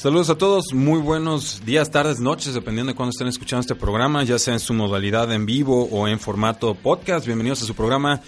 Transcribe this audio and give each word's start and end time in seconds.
Saludos 0.00 0.30
a 0.30 0.38
todos, 0.38 0.72
muy 0.72 0.98
buenos 0.98 1.62
días, 1.66 1.90
tardes, 1.90 2.20
noches, 2.20 2.54
dependiendo 2.54 2.90
de 2.90 2.96
cuándo 2.96 3.10
estén 3.10 3.28
escuchando 3.28 3.60
este 3.60 3.74
programa, 3.74 4.24
ya 4.24 4.38
sea 4.38 4.54
en 4.54 4.60
su 4.60 4.72
modalidad 4.72 5.30
en 5.30 5.44
vivo 5.44 5.84
o 5.90 6.08
en 6.08 6.18
formato 6.18 6.74
podcast. 6.74 7.26
Bienvenidos 7.26 7.60
a 7.60 7.66
su 7.66 7.74
programa 7.74 8.22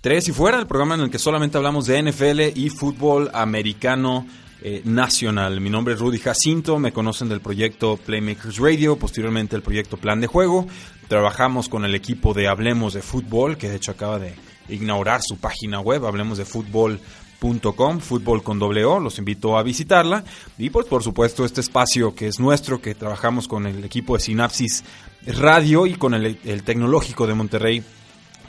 Tres 0.00 0.28
y 0.28 0.32
Fuera, 0.32 0.60
el 0.60 0.68
programa 0.68 0.94
en 0.94 1.00
el 1.00 1.10
que 1.10 1.18
solamente 1.18 1.56
hablamos 1.56 1.86
de 1.86 2.00
NFL 2.00 2.56
y 2.56 2.70
fútbol 2.70 3.28
americano 3.34 4.24
eh, 4.62 4.82
nacional. 4.84 5.60
Mi 5.60 5.68
nombre 5.68 5.94
es 5.94 6.00
Rudy 6.00 6.18
Jacinto, 6.18 6.78
me 6.78 6.92
conocen 6.92 7.28
del 7.28 7.40
proyecto 7.40 7.96
Playmakers 7.96 8.58
Radio, 8.58 8.96
posteriormente 8.96 9.56
el 9.56 9.62
proyecto 9.62 9.96
Plan 9.96 10.20
de 10.20 10.28
Juego. 10.28 10.68
Trabajamos 11.08 11.68
con 11.68 11.84
el 11.84 11.96
equipo 11.96 12.34
de 12.34 12.46
Hablemos 12.46 12.94
de 12.94 13.02
Fútbol, 13.02 13.56
que 13.56 13.68
de 13.68 13.74
hecho 13.74 13.90
acaba 13.90 14.20
de 14.20 14.36
inaugurar 14.68 15.22
su 15.24 15.38
página 15.38 15.80
web, 15.80 16.06
hablemos 16.06 16.38
de 16.38 16.44
fútbol 16.44 17.00
Com, 17.38 18.00
fútbol 18.00 18.42
con 18.42 18.58
doble 18.58 18.84
O, 18.84 18.98
los 18.98 19.18
invito 19.18 19.56
a 19.56 19.62
visitarla. 19.62 20.24
Y 20.58 20.70
pues 20.70 20.86
por 20.86 21.02
supuesto 21.02 21.44
este 21.44 21.60
espacio 21.60 22.14
que 22.14 22.26
es 22.28 22.40
nuestro, 22.40 22.80
que 22.80 22.94
trabajamos 22.94 23.46
con 23.46 23.66
el 23.66 23.84
equipo 23.84 24.14
de 24.16 24.20
Sinapsis 24.20 24.84
Radio 25.26 25.86
y 25.86 25.94
con 25.94 26.14
el, 26.14 26.62
Tecnológico 26.64 27.26
de 27.26 27.34
Monterrey 27.34 27.84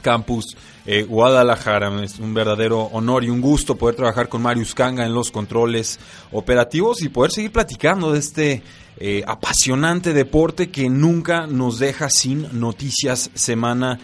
Campus 0.02 0.56
eh, 0.86 1.04
Guadalajara. 1.04 2.02
Es 2.02 2.18
un 2.18 2.34
verdadero 2.34 2.82
honor 2.92 3.24
y 3.24 3.30
un 3.30 3.40
gusto 3.40 3.76
poder 3.76 3.94
trabajar 3.94 4.28
con 4.28 4.42
Marius 4.42 4.74
Kanga 4.74 5.04
en 5.04 5.14
los 5.14 5.30
controles 5.30 5.98
operativos 6.32 7.02
y 7.02 7.08
poder 7.08 7.30
seguir 7.30 7.52
platicando 7.52 8.12
de 8.12 8.18
este 8.18 8.62
eh, 9.00 9.22
apasionante 9.26 10.12
deporte 10.12 10.70
que 10.70 10.88
nunca 10.88 11.46
nos 11.46 11.78
deja 11.78 12.10
sin 12.10 12.58
noticias 12.58 13.30
semana 13.34 14.00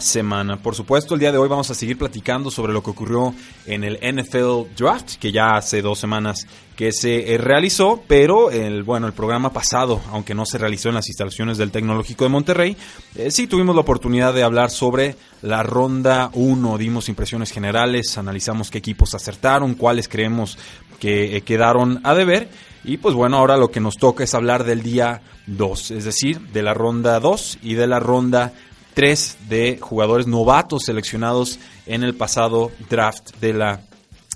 semana. 0.00 0.62
Por 0.62 0.74
supuesto, 0.74 1.14
el 1.14 1.20
día 1.20 1.32
de 1.32 1.38
hoy 1.38 1.48
vamos 1.48 1.70
a 1.70 1.74
seguir 1.74 1.96
platicando 1.96 2.50
sobre 2.50 2.72
lo 2.72 2.82
que 2.82 2.90
ocurrió 2.90 3.34
en 3.66 3.84
el 3.84 3.96
NFL 3.96 4.74
Draft, 4.76 5.16
que 5.16 5.32
ya 5.32 5.52
hace 5.52 5.80
dos 5.80 5.98
semanas 5.98 6.46
que 6.76 6.92
se 6.92 7.34
eh, 7.34 7.38
realizó, 7.38 8.02
pero 8.06 8.50
el, 8.50 8.82
bueno, 8.82 9.06
el 9.06 9.12
programa 9.12 9.52
pasado, 9.52 10.00
aunque 10.10 10.34
no 10.34 10.44
se 10.44 10.58
realizó 10.58 10.88
en 10.88 10.96
las 10.96 11.08
instalaciones 11.08 11.58
del 11.58 11.70
Tecnológico 11.70 12.24
de 12.24 12.30
Monterrey, 12.30 12.76
eh, 13.14 13.30
sí 13.30 13.46
tuvimos 13.46 13.74
la 13.74 13.82
oportunidad 13.82 14.34
de 14.34 14.42
hablar 14.42 14.70
sobre 14.70 15.16
la 15.42 15.62
ronda 15.62 16.30
1, 16.34 16.78
dimos 16.78 17.08
impresiones 17.08 17.50
generales, 17.50 18.18
analizamos 18.18 18.70
qué 18.70 18.78
equipos 18.78 19.14
acertaron, 19.14 19.74
cuáles 19.74 20.08
creemos 20.08 20.58
que 20.98 21.36
eh, 21.36 21.40
quedaron 21.42 22.00
a 22.04 22.14
deber. 22.14 22.48
Y 22.84 22.96
pues 22.96 23.14
bueno, 23.14 23.36
ahora 23.36 23.56
lo 23.56 23.70
que 23.70 23.80
nos 23.80 23.96
toca 23.96 24.24
es 24.24 24.34
hablar 24.34 24.64
del 24.64 24.82
día 24.82 25.22
2, 25.46 25.92
es 25.92 26.04
decir, 26.04 26.40
de 26.52 26.62
la 26.62 26.74
ronda 26.74 27.20
2 27.20 27.58
y 27.62 27.74
de 27.74 27.86
la 27.86 28.00
ronda 28.00 28.52
tres 28.94 29.36
de 29.48 29.78
jugadores 29.80 30.26
novatos 30.26 30.84
seleccionados 30.84 31.58
en 31.86 32.02
el 32.02 32.14
pasado 32.14 32.70
draft 32.88 33.36
de 33.40 33.54
la 33.54 33.80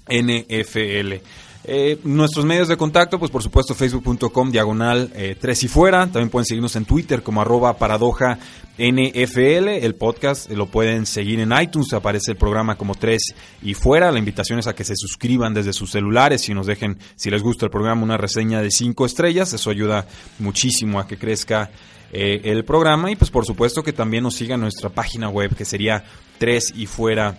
NFL. 0.08 1.22
Eh, 1.68 1.98
nuestros 2.04 2.44
medios 2.44 2.68
de 2.68 2.76
contacto, 2.76 3.18
pues 3.18 3.32
por 3.32 3.42
supuesto 3.42 3.74
facebook.com 3.74 4.53
diagonal 4.53 5.10
3 5.12 5.62
eh, 5.62 5.66
y 5.66 5.69
fuera. 5.69 6.06
También 6.06 6.31
pueden 6.31 6.47
seguirnos 6.47 6.76
en 6.76 6.84
Twitter 6.84 7.25
como 7.25 7.41
arroba 7.41 7.76
paradoja 7.76 8.38
NFL. 8.78 9.69
El 9.69 9.97
podcast 9.97 10.48
lo 10.53 10.66
pueden 10.66 11.06
seguir 11.06 11.41
en 11.41 11.50
iTunes, 11.60 11.92
aparece 11.92 12.31
el 12.31 12.36
programa 12.36 12.76
como 12.76 12.94
3 12.94 13.20
y 13.62 13.75
fuera. 13.75 14.12
La 14.12 14.20
invitación 14.20 14.60
es 14.60 14.69
a 14.69 14.76
que 14.76 14.84
se 14.84 14.94
suscriban 14.94 15.54
desde 15.54 15.72
sus 15.72 15.91
celulares 15.91 16.48
y 16.48 16.54
nos 16.54 16.69
dejen, 16.69 16.98
si 17.16 17.31
les 17.31 17.42
gusta 17.42 17.66
el 17.66 17.72
programa, 17.72 18.04
una 18.04 18.16
reseña 18.16 18.62
de 18.62 18.70
5 18.70 19.04
estrellas. 19.04 19.52
Eso 19.52 19.69
ayuda 19.69 20.06
muchísimo 20.38 21.00
a 21.00 21.08
que 21.08 21.19
crezca 21.19 21.72
eh, 22.12 22.41
el 22.44 22.65
programa 22.65 23.11
y 23.11 23.17
pues 23.17 23.31
por 23.31 23.44
supuesto 23.44 23.83
que 23.83 23.93
también 23.93 24.22
nos 24.22 24.34
siga 24.34 24.56
nuestra 24.56 24.91
página 24.91 25.28
web 25.28 25.55
que 25.55 25.65
sería 25.65 26.05
3 26.39 26.75
y 26.77 26.87
fuera 26.87 27.37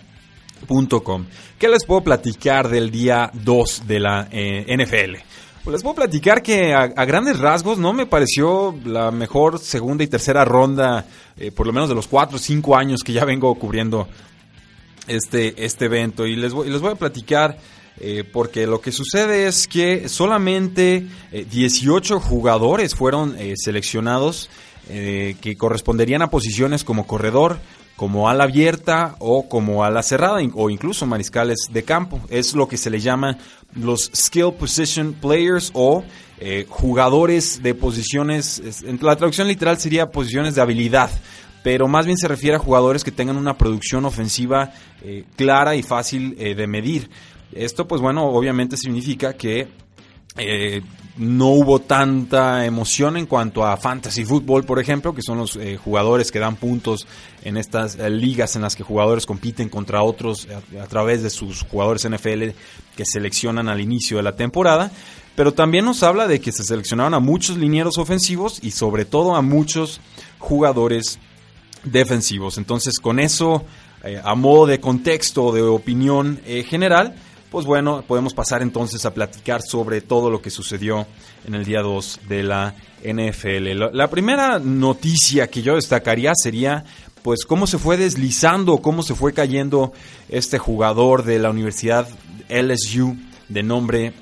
¿Qué 1.58 1.68
les 1.68 1.84
puedo 1.84 2.02
platicar 2.02 2.68
del 2.68 2.90
día 2.90 3.30
2 3.32 3.82
de 3.86 4.00
la 4.00 4.28
eh, 4.30 4.64
NFL? 4.76 5.16
Pues 5.64 5.72
les 5.72 5.82
puedo 5.82 5.96
platicar 5.96 6.42
que 6.42 6.74
a, 6.74 6.86
grandes 7.04 7.38
rasgos 7.38 7.78
no 7.78 7.92
me 7.92 8.06
pareció 8.06 8.74
la 8.84 9.10
mejor 9.10 9.58
segunda 9.58 10.04
y 10.04 10.06
tercera 10.06 10.44
ronda, 10.44 11.06
eh, 11.36 11.50
por 11.50 11.66
lo 11.66 11.72
menos 11.72 11.88
de 11.88 11.94
los 11.94 12.06
4 12.06 12.36
o 12.36 12.38
5 12.38 12.76
años 12.76 13.02
que 13.04 13.12
ya 13.12 13.24
vengo 13.24 13.54
cubriendo 13.56 14.08
este, 15.06 15.64
este 15.64 15.86
evento. 15.86 16.26
Y 16.26 16.36
les 16.36 16.52
les 16.52 16.80
voy 16.80 16.92
a 16.92 16.96
platicar 16.96 17.58
porque 18.32 18.66
lo 18.66 18.80
que 18.80 18.92
sucede 18.92 19.46
es 19.46 19.66
que 19.66 20.08
solamente 20.08 21.06
18 21.32 22.20
jugadores 22.20 22.94
fueron 22.94 23.36
seleccionados 23.56 24.48
eh, 24.90 25.36
que 25.42 25.54
corresponderían 25.54 26.22
a 26.22 26.30
posiciones 26.30 26.82
como 26.82 27.06
corredor, 27.06 27.58
como 27.94 28.30
ala 28.30 28.44
abierta 28.44 29.16
o 29.18 29.46
como 29.46 29.84
ala 29.84 30.02
cerrada 30.02 30.40
o 30.54 30.70
incluso 30.70 31.04
mariscales 31.04 31.68
de 31.70 31.82
campo. 31.82 32.22
Es 32.30 32.54
lo 32.54 32.68
que 32.68 32.78
se 32.78 32.88
le 32.88 32.98
llama 32.98 33.36
los 33.74 34.10
skill 34.16 34.54
position 34.58 35.12
players 35.12 35.70
o 35.74 36.04
eh, 36.40 36.64
jugadores 36.70 37.62
de 37.62 37.74
posiciones, 37.74 38.62
la 39.02 39.16
traducción 39.16 39.46
literal 39.46 39.78
sería 39.78 40.06
posiciones 40.06 40.54
de 40.54 40.62
habilidad, 40.62 41.10
pero 41.62 41.86
más 41.86 42.06
bien 42.06 42.16
se 42.16 42.28
refiere 42.28 42.56
a 42.56 42.60
jugadores 42.60 43.04
que 43.04 43.12
tengan 43.12 43.36
una 43.36 43.58
producción 43.58 44.06
ofensiva 44.06 44.72
eh, 45.02 45.24
clara 45.36 45.76
y 45.76 45.82
fácil 45.82 46.34
de 46.34 46.66
medir. 46.66 47.10
Esto 47.52 47.88
pues 47.88 48.00
bueno, 48.00 48.26
obviamente 48.26 48.76
significa 48.76 49.34
que 49.34 49.68
eh, 50.38 50.82
no 51.16 51.48
hubo 51.48 51.80
tanta 51.80 52.64
emoción 52.64 53.16
en 53.16 53.26
cuanto 53.26 53.66
a 53.66 53.76
fantasy 53.76 54.24
fútbol, 54.24 54.62
por 54.62 54.78
ejemplo, 54.78 55.12
que 55.12 55.22
son 55.22 55.38
los 55.38 55.56
eh, 55.56 55.76
jugadores 55.76 56.30
que 56.30 56.38
dan 56.38 56.54
puntos 56.54 57.08
en 57.42 57.56
estas 57.56 57.96
eh, 57.96 58.08
ligas 58.08 58.54
en 58.54 58.62
las 58.62 58.76
que 58.76 58.84
jugadores 58.84 59.26
compiten 59.26 59.68
contra 59.68 60.04
otros 60.04 60.46
a, 60.80 60.86
través 60.86 61.24
de 61.24 61.30
sus 61.30 61.62
jugadores 61.62 62.08
NFL 62.08 62.50
que 62.94 63.04
seleccionan 63.04 63.68
al 63.68 63.80
inicio 63.80 64.18
de 64.18 64.22
la 64.22 64.36
temporada. 64.36 64.92
Pero 65.34 65.54
también 65.54 65.84
nos 65.84 66.04
habla 66.04 66.28
de 66.28 66.40
que 66.40 66.52
se 66.52 66.62
seleccionaron 66.62 67.14
a 67.14 67.20
muchos 67.20 67.56
linieros 67.56 67.98
ofensivos 67.98 68.60
y 68.62 68.70
sobre 68.70 69.04
todo 69.04 69.34
a 69.34 69.42
muchos 69.42 70.00
jugadores 70.38 71.18
defensivos. 71.82 72.58
Entonces, 72.58 72.98
con 72.98 73.18
eso, 73.20 73.64
a 74.24 74.34
modo 74.34 74.66
de 74.66 74.80
contexto, 74.80 75.52
de 75.52 75.62
opinión 75.62 76.40
general, 76.66 77.14
pues 77.50 77.64
bueno, 77.64 78.02
podemos 78.06 78.34
pasar 78.34 78.62
entonces 78.62 79.04
a 79.06 79.14
platicar 79.14 79.62
sobre 79.62 80.00
todo 80.00 80.30
lo 80.30 80.42
que 80.42 80.50
sucedió 80.50 81.06
en 81.46 81.54
el 81.54 81.64
día 81.64 81.80
2 81.80 82.20
de 82.28 82.42
la 82.42 82.74
NFL. 83.02 83.96
La 83.96 84.10
primera 84.10 84.58
noticia 84.58 85.48
que 85.48 85.62
yo 85.62 85.76
destacaría 85.76 86.32
sería 86.34 86.84
pues 87.22 87.44
cómo 87.44 87.66
se 87.66 87.78
fue 87.78 87.96
deslizando, 87.96 88.78
cómo 88.78 89.02
se 89.02 89.14
fue 89.14 89.32
cayendo 89.32 89.92
este 90.28 90.58
jugador 90.58 91.24
de 91.24 91.38
la 91.38 91.50
Universidad 91.50 92.08
LSU 92.48 93.16
de 93.48 93.62
nombre 93.62 94.12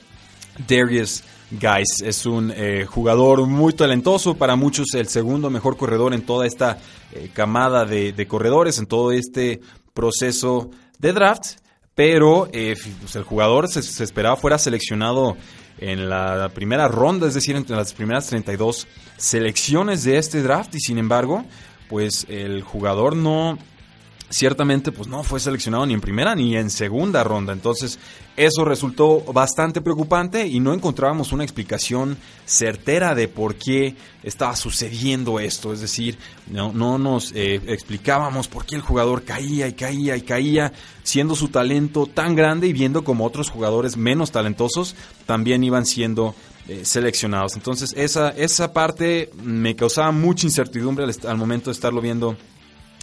Darius 0.68 1.24
Guys. 1.50 2.02
Es 2.04 2.26
un 2.26 2.52
eh, 2.54 2.86
jugador 2.86 3.46
muy 3.46 3.72
talentoso, 3.72 4.34
para 4.34 4.56
muchos 4.56 4.94
el 4.94 5.08
segundo 5.08 5.50
mejor 5.50 5.76
corredor 5.76 6.14
en 6.14 6.22
toda 6.22 6.46
esta 6.46 6.78
eh, 7.12 7.30
camada 7.32 7.84
de, 7.84 8.12
de 8.12 8.26
corredores, 8.26 8.78
en 8.78 8.86
todo 8.86 9.12
este 9.12 9.60
proceso 9.94 10.70
de 10.98 11.12
draft 11.12 11.65
pero 11.96 12.48
eh, 12.52 12.76
pues, 13.00 13.16
el 13.16 13.24
jugador 13.24 13.68
se, 13.68 14.04
esperaba 14.04 14.36
fuera 14.36 14.58
seleccionado 14.58 15.36
en 15.78 16.08
la 16.08 16.50
primera 16.54 16.88
ronda, 16.88 17.26
es 17.26 17.34
decir, 17.34 17.56
entre 17.56 17.74
las 17.74 17.94
primeras 17.94 18.26
32 18.28 18.86
selecciones 19.16 20.04
de 20.04 20.18
este 20.18 20.42
draft 20.42 20.74
y 20.74 20.80
sin 20.80 20.98
embargo, 20.98 21.44
pues 21.88 22.26
el 22.28 22.62
jugador 22.62 23.16
no, 23.16 23.58
ciertamente 24.28 24.92
pues 24.92 25.08
no 25.08 25.22
fue 25.22 25.38
seleccionado 25.38 25.86
ni 25.86 25.94
en 25.94 26.00
primera 26.00 26.34
ni 26.34 26.56
en 26.56 26.70
segunda 26.70 27.22
ronda. 27.22 27.52
Entonces 27.52 27.98
eso 28.36 28.64
resultó 28.64 29.20
bastante 29.32 29.80
preocupante 29.80 30.46
y 30.46 30.60
no 30.60 30.74
encontrábamos 30.74 31.32
una 31.32 31.44
explicación 31.44 32.16
certera 32.44 33.14
de 33.14 33.28
por 33.28 33.54
qué 33.54 33.96
estaba 34.22 34.56
sucediendo 34.56 35.38
esto. 35.38 35.72
Es 35.72 35.80
decir, 35.80 36.18
no, 36.48 36.72
no 36.72 36.98
nos 36.98 37.32
eh, 37.32 37.60
explicábamos 37.66 38.48
por 38.48 38.66
qué 38.66 38.76
el 38.76 38.82
jugador 38.82 39.22
caía 39.24 39.68
y 39.68 39.74
caía 39.74 40.16
y 40.16 40.22
caía, 40.22 40.72
siendo 41.02 41.34
su 41.34 41.48
talento 41.48 42.06
tan 42.06 42.34
grande 42.34 42.66
y 42.66 42.72
viendo 42.72 43.04
como 43.04 43.24
otros 43.24 43.50
jugadores 43.50 43.96
menos 43.96 44.32
talentosos 44.32 44.96
también 45.24 45.62
iban 45.62 45.86
siendo 45.86 46.34
eh, 46.68 46.84
seleccionados. 46.84 47.54
Entonces 47.54 47.94
esa, 47.96 48.30
esa 48.30 48.72
parte 48.72 49.30
me 49.40 49.76
causaba 49.76 50.10
mucha 50.10 50.46
incertidumbre 50.46 51.04
al, 51.04 51.14
al 51.28 51.36
momento 51.36 51.70
de 51.70 51.74
estarlo 51.74 52.00
viendo 52.00 52.36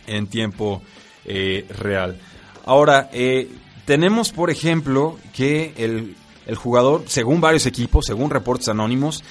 en 0.06 0.28
tiempo 0.28 0.82
real. 1.26 2.20
Ahora, 2.66 3.10
tenemos, 3.86 4.32
por 4.32 4.50
ejemplo, 4.50 5.18
que 5.34 5.74
el, 5.78 6.16
el, 6.46 6.56
jugador, 6.56 7.04
según 7.08 7.42
varios 7.42 7.66
equipos, 7.66 8.06
según 8.06 8.30
reportes 8.30 8.70
anónimos, 8.70 9.24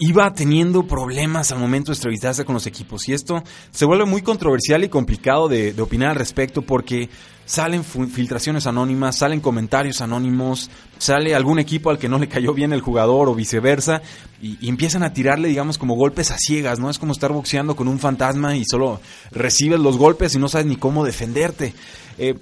iba 0.00 0.32
teniendo 0.32 0.86
problemas 0.86 1.52
al 1.52 1.58
momento 1.58 1.92
de 1.92 1.94
estabilizarse 1.94 2.44
con 2.44 2.54
los 2.54 2.66
equipos. 2.66 3.06
Y 3.08 3.12
esto 3.12 3.44
se 3.70 3.84
vuelve 3.84 4.06
muy 4.06 4.22
controversial 4.22 4.82
y 4.82 4.88
complicado 4.88 5.46
de, 5.46 5.74
opinar 5.78 6.10
al 6.10 6.16
respecto 6.16 6.62
porque 6.62 7.10
salen 7.50 7.82
filtraciones 7.82 8.68
anónimas, 8.68 9.16
salen 9.16 9.40
comentarios 9.40 10.00
anónimos, 10.00 10.70
sale 10.98 11.34
algún 11.34 11.58
equipo 11.58 11.90
al 11.90 11.98
que 11.98 12.08
no 12.08 12.16
le 12.16 12.28
cayó 12.28 12.54
bien 12.54 12.72
el 12.72 12.80
jugador 12.80 13.28
o 13.28 13.34
viceversa 13.34 14.02
y, 14.40 14.68
empiezan 14.68 15.02
a 15.02 15.12
tirarle, 15.12 15.48
digamos, 15.48 15.76
como 15.76 15.96
golpes 15.96 16.30
a 16.30 16.36
ciegas, 16.38 16.78
¿no? 16.78 16.88
Es 16.88 17.00
como 17.00 17.10
estar 17.10 17.32
boxeando 17.32 17.74
con 17.74 17.88
un 17.88 17.98
fantasma 17.98 18.54
y 18.54 18.62
solo 18.64 19.00
recibes 19.32 19.80
los 19.80 19.98
golpes 19.98 20.32
y 20.36 20.38
no 20.38 20.48
sabes 20.48 20.68
ni 20.68 20.76
cómo 20.76 21.04
defenderte. 21.04 21.74
Eh, 22.18 22.36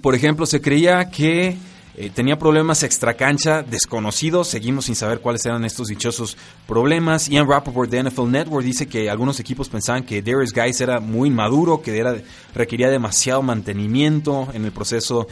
por 0.00 0.16
ejemplo, 0.16 0.44
se 0.44 0.60
creía 0.60 1.08
que 1.08 1.56
eh, 1.98 2.10
tenía 2.14 2.38
problemas 2.38 2.82
extracancha 2.82 3.62
desconocidos, 3.62 4.48
seguimos 4.48 4.84
sin 4.84 4.94
saber 4.94 5.20
cuáles 5.20 5.46
eran 5.46 5.64
estos 5.64 5.88
dichosos 5.88 6.36
problemas. 6.66 7.28
Ian 7.28 7.48
Rappaport 7.48 7.90
de 7.90 8.02
NFL 8.02 8.30
Network 8.30 8.66
dice 8.66 8.86
que 8.86 9.08
algunos 9.08 9.40
equipos 9.40 9.70
pensaban 9.70 10.04
que 10.04 10.20
Darius 10.20 10.52
Guys 10.52 10.78
era 10.82 11.00
muy 11.00 11.28
inmaduro, 11.28 11.80
que 11.80 11.96
era, 11.96 12.14
requería 12.54 12.90
demasiado 12.90 13.40
mantenimiento 13.40 14.48
en 14.52 14.66
el 14.66 14.72
proceso 14.72 15.26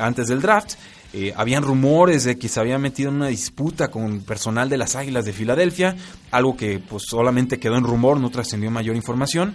antes 0.00 0.26
del 0.26 0.40
draft. 0.40 0.74
Eh, 1.12 1.32
habían 1.36 1.62
rumores 1.62 2.24
de 2.24 2.38
que 2.38 2.48
se 2.48 2.58
había 2.58 2.76
metido 2.76 3.10
en 3.10 3.16
una 3.16 3.28
disputa 3.28 3.88
con 3.88 4.22
personal 4.22 4.68
de 4.68 4.78
las 4.78 4.96
Águilas 4.96 5.24
de 5.24 5.32
Filadelfia, 5.32 5.94
algo 6.32 6.56
que 6.56 6.80
pues 6.80 7.04
solamente 7.06 7.60
quedó 7.60 7.76
en 7.76 7.84
rumor, 7.84 8.18
no 8.18 8.30
trascendió 8.30 8.68
mayor 8.68 8.96
información. 8.96 9.54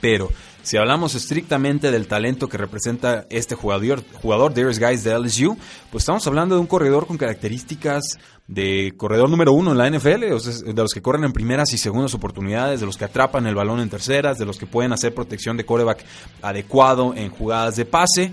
Pero 0.00 0.30
si 0.66 0.76
hablamos 0.76 1.14
estrictamente 1.14 1.92
del 1.92 2.08
talento 2.08 2.48
que 2.48 2.58
representa 2.58 3.24
este 3.30 3.54
jugador, 3.54 4.02
jugador 4.20 4.52
Darius 4.52 4.80
Guys 4.80 5.04
de 5.04 5.16
LSU, 5.16 5.56
pues 5.92 6.02
estamos 6.02 6.26
hablando 6.26 6.56
de 6.56 6.60
un 6.60 6.66
corredor 6.66 7.06
con 7.06 7.16
características 7.16 8.18
de 8.48 8.92
corredor 8.96 9.30
número 9.30 9.52
uno 9.52 9.70
en 9.70 9.78
la 9.78 9.88
NFL, 9.88 10.22
de 10.22 10.74
los 10.74 10.92
que 10.92 11.02
corren 11.02 11.22
en 11.22 11.32
primeras 11.32 11.72
y 11.72 11.78
segundas 11.78 12.14
oportunidades, 12.14 12.80
de 12.80 12.86
los 12.86 12.96
que 12.96 13.04
atrapan 13.04 13.46
el 13.46 13.54
balón 13.54 13.78
en 13.78 13.88
terceras, 13.88 14.38
de 14.38 14.44
los 14.44 14.58
que 14.58 14.66
pueden 14.66 14.92
hacer 14.92 15.14
protección 15.14 15.56
de 15.56 15.64
coreback 15.64 16.04
adecuado 16.42 17.14
en 17.14 17.30
jugadas 17.30 17.76
de 17.76 17.84
pase. 17.84 18.32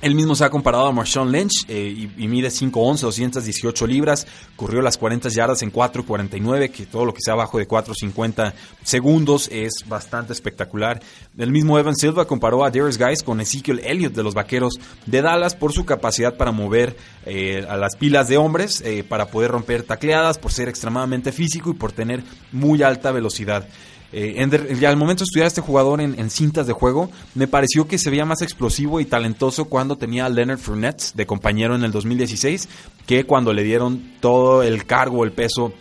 Él 0.00 0.14
mismo 0.14 0.34
se 0.34 0.44
ha 0.44 0.50
comparado 0.50 0.86
a 0.86 0.92
Marshawn 0.92 1.30
Lynch 1.30 1.66
eh, 1.68 2.08
y, 2.16 2.28
mide 2.28 2.48
5'11, 2.48 3.00
218 3.00 3.86
libras, 3.86 4.26
corrió 4.56 4.80
las 4.80 4.96
40 4.96 5.28
yardas 5.28 5.62
en 5.62 5.70
4'49, 5.70 6.70
que 6.70 6.86
todo 6.86 7.04
lo 7.04 7.12
que 7.12 7.20
sea 7.22 7.34
abajo 7.34 7.58
de 7.58 7.68
4'50 7.68 8.54
segundos 8.82 9.48
es 9.52 9.84
bastante 9.86 10.32
espectacular. 10.32 11.02
El 11.36 11.50
mismo 11.50 11.78
Evan 11.78 11.96
Silva 11.96 12.26
comparó 12.26 12.64
a 12.64 12.70
Darius 12.70 12.96
Guys 12.96 13.22
con 13.22 13.40
Ezekiel 13.40 13.80
Elliott 13.84 14.14
de 14.14 14.22
los 14.22 14.34
Vaqueros 14.34 14.74
de 15.04 15.20
Dallas 15.20 15.54
por 15.54 15.72
su 15.72 15.84
capacidad 15.84 16.34
para 16.36 16.50
mover 16.50 16.96
eh, 17.26 17.66
a 17.68 17.76
las 17.76 17.96
pilas 17.96 18.28
de 18.28 18.38
hombres, 18.38 18.80
eh, 18.80 19.04
para 19.06 19.26
poder 19.26 19.50
romper 19.50 19.82
tacleadas, 19.82 20.38
por 20.38 20.52
ser 20.52 20.68
extremadamente 20.70 21.30
físico 21.30 21.70
y 21.70 21.74
por 21.74 21.92
tener 21.92 22.22
muy 22.52 22.82
alta 22.82 23.12
velocidad. 23.12 23.68
Eh, 24.12 24.42
al 24.86 24.96
momento 24.96 25.20
de 25.20 25.24
estudiar 25.24 25.44
a 25.44 25.48
este 25.48 25.60
jugador 25.60 26.00
en, 26.00 26.30
cintas 26.30 26.66
de 26.66 26.72
juego, 26.72 27.10
me 27.34 27.46
pareció 27.46 27.86
que 27.86 27.98
se 27.98 28.10
veía 28.10 28.24
más 28.24 28.42
explosivo 28.42 29.00
y 29.00 29.04
talentoso 29.04 29.66
cuando 29.66 29.96
tenía 29.96 30.26
a 30.26 30.28
Leonard 30.28 30.58
Fournette 30.58 31.12
de 31.14 31.26
compañero 31.26 31.76
en 31.76 31.84
el 31.84 31.92
2016 31.92 32.68
que 33.06 33.24
cuando 33.24 33.52
le 33.52 33.62
dieron 33.62 34.14
todo 34.20 34.62
el 34.62 34.84
cargo, 34.84 35.24
el 35.24 35.32
peso 35.32 35.72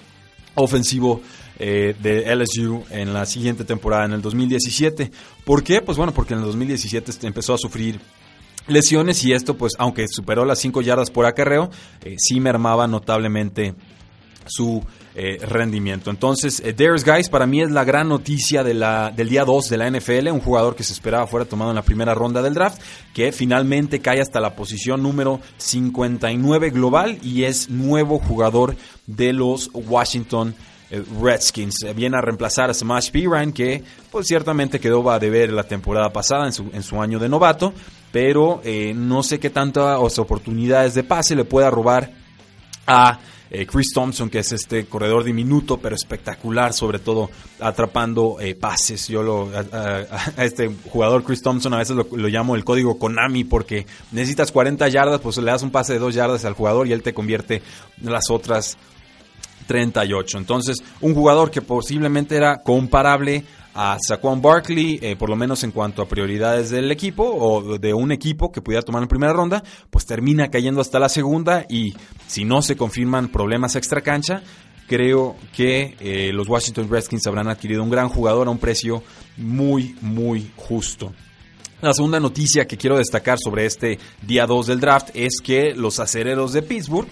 ofensivo 0.55 1.21
eh, 1.57 1.95
de 2.01 2.35
LSU 2.35 2.83
en 2.89 3.13
la 3.13 3.25
siguiente 3.25 3.65
temporada, 3.65 4.05
en 4.05 4.13
el 4.13 4.21
2017. 4.21 5.11
¿Por 5.43 5.63
qué? 5.63 5.81
Pues 5.81 5.97
bueno, 5.97 6.13
porque 6.13 6.33
en 6.33 6.39
el 6.39 6.45
2017 6.45 7.27
empezó 7.27 7.53
a 7.53 7.57
sufrir 7.57 7.99
lesiones 8.67 9.23
y 9.25 9.33
esto, 9.33 9.57
pues 9.57 9.73
aunque 9.79 10.07
superó 10.07 10.45
las 10.45 10.59
5 10.59 10.81
yardas 10.81 11.09
por 11.09 11.25
acarreo, 11.25 11.69
eh, 12.03 12.15
sí 12.17 12.39
mermaba 12.39 12.87
notablemente 12.87 13.73
su 14.45 14.83
eh, 15.15 15.37
rendimiento. 15.45 16.09
Entonces, 16.09 16.61
eh, 16.63 16.73
Guys 16.73 17.29
para 17.29 17.45
mí 17.45 17.61
es 17.61 17.71
la 17.71 17.83
gran 17.83 18.09
noticia 18.09 18.63
del 18.63 19.29
día 19.29 19.45
2 19.45 19.69
de 19.69 19.77
la 19.77 19.89
NFL, 19.89 20.29
un 20.29 20.39
jugador 20.39 20.75
que 20.75 20.83
se 20.83 20.93
esperaba 20.93 21.27
fuera 21.27 21.45
tomado 21.45 21.71
en 21.71 21.75
la 21.75 21.81
primera 21.81 22.13
ronda 22.13 22.41
del 22.41 22.53
draft, 22.53 22.81
que 23.13 23.31
finalmente 23.31 23.99
cae 23.99 24.21
hasta 24.21 24.39
la 24.39 24.55
posición 24.55 25.03
número 25.03 25.39
59 25.57 26.69
global 26.69 27.17
y 27.23 27.43
es 27.43 27.69
nuevo 27.69 28.19
jugador 28.19 28.75
de 29.07 29.33
los 29.33 29.69
Washington 29.73 30.55
eh, 30.89 31.03
Redskins. 31.21 31.85
Viene 31.95 32.17
a 32.17 32.21
reemplazar 32.21 32.69
a 32.69 32.73
Smash 32.73 33.11
Piran, 33.11 33.51
que 33.51 33.83
pues 34.11 34.27
ciertamente 34.27 34.79
quedó 34.79 35.09
a 35.09 35.19
deber 35.19 35.51
la 35.51 35.63
temporada 35.63 36.11
pasada 36.11 36.45
en 36.45 36.53
su, 36.53 36.69
en 36.73 36.83
su 36.83 37.01
año 37.01 37.19
de 37.19 37.29
novato, 37.29 37.73
pero 38.11 38.61
no 38.95 39.21
sé 39.21 39.39
qué 39.39 39.49
tantas 39.49 40.17
oportunidades 40.17 40.95
de 40.95 41.03
pase 41.03 41.35
le 41.35 41.45
pueda 41.45 41.69
robar 41.69 42.11
a 42.87 43.19
eh, 43.51 43.65
Chris 43.65 43.91
Thompson, 43.93 44.29
que 44.29 44.39
es 44.39 44.51
este 44.51 44.85
corredor 44.85 45.23
diminuto 45.23 45.77
pero 45.77 45.95
espectacular, 45.95 46.73
sobre 46.73 46.99
todo 46.99 47.29
atrapando 47.59 48.37
eh, 48.39 48.55
pases. 48.55 49.07
Yo 49.07 49.23
lo, 49.23 49.49
a, 49.53 50.43
este 50.43 50.69
jugador 50.89 51.23
Chris 51.23 51.41
Thompson 51.41 51.73
a 51.73 51.77
veces 51.77 51.95
lo, 51.95 52.27
llamo 52.27 52.55
el 52.55 52.63
código 52.63 52.99
Konami 52.99 53.43
porque 53.43 53.85
necesitas 54.11 54.51
40 54.51 54.87
yardas, 54.89 55.21
pues 55.21 55.37
le 55.37 55.51
das 55.51 55.63
un 55.63 55.71
pase 55.71 55.93
de 55.93 55.99
2 55.99 56.13
yardas 56.13 56.45
al 56.45 56.53
jugador 56.53 56.87
y 56.87 56.93
él 56.93 57.01
te 57.01 57.13
convierte 57.13 57.61
las 58.01 58.29
otras 58.29 58.77
38. 59.67 60.37
Entonces, 60.37 60.77
un 61.01 61.13
jugador 61.13 61.51
que 61.51 61.61
posiblemente 61.61 62.35
era 62.35 62.63
comparable 62.63 63.45
a 63.81 63.97
Saquon 63.97 64.41
Barkley, 64.41 64.99
eh, 65.01 65.15
por 65.15 65.29
lo 65.29 65.37
menos 65.37 65.63
en 65.63 65.71
cuanto 65.71 66.01
a 66.01 66.07
prioridades 66.09 66.69
del 66.69 66.91
equipo 66.91 67.23
o 67.23 67.77
de 67.77 67.93
un 67.93 68.11
equipo 68.11 68.51
que 68.51 68.61
pudiera 68.61 68.81
tomar 68.81 69.03
en 69.03 69.07
primera 69.07 69.31
ronda, 69.31 69.63
pues 69.89 70.05
termina 70.05 70.49
cayendo 70.49 70.81
hasta 70.81 70.99
la 70.99 71.07
segunda 71.07 71.65
y 71.69 71.93
si 72.27 72.43
no 72.43 72.61
se 72.61 72.75
confirman 72.75 73.29
problemas 73.29 73.77
extra 73.77 74.01
cancha, 74.01 74.43
creo 74.85 75.37
que 75.55 75.95
eh, 76.01 76.33
los 76.33 76.49
Washington 76.49 76.89
Redskins 76.89 77.25
habrán 77.25 77.47
adquirido 77.47 77.81
un 77.81 77.89
gran 77.89 78.09
jugador 78.09 78.47
a 78.47 78.51
un 78.51 78.57
precio 78.57 79.01
muy, 79.37 79.95
muy 80.01 80.51
justo. 80.57 81.13
La 81.79 81.93
segunda 81.93 82.19
noticia 82.19 82.67
que 82.67 82.75
quiero 82.75 82.97
destacar 82.97 83.37
sobre 83.41 83.65
este 83.65 83.97
día 84.21 84.45
2 84.45 84.67
del 84.67 84.81
draft 84.81 85.11
es 85.13 85.39
que 85.41 85.73
los 85.73 86.01
acereros 86.01 86.51
de 86.51 86.63
Pittsburgh 86.63 87.07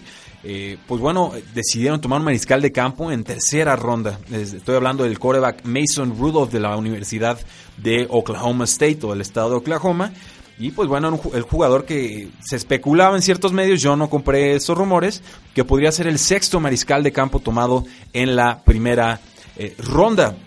eh, 0.50 0.78
pues 0.88 1.02
bueno, 1.02 1.34
decidieron 1.54 2.00
tomar 2.00 2.20
un 2.20 2.26
mariscal 2.26 2.62
de 2.62 2.72
campo 2.72 3.12
en 3.12 3.26
tercera 3.26 3.76
ronda. 3.76 4.18
Estoy 4.32 4.78
hablando 4.78 5.04
del 5.04 5.20
quarterback 5.20 5.66
Mason 5.66 6.18
Rudolph 6.18 6.50
de 6.50 6.62
la 6.62 6.78
Universidad 6.78 7.38
de 7.76 8.08
Oklahoma 8.10 8.64
State 8.64 9.00
o 9.04 9.10
del 9.10 9.20
estado 9.20 9.50
de 9.50 9.56
Oklahoma. 9.58 10.14
Y 10.58 10.72
pues 10.72 10.88
bueno, 10.88 11.20
el 11.34 11.42
jugador 11.42 11.84
que 11.84 12.30
se 12.40 12.56
especulaba 12.56 13.18
en 13.18 13.24
ciertos 13.24 13.52
medios, 13.52 13.82
yo 13.82 13.98
no 13.98 14.10
compré 14.10 14.56
esos 14.56 14.78
rumores, 14.78 15.22
que 15.54 15.66
podría 15.66 15.92
ser 15.92 16.08
el 16.08 16.18
sexto 16.18 16.62
mariscal 16.62 17.04
de 17.04 17.12
campo 17.12 17.42
tomado 17.42 17.84
en 18.14 18.38
la 18.38 18.64
primera 18.64 19.20
eh, 19.58 19.76
ronda. 19.80 20.38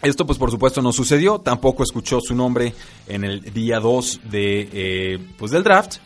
Esto 0.00 0.26
pues 0.26 0.38
por 0.38 0.52
supuesto 0.52 0.80
no 0.80 0.92
sucedió, 0.92 1.40
tampoco 1.40 1.82
escuchó 1.82 2.20
su 2.20 2.36
nombre 2.36 2.72
en 3.08 3.24
el 3.24 3.40
día 3.52 3.80
2 3.80 4.20
de, 4.30 4.68
eh, 4.72 5.18
pues, 5.36 5.50
del 5.50 5.64
draft, 5.64 5.96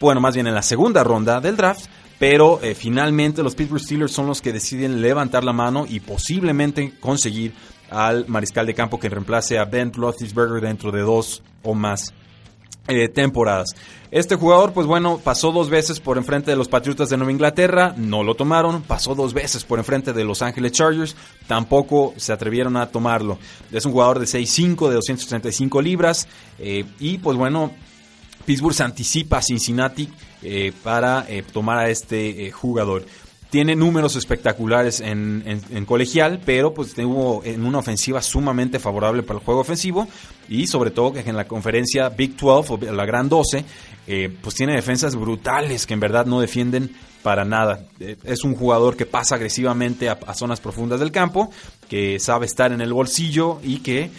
bueno, 0.00 0.20
más 0.20 0.34
bien 0.34 0.46
en 0.46 0.54
la 0.54 0.62
segunda 0.62 1.02
ronda 1.02 1.40
del 1.40 1.56
draft, 1.56 1.86
pero 2.18 2.60
eh, 2.62 2.74
finalmente 2.74 3.42
los 3.42 3.54
Pittsburgh 3.54 3.82
Steelers 3.82 4.12
son 4.12 4.26
los 4.26 4.40
que 4.40 4.52
deciden 4.52 5.02
levantar 5.02 5.44
la 5.44 5.52
mano 5.52 5.86
y 5.88 6.00
posiblemente 6.00 6.92
conseguir 7.00 7.52
al 7.90 8.26
mariscal 8.28 8.66
de 8.66 8.74
campo 8.74 8.98
que 8.98 9.08
reemplace 9.08 9.58
a 9.58 9.64
Ben 9.64 9.92
Roethlisberger 9.92 10.60
dentro 10.60 10.90
de 10.90 11.02
dos 11.02 11.42
o 11.62 11.74
más 11.74 12.12
eh, 12.86 13.08
temporadas. 13.08 13.70
Este 14.10 14.36
jugador, 14.36 14.72
pues 14.72 14.86
bueno, 14.86 15.18
pasó 15.22 15.52
dos 15.52 15.70
veces 15.70 16.00
por 16.00 16.18
enfrente 16.18 16.50
de 16.50 16.56
los 16.56 16.68
Patriotas 16.68 17.08
de 17.08 17.16
Nueva 17.16 17.32
Inglaterra, 17.32 17.94
no 17.96 18.22
lo 18.22 18.34
tomaron, 18.34 18.82
pasó 18.82 19.14
dos 19.14 19.32
veces 19.32 19.64
por 19.64 19.78
enfrente 19.78 20.12
de 20.12 20.22
Los 20.22 20.42
Ángeles 20.42 20.72
Chargers, 20.72 21.16
tampoco 21.46 22.14
se 22.16 22.32
atrevieron 22.32 22.76
a 22.76 22.90
tomarlo. 22.90 23.38
Es 23.72 23.86
un 23.86 23.92
jugador 23.92 24.18
de 24.18 24.26
6'5, 24.26 24.88
de 24.88 24.94
235 24.94 25.82
libras, 25.82 26.28
eh, 26.58 26.84
y 27.00 27.18
pues 27.18 27.36
bueno, 27.36 27.72
Pittsburgh 28.44 28.74
se 28.74 28.82
anticipa 28.82 29.38
a 29.38 29.42
Cincinnati 29.42 30.08
eh, 30.42 30.72
para 30.82 31.26
eh, 31.28 31.42
tomar 31.42 31.78
a 31.78 31.88
este 31.88 32.46
eh, 32.46 32.50
jugador. 32.50 33.04
Tiene 33.50 33.76
números 33.76 34.16
espectaculares 34.16 35.00
en, 35.00 35.84
colegial, 35.86 36.40
pero 36.44 36.74
pues 36.74 36.92
tuvo 36.92 37.40
en 37.44 37.64
una 37.64 37.78
ofensiva 37.78 38.20
sumamente 38.20 38.80
favorable 38.80 39.22
para 39.22 39.38
el 39.38 39.44
juego 39.44 39.60
ofensivo 39.60 40.08
y 40.48 40.66
sobre 40.66 40.90
todo 40.90 41.12
que 41.12 41.20
en 41.20 41.36
la 41.36 41.46
conferencia 41.46 42.08
Big 42.08 42.36
12 42.36 42.72
o 42.72 42.92
la 42.92 43.06
Gran 43.06 43.28
12 43.28 43.64
pues 44.42 44.56
tiene 44.56 44.74
defensas 44.74 45.14
brutales 45.14 45.86
que 45.86 45.94
en 45.94 46.00
verdad 46.00 46.26
no 46.26 46.40
defienden 46.40 46.96
para 47.22 47.44
nada. 47.44 47.84
es 48.24 48.42
un 48.42 48.56
jugador 48.56 48.96
que 48.96 49.06
pasa 49.06 49.36
agresivamente 49.36 50.08
a, 50.08 50.18
a, 50.26 50.34
zonas 50.34 50.58
profundas 50.58 50.98
del 50.98 51.12
campo, 51.12 51.52
que 51.88 52.18
sabe 52.18 52.46
estar 52.46 52.72
en 52.72 52.80
el 52.80 52.92
bolsillo 52.92 53.60
y 53.62 53.78
que 53.78 54.10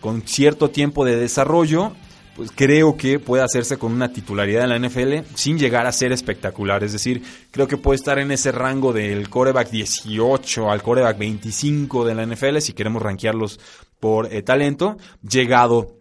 con 0.00 0.22
cierto 0.22 0.70
tiempo 0.70 1.04
de 1.04 1.14
desarrollo 1.14 1.92
pues 2.36 2.50
creo 2.54 2.96
que 2.96 3.18
puede 3.18 3.42
hacerse 3.42 3.78
con 3.78 3.92
una 3.92 4.12
titularidad 4.12 4.64
en 4.64 4.70
la 4.70 4.88
NFL 4.88 5.34
sin 5.34 5.58
llegar 5.58 5.86
a 5.86 5.92
ser 5.92 6.12
espectacular. 6.12 6.82
Es 6.82 6.92
decir, 6.92 7.22
creo 7.50 7.68
que 7.68 7.76
puede 7.76 7.96
estar 7.96 8.18
en 8.18 8.30
ese 8.30 8.52
rango 8.52 8.92
del 8.92 9.28
coreback 9.28 9.70
18 9.70 10.70
al 10.70 10.82
coreback 10.82 11.18
25 11.18 12.04
de 12.04 12.14
la 12.14 12.26
NFL 12.26 12.58
si 12.58 12.72
queremos 12.72 13.02
rankearlos 13.02 13.60
por 14.00 14.32
eh, 14.32 14.42
talento, 14.42 14.98
llegado 15.22 15.96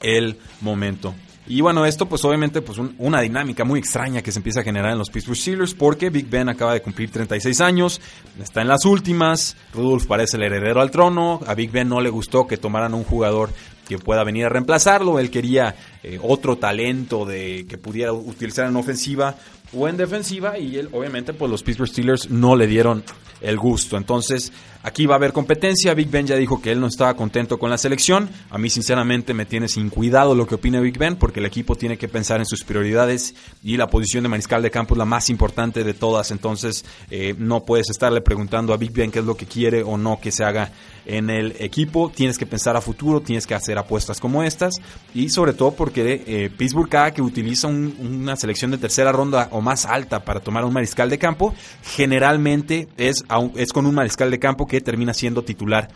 el 0.00 0.38
momento. 0.60 1.14
Y 1.46 1.62
bueno, 1.62 1.84
esto 1.84 2.06
pues 2.06 2.24
obviamente 2.24 2.62
pues 2.62 2.78
una 2.98 3.20
dinámica 3.22 3.64
muy 3.64 3.80
extraña 3.80 4.22
que 4.22 4.30
se 4.30 4.38
empieza 4.38 4.60
a 4.60 4.62
generar 4.62 4.92
en 4.92 4.98
los 4.98 5.10
Pittsburgh 5.10 5.36
Steelers 5.36 5.74
porque 5.74 6.08
Big 6.08 6.28
Ben 6.28 6.48
acaba 6.48 6.74
de 6.74 6.80
cumplir 6.80 7.10
36 7.10 7.60
años, 7.60 8.00
está 8.40 8.62
en 8.62 8.68
las 8.68 8.84
últimas, 8.84 9.56
Rudolph 9.74 10.06
parece 10.06 10.36
el 10.36 10.44
heredero 10.44 10.80
al 10.80 10.92
trono, 10.92 11.40
a 11.44 11.54
Big 11.54 11.72
Ben 11.72 11.88
no 11.88 12.00
le 12.00 12.08
gustó 12.08 12.46
que 12.46 12.56
tomaran 12.56 12.94
un 12.94 13.02
jugador 13.02 13.50
que 13.90 13.98
pueda 13.98 14.22
venir 14.22 14.44
a 14.44 14.48
reemplazarlo, 14.48 15.18
él 15.18 15.30
quería 15.30 15.74
eh, 16.04 16.20
otro 16.22 16.58
talento 16.58 17.24
de 17.24 17.66
que 17.68 17.76
pudiera 17.76 18.12
utilizar 18.12 18.68
en 18.68 18.76
ofensiva 18.76 19.34
o 19.72 19.88
en 19.88 19.96
defensiva 19.96 20.58
y 20.58 20.76
él 20.76 20.88
obviamente 20.92 21.32
pues 21.32 21.50
los 21.50 21.64
Pittsburgh 21.64 21.88
Steelers 21.88 22.30
no 22.30 22.54
le 22.54 22.68
dieron 22.68 23.02
el 23.40 23.56
gusto. 23.56 23.96
Entonces, 23.96 24.52
aquí 24.82 25.06
va 25.06 25.14
a 25.14 25.16
haber 25.16 25.32
competencia. 25.32 25.94
Big 25.94 26.10
Ben 26.10 26.26
ya 26.26 26.36
dijo 26.36 26.60
que 26.60 26.72
él 26.72 26.80
no 26.80 26.86
estaba 26.86 27.14
contento 27.14 27.58
con 27.58 27.70
la 27.70 27.78
selección. 27.78 28.28
A 28.50 28.58
mí, 28.58 28.70
sinceramente, 28.70 29.34
me 29.34 29.46
tiene 29.46 29.68
sin 29.68 29.88
cuidado 29.88 30.34
lo 30.34 30.46
que 30.46 30.56
opina 30.56 30.80
Big 30.80 30.98
Ben, 30.98 31.16
porque 31.16 31.40
el 31.40 31.46
equipo 31.46 31.74
tiene 31.74 31.96
que 31.96 32.08
pensar 32.08 32.40
en 32.40 32.46
sus 32.46 32.64
prioridades 32.64 33.34
y 33.62 33.76
la 33.76 33.88
posición 33.88 34.22
de 34.22 34.28
mariscal 34.28 34.62
de 34.62 34.70
campo 34.70 34.94
es 34.94 34.98
la 34.98 35.04
más 35.04 35.30
importante 35.30 35.84
de 35.84 35.94
todas. 35.94 36.30
Entonces, 36.30 36.84
eh, 37.10 37.34
no 37.38 37.64
puedes 37.64 37.90
estarle 37.90 38.20
preguntando 38.20 38.72
a 38.72 38.76
Big 38.76 38.92
Ben 38.92 39.10
qué 39.10 39.20
es 39.20 39.24
lo 39.24 39.36
que 39.36 39.46
quiere 39.46 39.82
o 39.82 39.96
no 39.96 40.20
que 40.20 40.32
se 40.32 40.44
haga 40.44 40.70
en 41.06 41.30
el 41.30 41.56
equipo. 41.58 42.10
Tienes 42.14 42.38
que 42.38 42.46
pensar 42.46 42.76
a 42.76 42.80
futuro, 42.80 43.20
tienes 43.20 43.46
que 43.46 43.54
hacer 43.54 43.78
apuestas 43.78 44.20
como 44.20 44.42
estas. 44.42 44.74
Y 45.14 45.28
sobre 45.30 45.52
todo 45.52 45.72
porque 45.72 46.22
eh, 46.26 46.50
Pittsburgh, 46.50 46.88
cada 46.88 47.12
que 47.12 47.22
utiliza 47.22 47.68
una 47.68 48.36
selección 48.36 48.70
de 48.70 48.78
tercera 48.78 49.12
ronda 49.12 49.48
o 49.52 49.60
más 49.60 49.86
alta 49.86 50.24
para 50.24 50.40
tomar 50.40 50.64
un 50.64 50.72
mariscal 50.72 51.10
de 51.10 51.18
campo, 51.18 51.54
generalmente 51.82 52.88
es 52.96 53.24
es 53.56 53.72
con 53.72 53.86
un 53.86 53.94
mariscal 53.94 54.30
de 54.30 54.38
campo 54.38 54.66
que 54.66 54.80
termina 54.80 55.14
siendo 55.14 55.42
titular 55.42 55.88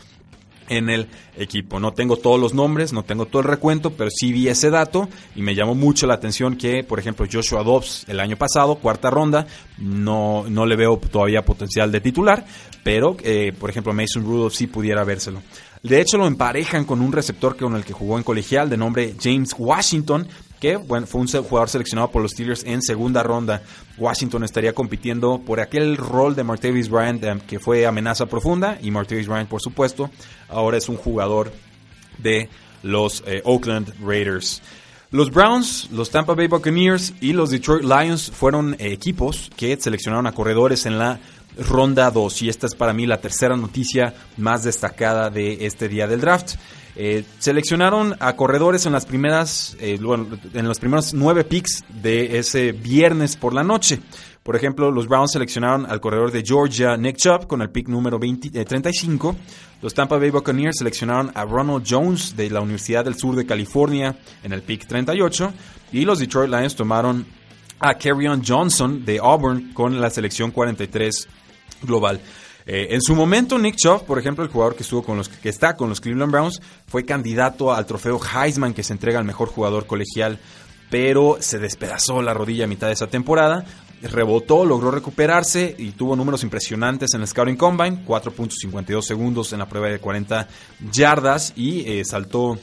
en 0.68 0.90
el 0.90 1.09
equipo. 1.37 1.80
No 1.80 1.92
tengo 1.92 2.16
todos 2.16 2.40
los 2.40 2.54
nombres, 2.54 2.92
no 2.92 3.02
tengo 3.02 3.26
todo 3.26 3.42
el 3.42 3.49
recuento, 3.49 3.90
pero 3.90 4.11
sí 4.11 4.33
vi 4.33 4.49
ese 4.49 4.71
dato 4.71 5.09
y 5.35 5.42
me 5.42 5.54
llamó 5.54 5.75
mucho 5.75 6.06
la 6.06 6.14
atención 6.14 6.56
que, 6.56 6.85
por 6.85 6.99
ejemplo, 6.99 7.26
Joshua 7.30 7.62
Dobbs 7.62 8.04
el 8.09 8.21
año 8.21 8.37
pasado, 8.37 8.76
cuarta 8.76 9.11
ronda, 9.11 9.47
no, 9.78 10.44
no 10.49 10.66
le 10.66 10.76
veo 10.76 10.97
todavía 10.99 11.44
potencial 11.44 11.90
de 11.90 12.00
titular, 12.00 12.44
pero, 12.83 13.16
eh, 13.23 13.52
por 13.59 13.71
ejemplo, 13.71 13.92
Mason 13.92 14.25
Rudolph 14.25 14.54
sí 14.54 14.66
pudiera 14.66 15.04
vérselo. 15.04 15.42
De 15.83 16.00
hecho, 16.00 16.16
lo 16.16 16.26
emparejan 16.26 16.87
con 16.87 17.02
un 17.02 17.12
receptor 17.12 17.59
con 17.59 17.76
el 17.76 17.85
que 17.85 17.92
jugó 17.92 18.16
en 18.16 18.25
colegial 18.25 18.71
de 18.71 18.78
nombre 18.78 19.14
James 19.21 19.54
Washington, 19.59 20.26
que 20.64 20.76
bueno, 20.78 21.06
fue 21.06 21.21
un 21.21 21.26
jugador 21.26 21.68
seleccionado 21.68 22.11
por 22.11 22.23
los 22.23 22.30
Steelers 22.30 22.64
en 22.64 22.80
segunda 22.80 23.23
ronda. 23.23 23.62
Washington 23.99 24.44
estaría 24.44 24.73
compitiendo 24.73 25.38
por 25.44 25.61
aquel 25.61 25.99
rol 25.99 26.35
de 26.35 26.42
Martavis 26.42 26.88
Bryant 26.88 27.23
eh, 27.23 27.38
que 27.47 27.59
fue 27.59 27.85
amenaza 27.85 28.25
profunda 28.25 28.78
y 28.80 28.90
Martavis 28.90 29.28
Bryant, 29.28 29.47
por 29.47 29.61
supuesto, 29.61 30.09
ahora 30.49 30.78
es 30.78 30.88
un 30.88 30.97
jugador 30.97 31.52
de 32.16 32.49
los 32.83 33.23
eh, 33.26 33.42
Oakland 33.44 33.92
Raiders. 34.02 34.62
Los 35.11 35.30
Browns, 35.30 35.90
los 35.92 36.09
Tampa 36.09 36.33
Bay 36.33 36.47
Buccaneers 36.47 37.12
y 37.21 37.35
los 37.35 37.50
Detroit 37.50 37.85
Lions 37.85 38.30
fueron 38.30 38.73
eh, 38.78 38.90
equipos 38.90 39.50
que 39.59 39.76
seleccionaron 39.78 40.26
a 40.26 40.33
corredores 40.33 40.87
en 40.87 40.99
la 40.99 41.21
ronda 41.59 42.11
2 42.11 42.40
y 42.40 42.49
esta 42.49 42.66
es 42.66 42.75
para 42.75 42.94
mí 42.94 43.06
la 43.06 43.21
tercera 43.21 43.54
noticia 43.54 44.14
más 44.38 44.64
destacada 44.64 45.28
de 45.28 45.66
este 45.66 45.90
día 45.90 46.06
del 46.06 46.23
draft. 46.23 46.54
Eh, 46.96 47.24
seleccionaron 47.38 48.14
a 48.20 48.36
corredores 48.36 48.86
en 48.86 48.92
las 48.92 49.04
primeras, 49.04 49.76
eh, 49.80 49.98
en 50.54 50.68
los 50.68 50.78
primeros 50.78 51.12
nueve 51.12 51.44
picks 51.44 51.84
de 51.88 52.38
ese 52.38 52.72
viernes 52.72 53.36
por 53.36 53.52
la 53.52 53.64
noche. 53.64 54.00
Por 54.44 54.56
ejemplo, 54.56 54.90
los 54.90 55.08
Browns 55.08 55.32
seleccionaron 55.32 55.86
al 55.86 56.00
corredor 56.00 56.30
de 56.30 56.42
Georgia, 56.44 56.96
Nick 56.96 57.16
Chubb, 57.16 57.46
con 57.46 57.62
el 57.62 57.70
pick 57.70 57.88
número 57.88 58.20
35. 58.20 59.30
Eh, 59.30 59.34
los 59.80 59.94
Tampa 59.94 60.18
Bay 60.18 60.30
Buccaneers 60.30 60.76
seleccionaron 60.78 61.32
a 61.34 61.44
Ronald 61.44 61.84
Jones 61.88 62.36
de 62.36 62.50
la 62.50 62.60
Universidad 62.60 63.04
del 63.04 63.16
Sur 63.16 63.36
de 63.36 63.46
California 63.46 64.14
en 64.42 64.52
el 64.52 64.62
pick 64.62 64.86
38. 64.86 65.52
Y 65.92 66.04
los 66.04 66.18
Detroit 66.18 66.50
Lions 66.50 66.76
tomaron 66.76 67.26
a 67.80 67.94
Kerryon 67.94 68.42
Johnson 68.46 69.04
de 69.04 69.18
Auburn 69.18 69.72
con 69.72 70.00
la 70.00 70.10
selección 70.10 70.50
43 70.50 71.26
global. 71.82 72.20
Eh, 72.66 72.88
en 72.90 73.02
su 73.02 73.14
momento, 73.14 73.59
Nick 73.59 73.76
Chubb, 73.76 74.04
por 74.04 74.18
ejemplo, 74.18 74.44
el 74.44 74.50
jugador 74.50 74.75
que 74.75 74.83
estuvo 74.83 75.02
con 75.02 75.16
los 75.16 75.28
que 75.28 75.49
está 75.49 75.76
con 75.76 75.88
los 75.88 76.00
Cleveland 76.00 76.33
Browns, 76.33 76.62
fue 76.87 77.04
candidato 77.04 77.73
al 77.73 77.87
trofeo 77.87 78.18
Heisman 78.18 78.73
que 78.73 78.83
se 78.83 78.92
entrega 78.92 79.18
al 79.18 79.25
mejor 79.25 79.49
jugador 79.49 79.87
colegial, 79.87 80.38
pero 80.90 81.37
se 81.40 81.59
despedazó 81.59 82.23
la 82.23 82.33
rodilla 82.33 82.64
a 82.64 82.68
mitad 82.68 82.87
de 82.87 82.94
esa 82.94 83.09
temporada. 83.09 83.64
Rebotó, 84.02 84.64
logró 84.64 84.90
recuperarse 84.90 85.75
y 85.78 85.92
tuvo 85.92 86.14
números 86.14 86.42
impresionantes 86.42 87.14
en 87.14 87.23
el 87.23 87.26
Scouting 87.26 87.56
Combine, 87.56 88.04
4.52 88.04 89.02
segundos 89.02 89.52
en 89.52 89.61
la 89.61 89.68
prueba 89.68 89.88
de 89.88 89.99
40 89.99 90.47
yardas 90.92 91.54
y 91.56 91.88
eh, 91.90 92.04
saltó 92.04 92.59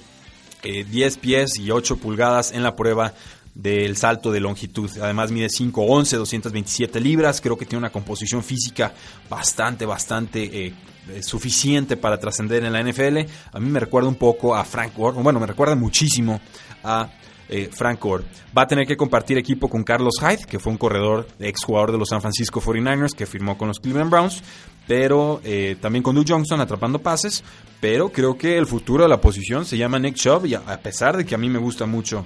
10 0.64 1.16
eh, 1.16 1.20
pies 1.20 1.58
y 1.58 1.72
8 1.72 1.98
pulgadas 1.98 2.52
en 2.52 2.62
la 2.62 2.76
prueba 2.76 3.14
del 3.54 3.98
salto 3.98 4.32
de 4.32 4.40
longitud. 4.40 4.90
Además 5.02 5.32
mide 5.32 5.48
5'11, 5.48 6.18
227 6.18 7.00
libras. 7.00 7.42
Creo 7.42 7.58
que 7.58 7.66
tiene 7.66 7.80
una 7.80 7.92
composición 7.92 8.44
física 8.44 8.94
bastante, 9.30 9.86
bastante 9.86 10.44
eh, 10.44 10.74
eh, 11.10 11.24
suficiente 11.24 11.98
para 11.98 12.18
trascender 12.18 12.64
en 12.64 12.74
la 12.74 12.82
NFL. 12.82 13.20
A 13.52 13.60
mí 13.60 13.70
me 13.70 13.80
recuerda 13.80 14.08
un 14.08 14.16
poco 14.16 14.56
a 14.56 14.64
Frank 14.64 14.96
Gore. 14.96 15.22
Bueno, 15.22 15.40
me 15.40 15.48
recuerda 15.48 15.76
muchísimo 15.76 16.40
a 16.84 17.10
eh, 17.50 17.70
Frank 17.72 18.00
Gore. 18.00 18.24
Va 18.58 18.64
a 18.64 18.68
tener 18.68 18.88
que 18.88 18.96
compartir 18.96 19.38
equipo 19.38 19.70
con 19.70 19.84
Carlos 19.84 20.16
Hyde, 20.22 20.46
que 20.46 20.60
fue 20.60 20.72
un 20.72 20.78
corredor, 20.78 21.28
ex 21.40 21.64
jugador 21.64 21.92
de 21.92 21.98
los 21.98 22.10
San 22.10 22.22
Francisco 22.22 22.62
49ers, 22.62 23.14
que 23.14 23.26
firmó 23.26 23.58
con 23.58 23.68
los 23.68 23.80
Cleveland 23.80 24.12
Browns. 24.12 24.42
Pero 24.88 25.40
también 25.80 26.04
con 26.04 26.16
Duke 26.16 26.34
Johnson 26.34 26.60
atrapando 26.60 27.00
pases. 27.00 27.44
Pero 27.80 28.12
creo 28.12 28.38
que 28.38 28.58
el 28.58 28.66
futuro 28.66 29.04
de 29.04 29.10
la 29.10 29.22
posición 29.22 29.64
se 29.64 29.78
llama 29.78 30.00
Nick 30.00 30.16
Chubb. 30.16 30.48
Y 30.48 30.56
a 30.56 30.82
pesar 30.82 31.16
de 31.16 31.24
que 31.24 31.36
a 31.36 31.38
mí 31.38 31.50
me 31.50 31.60
gusta 31.60 31.86
mucho 31.86 32.26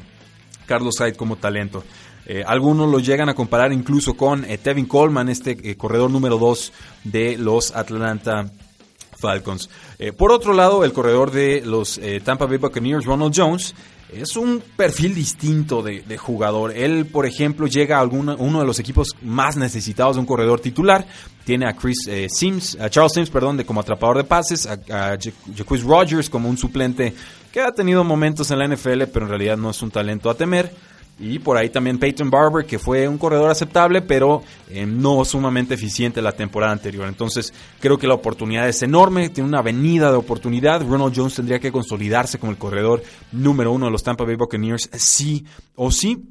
Carlos 0.66 0.96
Hyde 1.00 1.16
como 1.16 1.36
talento. 1.36 1.84
Eh, 2.26 2.44
algunos 2.46 2.90
lo 2.90 3.00
llegan 3.00 3.30
a 3.30 3.36
comparar 3.36 3.72
incluso 3.72 4.16
con 4.16 4.46
eh, 4.46 4.58
Tevin 4.58 4.86
Coleman, 4.86 5.30
este 5.30 5.58
eh, 5.64 5.76
corredor 5.76 6.10
número 6.10 6.40
2 6.40 6.74
de 7.04 7.38
los 7.38 7.76
Atlanta 7.76 8.52
Falcons. 9.18 9.70
por 10.18 10.32
otro 10.32 10.54
lado, 10.54 10.84
el 10.84 10.92
corredor 10.92 11.32
de 11.32 11.62
los 11.66 12.00
Tampa 12.24 12.46
Bay 12.46 12.58
Buccaneers, 12.58 13.06
Ronald 13.06 13.34
Jones, 13.36 13.74
es 14.12 14.36
un 14.36 14.62
perfil 14.76 15.16
distinto 15.16 15.82
de, 15.82 16.18
jugador. 16.18 16.74
Él, 16.76 17.06
por 17.06 17.26
ejemplo, 17.26 17.66
llega 17.66 17.98
a 17.98 18.04
uno 18.04 18.60
de 18.60 18.66
los 18.66 18.78
equipos 18.78 19.16
más 19.22 19.56
necesitados 19.56 20.18
de 20.18 20.20
un 20.20 20.26
corredor 20.26 20.60
titular. 20.60 21.08
Tiene 21.46 21.68
a 21.68 21.74
Chris 21.74 22.10
Sims, 22.28 22.78
a 22.80 22.90
Charles 22.90 23.14
Sims, 23.14 23.30
perdón, 23.30 23.56
de 23.58 23.66
como 23.66 23.80
atrapador 23.80 24.18
de 24.18 24.26
pases, 24.26 24.68
a, 24.68 24.74
a 25.14 25.18
Rogers 25.86 26.30
como 26.30 26.50
un 26.50 26.58
suplente 26.58 27.14
que 27.56 27.62
ha 27.62 27.72
tenido 27.72 28.04
momentos 28.04 28.52
en 28.52 28.60
la 28.60 28.68
NFL, 28.68 29.04
pero 29.14 29.28
en 29.28 29.30
realidad 29.30 29.56
no 29.56 29.70
es 29.70 29.82
un 29.82 29.90
talento 29.90 30.30
a 30.30 30.36
temer. 30.36 30.76
Y 31.18 31.40
por 31.40 31.56
ahí 31.56 31.70
también 31.70 31.98
Peyton 31.98 32.30
Barber, 32.30 32.66
que 32.66 32.78
fue 32.78 33.08
un 33.08 33.18
corredor 33.18 33.50
aceptable, 33.50 34.02
pero 34.02 34.44
eh, 34.70 34.86
no 34.86 35.24
sumamente 35.24 35.76
eficiente 35.76 36.22
la 36.22 36.34
temporada 36.34 36.74
anterior. 36.74 37.08
Entonces, 37.08 37.54
creo 37.80 37.98
que 37.98 38.08
la 38.08 38.14
oportunidad 38.14 38.68
es 38.68 38.84
enorme, 38.84 39.30
tiene 39.30 39.48
una 39.48 39.60
avenida 39.60 40.12
de 40.12 40.18
oportunidad. 40.18 40.82
Ronald 40.86 41.14
Jones 41.16 41.36
tendría 41.36 41.60
que 41.60 41.72
consolidarse 41.72 42.40
como 42.40 42.52
el 42.52 42.58
corredor 42.58 43.02
número 43.32 43.72
uno 43.72 43.86
de 43.86 43.92
los 43.94 44.04
Tampa 44.04 44.26
Bay 44.26 44.36
Buccaneers, 44.36 44.90
sí 44.92 45.46
o 45.76 45.92
sí. 45.92 46.22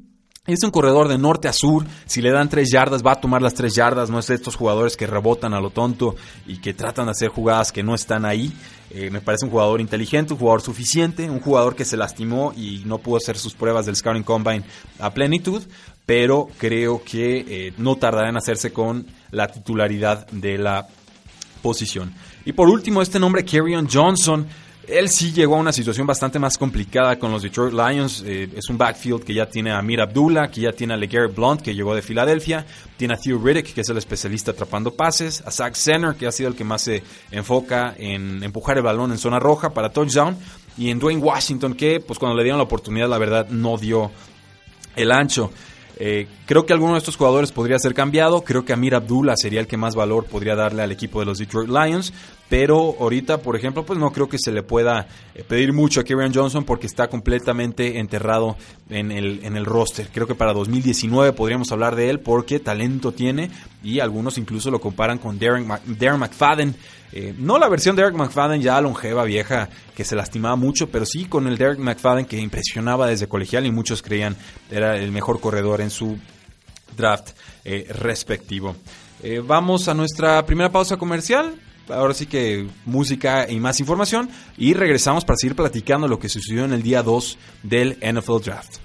Es 0.47 0.63
un 0.63 0.69
corredor 0.69 1.07
de 1.07 1.17
norte 1.17 1.47
a 1.47 1.53
sur. 1.53 1.85
Si 2.05 2.21
le 2.21 2.29
dan 2.29 2.49
tres 2.49 2.69
yardas, 2.71 3.01
va 3.03 3.13
a 3.13 3.19
tomar 3.19 3.41
las 3.41 3.55
tres 3.55 3.73
yardas. 3.73 4.11
No 4.11 4.19
es 4.19 4.27
de 4.27 4.35
estos 4.35 4.55
jugadores 4.55 4.95
que 4.95 5.07
rebotan 5.07 5.55
a 5.55 5.59
lo 5.59 5.71
tonto 5.71 6.15
y 6.45 6.57
que 6.57 6.75
tratan 6.75 7.05
de 7.05 7.13
hacer 7.13 7.29
jugadas 7.29 7.71
que 7.71 7.81
no 7.81 7.95
están 7.95 8.25
ahí. 8.25 8.53
Eh, 8.91 9.09
me 9.09 9.21
parece 9.21 9.45
un 9.45 9.51
jugador 9.51 9.81
inteligente, 9.81 10.33
un 10.33 10.39
jugador 10.39 10.61
suficiente, 10.61 11.27
un 11.27 11.39
jugador 11.39 11.75
que 11.75 11.83
se 11.83 11.97
lastimó 11.97 12.53
y 12.55 12.83
no 12.85 12.99
pudo 12.99 13.17
hacer 13.17 13.39
sus 13.39 13.55
pruebas 13.55 13.87
del 13.87 13.95
Scouting 13.95 14.21
Combine 14.21 14.63
a 14.99 15.11
plenitud. 15.11 15.63
Pero 16.05 16.47
creo 16.59 17.01
que 17.03 17.39
eh, 17.39 17.73
no 17.79 17.95
tardará 17.95 18.29
en 18.29 18.37
hacerse 18.37 18.71
con 18.71 19.07
la 19.31 19.47
titularidad 19.47 20.27
de 20.27 20.59
la 20.59 20.87
posición. 21.63 22.13
Y 22.45 22.53
por 22.53 22.69
último, 22.69 23.01
este 23.01 23.19
nombre, 23.19 23.43
Kerryon 23.43 23.89
Johnson 23.91 24.45
él 24.87 25.09
sí 25.09 25.31
llegó 25.31 25.55
a 25.55 25.59
una 25.59 25.71
situación 25.71 26.07
bastante 26.07 26.39
más 26.39 26.57
complicada 26.57 27.17
con 27.17 27.31
los 27.31 27.41
Detroit 27.41 27.73
Lions. 27.73 28.23
Eh, 28.25 28.49
es 28.55 28.69
un 28.69 28.77
backfield 28.77 29.23
que 29.23 29.33
ya 29.33 29.45
tiene 29.47 29.71
a 29.71 29.81
Mir 29.81 30.01
Abdullah, 30.01 30.49
que 30.49 30.61
ya 30.61 30.71
tiene 30.71 30.93
a 30.93 30.97
LeGarrette 30.97 31.35
Blunt, 31.35 31.61
que 31.61 31.73
llegó 31.73 31.95
de 31.95 32.01
Filadelfia. 32.01 32.65
Tiene 32.97 33.13
a 33.13 33.17
Theo 33.17 33.37
Riddick, 33.37 33.73
que 33.73 33.81
es 33.81 33.89
el 33.89 33.97
especialista 33.97 34.51
atrapando 34.51 34.91
pases. 34.91 35.43
A 35.45 35.51
Zach 35.51 35.75
Center, 35.75 36.15
que 36.15 36.27
ha 36.27 36.31
sido 36.31 36.49
el 36.49 36.55
que 36.55 36.63
más 36.63 36.81
se 36.83 37.03
enfoca 37.31 37.95
en 37.97 38.43
empujar 38.43 38.77
el 38.77 38.83
balón 38.83 39.11
en 39.11 39.17
zona 39.17 39.39
roja 39.39 39.71
para 39.71 39.89
touchdown. 39.89 40.37
Y 40.77 40.89
en 40.89 40.99
Dwayne 40.99 41.21
Washington, 41.21 41.73
que 41.73 41.99
pues 41.99 42.19
cuando 42.19 42.37
le 42.37 42.43
dieron 42.43 42.59
la 42.59 42.65
oportunidad, 42.65 43.09
la 43.09 43.17
verdad, 43.17 43.49
no 43.49 43.77
dio 43.77 44.11
el 44.95 45.11
ancho. 45.11 45.51
Eh, 45.97 46.27
creo 46.45 46.65
que 46.65 46.73
alguno 46.73 46.93
de 46.93 46.99
estos 46.99 47.15
jugadores 47.15 47.51
podría 47.51 47.79
ser 47.79 47.93
cambiado. 47.93 48.41
Creo 48.43 48.65
que 48.65 48.73
Amir 48.73 48.95
Abdullah 48.95 49.35
sería 49.37 49.59
el 49.59 49.67
que 49.67 49.77
más 49.77 49.95
valor 49.95 50.25
podría 50.25 50.55
darle 50.55 50.83
al 50.83 50.91
equipo 50.91 51.19
de 51.19 51.25
los 51.25 51.37
Detroit 51.37 51.69
Lions. 51.69 52.13
pero 52.47 52.95
ahorita, 52.99 53.39
por 53.39 53.55
ejemplo, 53.55 53.85
pues 53.85 53.97
no 53.97 54.11
creo 54.11 54.29
que 54.29 54.37
se 54.37 54.51
le 54.51 54.61
pueda 54.61 55.07
eh, 55.33 55.43
pedir 55.47 55.73
mucho 55.73 55.99
a 55.99 56.03
Kieran 56.03 56.33
Johnson 56.33 56.63
porque 56.63 56.85
está 56.85 57.07
completamente 57.07 57.97
enterrado 57.99 58.55
en 58.89 59.11
el, 59.11 59.39
en 59.43 59.57
el 59.57 59.65
roster. 59.65 60.09
Creo 60.13 60.27
que 60.27 60.35
para 60.35 60.53
2019 60.53 61.33
podríamos 61.33 61.71
hablar 61.71 61.95
de 61.95 62.09
él 62.09 62.19
porque 62.19 62.59
talento 62.59 63.13
tiene 63.13 63.49
y 63.83 63.99
algunos 63.99 64.37
incluso 64.37 64.69
lo 64.69 64.79
comparan 64.79 65.17
con 65.17 65.39
Darren, 65.39 66.19
McFadden. 66.19 66.75
Eh, 67.15 67.33
no 67.37 67.57
la 67.57 67.69
versión 67.69 67.95
de 67.95 68.03
Derek 68.03 68.17
McFadden 68.17 68.61
ya 68.61 68.79
longeva, 68.81 69.23
vieja, 69.23 69.69
que 69.95 70.03
se 70.03 70.15
lastimaba 70.15 70.55
mucho, 70.55 70.89
pero 70.89 71.05
sí 71.05 71.25
con 71.25 71.47
el 71.47 71.57
Derek 71.57 71.79
McFadden 71.79 72.25
que 72.25 72.37
impresionaba 72.37 73.07
desde 73.07 73.27
colegial 73.27 73.65
y 73.65 73.71
muchos 73.71 74.01
creían 74.01 74.35
era 74.69 74.97
el 74.97 75.11
mejor 75.11 75.39
corredor 75.39 75.81
en 75.81 75.89
su 75.89 76.17
draft 76.95 77.29
eh, 77.63 77.87
respectivo. 77.89 78.75
vamos 79.43 79.87
a 79.87 79.93
nuestra 79.93 80.45
primera 80.45 80.71
pausa 80.71 80.97
comercial 80.97 81.55
ahora 81.89 82.13
sí 82.13 82.25
que 82.25 82.67
música 82.85 83.49
y 83.49 83.59
más 83.59 83.79
información. 83.79 84.29
Y 84.57 84.73
regresamos 84.73 85.25
para 85.25 85.37
seguir 85.37 85.55
platicando 85.55 86.07
lo 86.07 86.19
que 86.19 86.29
sucedió 86.29 86.65
en 86.65 86.73
el 86.73 86.83
día 86.83 87.03
2 87.03 87.37
del 87.63 87.97
NFL 88.01 88.41
Draft. 88.43 88.84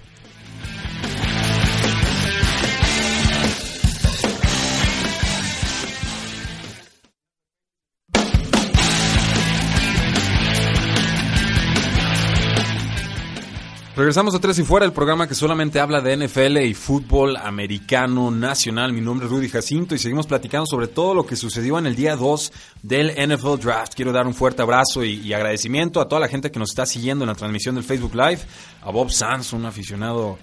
Regresamos 14.01 14.35
a 14.35 14.39
Tres 14.39 14.59
y 14.59 14.65
Fuera, 14.65 14.87
el 14.87 14.95
programa 14.95 15.29
que 15.29 15.35
solamente 15.35 15.79
habla 15.79 16.01
de 16.01 16.17
NFL 16.17 16.57
y 16.63 16.73
fútbol 16.73 17.37
americano 17.37 18.31
nacional. 18.31 18.95
Mi 18.95 19.03
nombre 19.03 19.27
es 19.27 19.31
Rudy 19.31 19.51
Jacinto 19.51 19.95
y 19.95 19.99
seguimos 19.99 20.27
platicando 20.27 20.65
sobre 20.65 20.89
todo 20.89 21.13
lo 21.13 21.27
que 21.27 21.37
sucedió 21.37 21.79
en 21.79 21.85
el 21.85 21.95
día 21.95 22.17
2 22.17 22.51
del 22.83 23.11
NFL 23.11 23.59
Draft. 23.61 23.93
Quiero 23.95 24.11
dar 24.11 24.27
un 24.27 24.33
fuerte 24.33 24.63
abrazo 24.63 25.05
y, 25.05 25.31
agradecimiento 25.35 26.01
a 26.01 26.09
toda 26.09 26.19
la 26.19 26.29
gente 26.29 26.51
que 26.51 26.59
nos 26.59 26.71
está 26.71 26.87
siguiendo 26.87 27.25
en 27.25 27.29
la 27.29 27.35
transmisión 27.35 27.75
del 27.75 27.85
Facebook 27.85 28.15
Live. 28.15 28.41
A 28.81 28.91
Bob 28.91 29.11
Sanz, 29.11 29.53
un 29.53 29.67
aficionado 29.67 30.39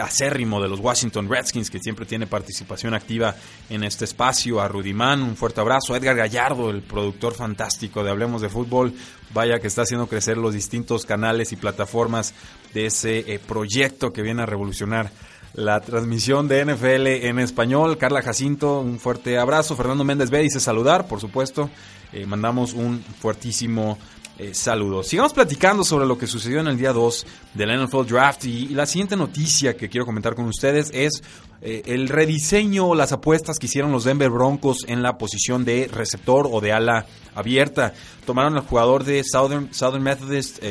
acérrimo 0.00 0.60
de 0.60 0.68
los 0.68 0.80
Washington 0.80 1.28
Redskins, 1.28 1.70
que 1.70 1.78
siempre 1.78 2.06
tiene 2.06 2.26
participación 2.26 2.94
activa 2.94 3.34
en 3.70 3.84
este 3.84 4.04
espacio. 4.04 4.60
A 4.60 4.68
Rudy 4.68 4.92
Mann, 4.92 5.22
un 5.22 5.36
fuerte 5.36 5.60
abrazo. 5.60 5.92
A 5.92 5.96
Edgar 5.96 6.14
Gallardo, 6.14 6.70
el 6.70 6.82
productor 6.82 7.34
fantástico 7.34 8.04
de 8.04 8.10
Hablemos 8.10 8.42
de 8.42 8.48
Fútbol. 8.48 8.94
Vaya 9.34 9.58
que 9.58 9.66
está 9.66 9.82
haciendo 9.82 10.06
crecer 10.06 10.36
los 10.36 10.54
distintos 10.54 11.04
canales 11.04 11.52
y 11.52 11.56
plataformas 11.56 12.32
de 12.76 12.84
ese 12.84 13.20
eh, 13.20 13.38
proyecto 13.38 14.12
que 14.12 14.20
viene 14.20 14.42
a 14.42 14.46
revolucionar 14.46 15.10
la 15.54 15.80
transmisión 15.80 16.46
de 16.46 16.62
NFL 16.62 17.06
en 17.26 17.38
español. 17.38 17.96
Carla 17.96 18.20
Jacinto, 18.20 18.80
un 18.80 18.98
fuerte 18.98 19.38
abrazo. 19.38 19.74
Fernando 19.76 20.04
Méndez 20.04 20.28
B 20.28 20.42
dice 20.42 20.60
saludar, 20.60 21.08
por 21.08 21.18
supuesto. 21.18 21.70
Eh, 22.12 22.26
mandamos 22.26 22.74
un 22.74 23.02
fuertísimo 23.18 23.96
eh, 24.38 24.52
saludos. 24.52 25.08
Sigamos 25.08 25.32
platicando 25.32 25.84
sobre 25.84 26.04
lo 26.04 26.18
que 26.18 26.26
sucedió 26.26 26.60
en 26.60 26.66
el 26.66 26.76
día 26.76 26.92
2 26.92 27.26
del 27.54 27.82
NFL 27.82 28.04
Draft 28.04 28.44
y, 28.44 28.68
la 28.68 28.84
siguiente 28.84 29.16
noticia 29.16 29.74
que 29.74 29.88
quiero 29.88 30.04
comentar 30.04 30.34
con 30.34 30.44
ustedes 30.44 30.90
es 30.92 31.22
el 31.62 32.10
rediseño 32.10 32.94
las 32.94 33.12
apuestas 33.12 33.58
que 33.58 33.64
hicieron 33.64 33.90
los 33.90 34.04
Denver 34.04 34.28
Broncos 34.28 34.84
en 34.86 35.02
la 35.02 35.16
posición 35.16 35.64
de 35.64 35.88
receptor 35.90 36.46
o 36.52 36.60
de 36.60 36.72
ala 36.72 37.06
abierta. 37.34 37.94
Tomaron 38.26 38.54
al 38.56 38.66
jugador 38.66 39.04
de 39.04 39.24
Southern, 39.24 39.72
Southern 39.72 40.02
Methodist 40.02 40.62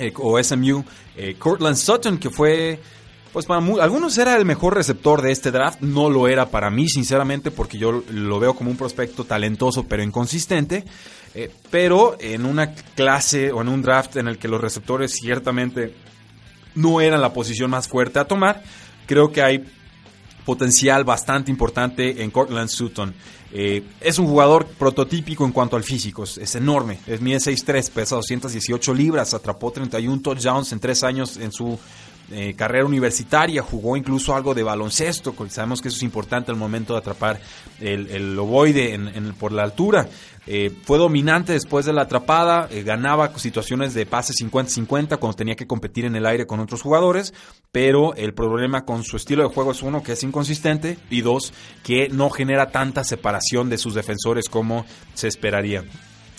eh, 0.00 0.12
o 0.16 0.42
SMU, 0.42 0.84
Cortland 1.38 1.76
Sutton, 1.76 2.18
que 2.18 2.30
fue 2.30 2.80
pues 3.32 3.46
para 3.46 3.64
algunos 3.80 4.18
era 4.18 4.36
el 4.36 4.44
mejor 4.44 4.74
receptor 4.74 5.22
de 5.22 5.30
este 5.30 5.52
draft, 5.52 5.80
no 5.82 6.10
lo 6.10 6.26
era 6.26 6.46
para 6.46 6.68
mí, 6.68 6.88
sinceramente, 6.88 7.52
porque 7.52 7.78
yo 7.78 8.02
lo 8.10 8.40
veo 8.40 8.54
como 8.54 8.70
un 8.70 8.76
prospecto 8.76 9.24
talentoso 9.24 9.84
pero 9.84 10.02
inconsistente. 10.02 10.84
Eh, 11.32 11.48
pero 11.70 12.16
en 12.18 12.44
una 12.44 12.74
clase 12.74 13.52
o 13.52 13.60
en 13.60 13.68
un 13.68 13.82
draft 13.82 14.16
en 14.16 14.26
el 14.26 14.36
que 14.36 14.48
los 14.48 14.60
receptores 14.60 15.12
ciertamente 15.12 15.94
no 16.74 17.00
eran 17.00 17.20
la 17.20 17.32
posición 17.32 17.70
más 17.70 17.86
fuerte 17.86 18.18
a 18.18 18.24
tomar, 18.24 18.64
creo 19.06 19.30
que 19.30 19.42
hay 19.42 19.64
potencial 20.50 21.04
bastante 21.04 21.48
importante 21.48 22.24
en 22.24 22.32
Cortland 22.32 22.68
Sutton. 22.68 23.14
Eh, 23.52 23.84
es 24.00 24.18
un 24.18 24.26
jugador 24.26 24.66
prototípico 24.66 25.44
en 25.44 25.52
cuanto 25.52 25.76
al 25.76 25.84
físico, 25.84 26.24
es, 26.24 26.54
enorme, 26.56 26.98
es 27.06 27.20
mide 27.20 27.36
6'3, 27.36 27.88
pesa 27.90 28.16
218 28.16 28.92
libras, 28.92 29.32
atrapó 29.32 29.70
31 29.70 30.20
touchdowns 30.20 30.72
en 30.72 30.80
3 30.80 31.04
años 31.04 31.36
en 31.36 31.52
su 31.52 31.78
eh, 32.30 32.54
carrera 32.54 32.84
universitaria, 32.84 33.62
jugó 33.62 33.96
incluso 33.96 34.34
algo 34.34 34.54
de 34.54 34.62
baloncesto, 34.62 35.34
sabemos 35.48 35.82
que 35.82 35.88
eso 35.88 35.96
es 35.96 36.02
importante 36.02 36.50
al 36.50 36.56
momento 36.56 36.92
de 36.92 37.00
atrapar 37.00 37.40
el, 37.80 38.08
el 38.10 38.38
ovoide 38.38 38.98
por 39.38 39.52
la 39.52 39.62
altura. 39.62 40.08
Eh, 40.46 40.70
fue 40.84 40.98
dominante 40.98 41.52
después 41.52 41.84
de 41.84 41.92
la 41.92 42.02
atrapada, 42.02 42.66
eh, 42.70 42.82
ganaba 42.82 43.36
situaciones 43.38 43.94
de 43.94 44.06
pase 44.06 44.32
50-50 44.32 45.18
cuando 45.18 45.36
tenía 45.36 45.54
que 45.54 45.66
competir 45.66 46.06
en 46.06 46.16
el 46.16 46.26
aire 46.26 46.46
con 46.46 46.60
otros 46.60 46.82
jugadores, 46.82 47.34
pero 47.72 48.14
el 48.14 48.32
problema 48.32 48.84
con 48.84 49.04
su 49.04 49.16
estilo 49.16 49.42
de 49.42 49.54
juego 49.54 49.72
es 49.72 49.82
uno, 49.82 50.02
que 50.02 50.12
es 50.12 50.22
inconsistente, 50.22 50.98
y 51.10 51.20
dos, 51.20 51.52
que 51.84 52.08
no 52.08 52.30
genera 52.30 52.70
tanta 52.70 53.04
separación 53.04 53.68
de 53.68 53.78
sus 53.78 53.94
defensores 53.94 54.48
como 54.48 54.86
se 55.14 55.28
esperaría. 55.28 55.84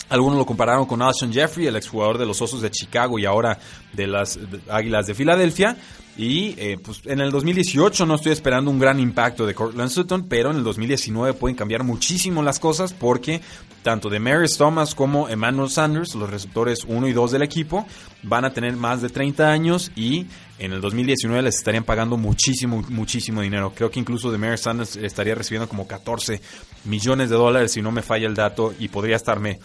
Algunos 0.08 0.38
lo 0.38 0.46
compararon 0.46 0.86
con 0.86 1.00
Alshon 1.00 1.32
Jeffrey, 1.32 1.66
el 1.66 1.76
exjugador 1.76 2.18
de 2.18 2.26
los 2.26 2.40
Osos 2.42 2.60
de 2.60 2.70
Chicago 2.70 3.18
y 3.18 3.24
ahora 3.24 3.58
de 3.92 4.06
las 4.06 4.38
Águilas 4.68 5.06
de 5.06 5.14
Filadelfia. 5.14 5.76
Y 6.16 6.54
eh, 6.58 6.78
pues 6.82 7.00
en 7.06 7.20
el 7.20 7.30
2018 7.30 8.04
no 8.04 8.16
estoy 8.16 8.32
esperando 8.32 8.70
un 8.70 8.78
gran 8.78 9.00
impacto 9.00 9.46
de 9.46 9.54
Cortland 9.54 9.88
Sutton, 9.88 10.26
pero 10.28 10.50
en 10.50 10.58
el 10.58 10.64
2019 10.64 11.32
pueden 11.32 11.56
cambiar 11.56 11.84
muchísimo 11.84 12.42
las 12.42 12.60
cosas 12.60 12.92
porque 12.92 13.40
tanto 13.82 14.10
de 14.10 14.20
Maris 14.20 14.58
Thomas 14.58 14.94
como 14.94 15.30
Emmanuel 15.30 15.70
Sanders, 15.70 16.14
los 16.14 16.28
receptores 16.28 16.84
1 16.86 17.08
y 17.08 17.12
2 17.14 17.32
del 17.32 17.42
equipo, 17.42 17.86
van 18.22 18.44
a 18.44 18.52
tener 18.52 18.76
más 18.76 19.00
de 19.00 19.08
30 19.08 19.50
años 19.50 19.90
y 19.96 20.26
en 20.58 20.72
el 20.72 20.82
2019 20.82 21.42
les 21.42 21.56
estarían 21.56 21.84
pagando 21.84 22.18
muchísimo, 22.18 22.84
muchísimo 22.90 23.40
dinero. 23.40 23.72
Creo 23.74 23.90
que 23.90 23.98
incluso 23.98 24.30
de 24.30 24.36
Maris 24.36 24.60
Sanders 24.60 24.96
estaría 24.96 25.34
recibiendo 25.34 25.68
como 25.68 25.86
14 25.88 26.42
millones 26.84 27.30
de 27.30 27.36
dólares 27.36 27.72
si 27.72 27.80
no 27.80 27.90
me 27.90 28.02
falla 28.02 28.26
el 28.26 28.34
dato 28.34 28.74
y 28.78 28.88
podría 28.88 29.16
estarme 29.16 29.60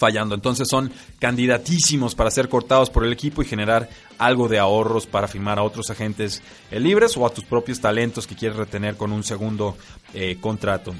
fallando. 0.00 0.34
Entonces 0.34 0.66
son 0.68 0.90
candidatísimos 1.18 2.14
para 2.14 2.30
ser 2.30 2.48
cortados 2.48 2.88
por 2.88 3.04
el 3.04 3.12
equipo 3.12 3.42
y 3.42 3.44
generar 3.44 3.88
algo 4.18 4.48
de 4.48 4.58
ahorros 4.58 5.06
para 5.06 5.28
firmar 5.28 5.58
a 5.58 5.62
otros 5.62 5.90
agentes 5.90 6.42
eh, 6.70 6.80
libres 6.80 7.16
o 7.16 7.26
a 7.26 7.30
tus 7.30 7.44
propios 7.44 7.80
talentos 7.80 8.26
que 8.26 8.34
quieres 8.34 8.56
retener 8.56 8.96
con 8.96 9.12
un 9.12 9.22
segundo 9.22 9.76
eh, 10.14 10.38
contrato. 10.40 10.94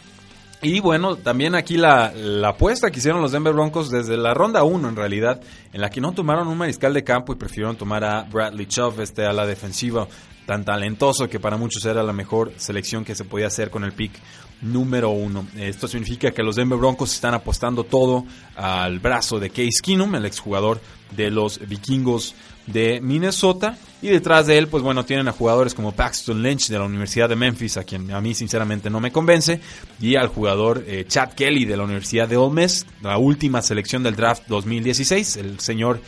Y 0.63 0.81
bueno, 0.81 1.17
también 1.17 1.55
aquí 1.55 1.79
la, 1.79 2.13
apuesta 2.47 2.91
que 2.91 2.99
hicieron 2.99 3.23
los 3.23 3.33
Denver 3.33 3.55
Broncos 3.55 3.91
desde 3.91 4.19
la 4.19 4.35
ronda 4.35 4.63
1 4.63 4.91
en 4.91 4.97
realidad, 4.97 5.41
en 5.73 5.81
la 5.81 5.89
que 5.89 6.03
no 6.03 6.13
tomaron 6.13 6.49
un 6.49 6.59
mariscal 6.59 6.93
de 6.93 7.03
campo 7.03 7.33
y 7.33 7.37
prefirieron 7.37 7.77
tomar 7.77 8.05
a 8.05 8.25
Bradley 8.25 8.67
Chubb, 8.67 9.01
este 9.01 9.25
a 9.25 9.33
la 9.33 9.47
defensiva 9.47 10.07
tan 10.45 10.65
talentoso 10.65 11.29
que 11.31 11.41
para 11.41 11.57
muchos 11.57 11.87
era 11.87 12.03
la 12.03 12.13
mejor 12.13 12.53
selección 12.59 13.07
que 13.07 13.15
se 13.15 13.25
podía 13.25 13.47
hacer 13.47 13.71
con 13.71 13.85
el 13.85 13.93
pick 13.93 14.13
número 14.63 15.11
uno. 15.11 15.47
Esto 15.57 15.89
significa 15.89 16.31
que 16.31 16.43
los 16.43 16.57
Denver 16.57 16.79
Broncos 16.79 17.13
están 17.13 17.35
apostando 17.35 17.85
todo 17.85 18.25
al 18.57 18.99
brazo 18.99 19.39
de 19.39 19.51
Case 19.51 19.81
Keenum, 19.83 20.15
el 20.15 20.27
exjugador 20.27 20.81
de 21.17 21.31
los 21.31 21.59
vikingos 21.67 22.35
de 22.67 23.01
Minnesota. 23.01 23.77
Y 24.03 24.09
detrás 24.09 24.47
de 24.47 24.57
él, 24.59 24.69
pues 24.69 24.83
bueno, 24.83 25.05
tienen 25.05 25.29
a 25.29 25.33
jugadores 25.33 25.75
como 25.75 25.93
Paxton 25.93 26.43
Lynch 26.43 26.69
de 26.69 26.79
la 26.79 26.85
Universidad 26.85 27.29
de 27.29 27.37
Memphis, 27.37 27.77
a 27.77 27.85
quien 27.85 28.11
a 28.13 28.21
mí 28.21 28.35
sinceramente 28.35 28.89
no 28.89 29.01
me 29.01 29.13
convence, 29.13 29.61
y 30.01 30.17
al 30.17 30.29
jugador 30.29 30.85
eh, 30.87 31.05
Chad 31.07 31.33
Kelly 31.33 31.65
de 31.65 31.77
la 31.77 31.85
Universidad 31.85 32.29
de 32.29 32.37
Ole 32.37 32.63
Miss, 32.63 32.87
la 33.03 33.19
última 33.19 33.61
selección 33.61 34.03
del 34.03 34.17
draft 34.17 34.45
2016, 34.49 35.37
el 35.37 35.61
señor 35.61 36.01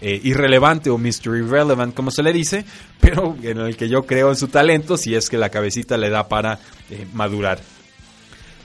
eh, 0.00 0.20
irrelevante 0.22 0.90
o 0.90 0.96
Mr. 0.96 1.36
Irrelevant, 1.36 1.94
como 1.94 2.10
se 2.10 2.22
le 2.22 2.32
dice, 2.32 2.64
pero 3.00 3.36
en 3.42 3.58
el 3.58 3.76
que 3.76 3.88
yo 3.88 4.06
creo 4.06 4.30
en 4.30 4.36
su 4.36 4.48
talento 4.48 4.96
si 4.96 5.14
es 5.14 5.28
que 5.28 5.38
la 5.38 5.50
cabecita 5.50 5.96
le 5.98 6.08
da 6.08 6.28
para 6.28 6.58
eh, 6.90 7.06
madurar. 7.12 7.60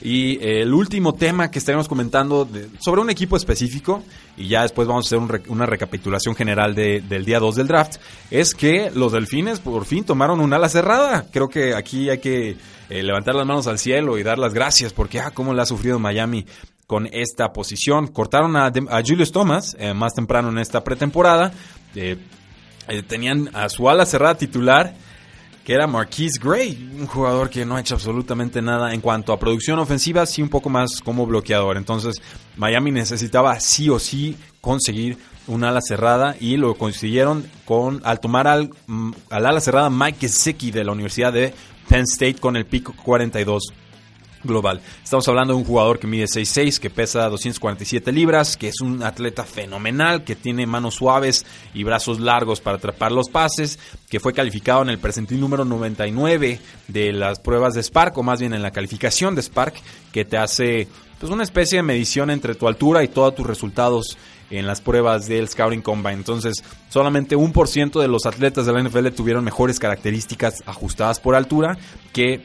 Y 0.06 0.38
eh, 0.38 0.62
el 0.62 0.74
último 0.74 1.14
tema 1.16 1.50
que 1.50 1.58
estaremos 1.58 1.88
comentando 1.88 2.48
sobre 2.80 3.02
un 3.02 3.10
equipo 3.10 3.36
específico, 3.36 4.04
y 4.38 4.48
ya 4.48 4.62
después 4.62 4.88
vamos 4.88 5.12
a 5.12 5.16
hacer 5.16 5.44
una 5.50 5.66
recapitulación 5.66 6.36
general 6.36 6.76
del 6.76 7.26
día 7.26 7.40
2 7.40 7.56
del 7.56 7.68
draft, 7.68 7.96
es 8.30 8.54
que 8.54 8.92
los 8.94 9.12
delfines 9.12 9.60
por 9.60 9.84
fin 9.86 10.04
tomaron 10.04 10.40
un 10.42 10.54
ala 10.54 10.70
cerrada. 10.70 11.26
Creo 11.32 11.50
que 11.50 11.74
aquí 11.74 12.10
hay 12.12 12.20
que 12.20 12.56
levantar 12.90 13.34
las 13.34 13.48
manos 13.48 13.66
al 13.66 13.80
cielo 13.80 14.20
y 14.20 14.24
dar 14.24 14.38
las 14.38 14.54
gracias, 14.54 14.94
porque, 14.94 15.20
ah, 15.20 15.32
cómo 15.32 15.56
le 15.56 15.64
ha 15.64 15.66
sufrido 15.66 15.98
Miami 15.98 16.46
con 16.88 17.08
esta 17.12 17.52
posición. 17.52 18.08
Cortaron 18.08 18.56
a, 18.56 18.72
Julius 19.06 19.32
Thomas 19.32 19.76
eh, 19.80 19.94
más 19.94 20.14
temprano 20.14 20.50
en 20.50 20.60
esta 20.60 20.84
pretemporada. 20.84 21.52
Eh, 21.96 22.18
eh, 22.88 23.04
tenían 23.04 23.50
a 23.54 23.70
su 23.70 23.90
ala 23.90 24.06
cerrada 24.06 24.36
titular, 24.36 24.94
que 25.66 25.74
era 25.74 25.88
Marquise 25.88 26.40
Gray, 26.40 26.92
un 27.00 27.08
jugador 27.08 27.50
que 27.50 27.66
no 27.66 27.76
ha 27.76 27.80
hecho 27.80 27.96
absolutamente 27.96 28.62
nada 28.62 28.94
en 28.94 29.02
cuanto 29.02 29.34
a 29.34 29.40
producción 29.40 29.80
ofensiva, 29.80 30.28
sí 30.28 30.44
un 30.44 30.50
poco 30.50 30.70
más 30.70 31.02
como 31.02 31.26
bloqueador. 31.26 31.78
Entonces, 31.78 32.22
Miami 32.56 32.92
necesitaba 32.92 33.60
sí 33.60 33.90
o 33.90 33.98
sí 33.98 34.38
conseguir 34.62 35.18
un 35.48 35.64
ala 35.64 35.82
cerrada 35.82 36.36
y 36.40 36.58
lo 36.58 36.76
consiguieron 36.76 37.50
con 37.66 38.00
al 38.04 38.20
tomar 38.20 38.48
al, 38.48 38.70
mm, 38.86 39.12
al 39.32 39.46
ala 39.48 39.60
cerrada 39.60 39.90
Mike 39.90 40.20
Gesicki 40.22 40.70
de 40.70 40.84
la 40.84 40.92
Universidad 40.92 41.34
de 41.34 41.52
Penn 41.90 42.04
State 42.04 42.36
con 42.36 42.56
el 42.56 42.68
pico 42.68 42.94
42 43.04 43.64
global. 44.46 44.82
Estamos 45.04 45.28
hablando 45.28 45.54
de 45.54 45.60
un 45.60 45.66
jugador 45.66 46.00
que 46.00 46.08
mide 46.08 46.26
6'6, 46.26 46.80
que 46.80 46.90
pesa 46.90 47.30
247 47.30 48.12
libras, 48.12 48.58
que 48.58 48.70
es 48.70 48.82
un 48.82 49.04
atleta 49.04 49.44
fenomenal, 49.44 50.24
que 50.24 50.36
tiene 50.36 50.66
manos 50.66 50.96
suaves 50.96 51.46
y 51.74 51.84
brazos 51.84 52.20
largos 52.20 52.62
para 52.62 52.78
atrapar 52.78 53.12
los 53.12 53.30
pases, 53.30 53.80
que 54.10 54.20
fue 54.20 54.34
calificado 54.34 54.82
en 54.82 54.90
el 54.90 55.00
presentil 55.00 55.40
número 55.40 55.66
99 55.66 56.60
de 56.88 57.14
las 57.14 57.40
pruebas 57.40 57.74
de 57.74 57.84
Spark, 57.84 58.18
o 58.18 58.24
más 58.24 58.40
bien 58.40 58.54
en 58.54 58.62
la 58.62 58.72
calificación 58.72 59.36
de 59.36 59.42
Spark, 59.42 59.76
que 60.12 60.26
te 60.26 60.38
hace 60.38 60.88
pues 61.20 61.32
una 61.32 61.44
especie 61.44 61.78
de 61.78 61.84
medición 61.84 62.30
entre 62.30 62.56
tu 62.56 62.68
altura 62.68 63.04
y 63.04 63.08
todos 63.08 63.36
tus 63.36 63.48
resultados 63.48 64.18
en 64.50 64.68
las 64.68 64.82
pruebas 64.82 65.28
del 65.28 65.48
Scouting 65.48 65.82
Combine. 65.82 66.14
Entonces, 66.14 66.64
solamente 66.90 67.36
un 67.36 67.52
por 67.52 67.68
ciento 67.68 68.00
de 68.00 68.08
los 68.08 68.26
atletas 68.26 68.66
de 68.66 68.74
la 68.74 68.84
NFL 68.84 69.08
tuvieron 69.10 69.44
mejores 69.44 69.80
características 69.80 70.64
ajustadas 70.66 71.20
por 71.20 71.36
altura 71.36 71.78
que 72.14 72.44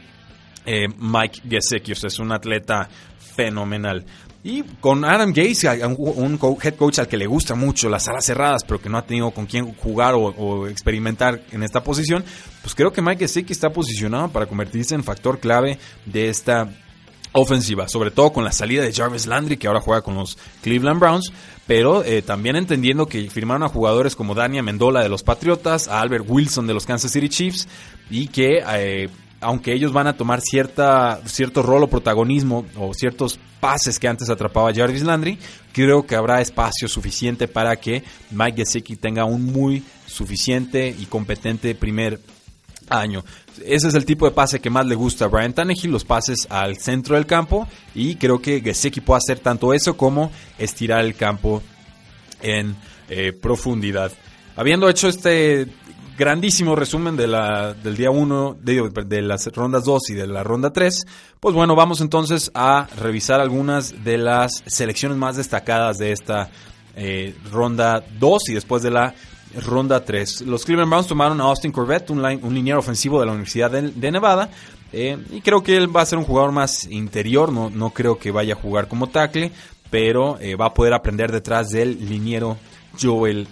eh, 0.67 0.89
Mike 0.99 1.43
Gesicki. 1.49 1.93
es 1.93 2.19
un 2.19 2.33
atleta 2.33 2.89
fenomenal. 3.19 4.05
Y 4.43 4.63
con 4.81 5.05
Adam 5.05 5.33
Gaze, 5.35 5.85
un, 5.85 6.39
head 6.63 6.75
coach 6.77 6.99
al 6.99 7.09
que 7.09 7.19
le 7.19 7.27
gusta 7.27 7.55
mucho 7.55 7.91
las 7.91 8.09
alas 8.09 8.25
cerradas, 8.25 8.65
pero 8.65 8.81
que 8.81 8.89
no 8.89 8.97
ha 8.97 9.05
tenido 9.05 9.31
con 9.33 9.45
quién 9.45 9.75
jugar 9.75 10.15
o, 10.15 10.67
experimentar 10.67 11.43
en 11.53 11.63
esta 11.63 11.83
posición, 11.83 12.25
pues 12.63 12.75
creo 12.75 12.91
que 12.91 13.03
Mike 13.03 13.27
Gesicki 13.27 13.53
está 13.53 13.71
posicionado 13.71 14.29
para 14.29 14.47
convertirse 14.47 14.95
en 14.95 15.05
factor 15.05 15.41
clave 15.41 15.79
de 16.07 16.31
esta 16.31 16.71
ofensiva, 17.33 17.87
sobre 17.89 18.11
todo 18.11 18.33
con 18.33 18.43
la 18.43 18.51
salida 18.51 18.83
de 18.83 18.93
Jarvis 18.93 19.27
Landry, 19.27 19.59
que 19.59 19.69
ahora 19.69 19.81
juega 19.81 20.01
con 20.01 20.15
los 20.15 20.39
Cleveland 20.63 20.99
Browns, 20.99 21.33
pero 21.67 22.03
eh, 22.03 22.23
también 22.23 22.57
entendiendo 22.57 23.07
que 23.07 23.29
firmaron 23.31 23.63
a 23.63 23.69
jugadores 23.69 24.17
como 24.17 24.35
Dania 24.35 24.63
Mendola 24.63 25.03
de 25.03 25.11
los 25.11 25.23
Patriotas, 25.23 25.87
a 25.87 26.01
Albert 26.01 26.25
Wilson 26.27 26.67
de 26.67 26.75
los 26.75 26.87
Kansas 26.87 27.13
City 27.13 27.29
Chiefs, 27.29 27.69
y 28.09 28.29
que 28.29 28.63
eh, 28.67 29.09
aunque 29.41 29.73
ellos 29.73 29.93
van 29.93 30.07
a 30.07 30.17
tomar 30.17 30.41
cierta, 30.41 31.21
cierto 31.25 31.63
rol 31.63 31.85
o 31.85 31.89
protagonismo 31.89 32.67
o 32.77 32.93
ciertos 32.95 33.39
pases 33.59 33.99
que 33.99 34.09
antes 34.09 34.29
atrapaba 34.29 34.73
Jarvis 34.75 35.03
Landry, 35.03 35.39
creo 35.73 36.07
que 36.07 36.15
habrá 36.15 36.41
espacio 36.41 36.89
suficiente 36.89 37.49
para 37.49 37.77
que 37.77 38.05
Mike 38.31 38.59
Gesicki 38.59 38.97
tenga 38.97 39.25
un 39.25 39.45
muy 39.47 39.83
suficiente 40.07 40.95
y 40.99 41.07
competente 41.07 41.75
primer 41.75 42.21
año. 42.89 43.25
Ese 43.65 43.89
es 43.89 43.95
el 43.95 44.05
tipo 44.05 44.27
de 44.27 44.33
pase 44.33 44.61
que 44.61 44.71
más 44.71 44.87
le 44.87 44.95
gusta 44.95 45.27
a 45.27 45.29
Brian 45.29 45.53
Tannehill, 45.53 45.91
los 45.91 46.05
pases 46.05 46.47
al 46.51 46.77
centro 46.79 47.15
del 47.15 47.27
campo 47.27 47.67
y 47.95 48.17
creo 48.17 48.41
que 48.41 48.61
Gesicki 48.61 49.01
puede 49.01 49.19
hacer 49.19 49.39
tanto 49.39 49.73
eso 49.73 49.97
como 49.97 50.31
estirar 50.59 51.05
el 51.05 51.15
campo 51.15 51.63
en 52.43 52.77
eh, 53.09 53.33
profundidad. 53.33 54.13
Habiendo 54.57 54.89
hecho 54.89 55.09
este 55.09 55.67
grandísimo 56.21 56.77
resumen 56.77 57.17
de 57.17 57.27
la, 57.27 57.73
del 57.73 57.97
día 57.97 58.11
1, 58.11 58.59
de, 58.61 59.23
las 59.23 59.47
rondas 59.55 59.85
2 59.85 60.11
y 60.11 60.15
de 60.15 60.27
la 60.27 60.45
ronda 60.45 60.71
3, 60.71 61.07
pues 61.41 61.55
bueno, 61.55 61.75
vamos 61.75 62.03
entonces 62.03 62.51
a 62.53 62.87
revisar 62.99 63.41
algunas 63.41 64.05
de 64.05 64.19
las 64.19 64.63
selecciones 64.67 65.17
más 65.17 65.39
destacadas 65.39 65.97
de 65.97 66.13
esta 66.13 66.51
eh, 66.95 67.35
ronda 67.51 68.05
2 68.19 68.51
y 68.51 68.53
después 68.53 68.83
de 68.83 68.91
la 68.91 69.15
ronda 69.65 70.05
3. 70.05 70.43
Los 70.43 70.67
Cleveland 70.67 70.91
Browns 70.91 71.07
tomaron 71.07 71.41
a 71.41 71.45
Austin 71.45 71.73
Corbett, 71.73 72.11
un, 72.11 72.21
line, 72.21 72.41
un 72.43 72.55
liniero 72.55 72.81
ofensivo 72.81 73.19
de 73.19 73.25
la 73.25 73.33
Universidad 73.33 73.71
de, 73.71 74.11
Nevada. 74.11 74.51
Eh, 74.93 75.17
y 75.31 75.41
creo 75.41 75.63
que 75.63 75.75
él 75.75 75.95
va 75.95 76.03
a 76.03 76.07
ser 76.07 76.19
un 76.19 76.25
jugador 76.25 76.53
más 76.53 76.85
interior, 76.85 77.51
no, 77.51 77.71
no 77.71 77.91
creo 77.91 78.19
que 78.19 78.31
vaya 78.31 78.53
a 78.53 78.59
jugar 78.59 78.89
como 78.89 79.07
tackle, 79.07 79.53
pero 79.89 80.39
eh, 80.39 80.55
va 80.55 80.67
a 80.67 80.75
poder 80.75 80.93
aprender 80.93 81.33
detrás 81.33 81.71
del 81.71 81.99
liniero 82.07 82.59
Joel 83.01 83.49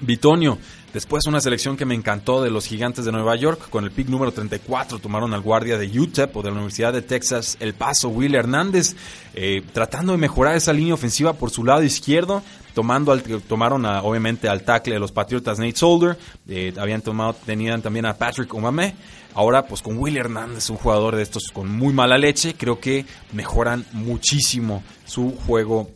Bitonio. 0.00 0.58
Después 0.92 1.24
una 1.26 1.40
selección 1.40 1.78
que 1.78 1.86
me 1.86 1.94
encantó 1.94 2.42
de 2.42 2.50
los 2.50 2.66
gigantes 2.66 3.06
de 3.06 3.12
Nueva 3.12 3.34
York, 3.34 3.70
con 3.70 3.84
el 3.84 3.90
pick 3.90 4.08
número 4.08 4.30
34 4.30 4.98
tomaron 4.98 5.32
al 5.32 5.40
guardia 5.40 5.78
de 5.78 5.86
UTEP 5.98 6.36
o 6.36 6.42
de 6.42 6.50
la 6.50 6.56
Universidad 6.56 6.92
de 6.92 7.00
Texas 7.00 7.56
El 7.60 7.72
Paso, 7.72 8.10
Will 8.10 8.34
Hernández, 8.34 8.94
eh, 9.34 9.62
tratando 9.72 10.12
de 10.12 10.18
mejorar 10.18 10.54
esa 10.54 10.74
línea 10.74 10.92
ofensiva 10.92 11.32
por 11.32 11.50
su 11.50 11.64
lado 11.64 11.82
izquierdo, 11.82 12.42
tomando 12.74 13.10
al, 13.10 13.22
tomaron 13.22 13.86
obviamente 13.86 14.50
al 14.50 14.64
tackle 14.64 14.92
de 14.92 15.00
los 15.00 15.12
Patriotas 15.12 15.58
Nate 15.58 15.76
Solder, 15.76 16.18
eh, 16.46 16.74
habían 16.78 17.00
tomado, 17.00 17.34
tenían 17.46 17.80
también 17.80 18.04
a 18.04 18.12
Patrick 18.12 18.52
Omame, 18.52 18.94
ahora 19.32 19.64
pues 19.64 19.80
con 19.80 19.96
Will 19.96 20.18
Hernández, 20.18 20.68
un 20.68 20.76
jugador 20.76 21.16
de 21.16 21.22
estos 21.22 21.44
con 21.54 21.74
muy 21.74 21.94
mala 21.94 22.18
leche, 22.18 22.54
creo 22.54 22.78
que 22.80 23.06
mejoran 23.32 23.86
muchísimo 23.92 24.82
su 25.06 25.34
juego 25.46 25.88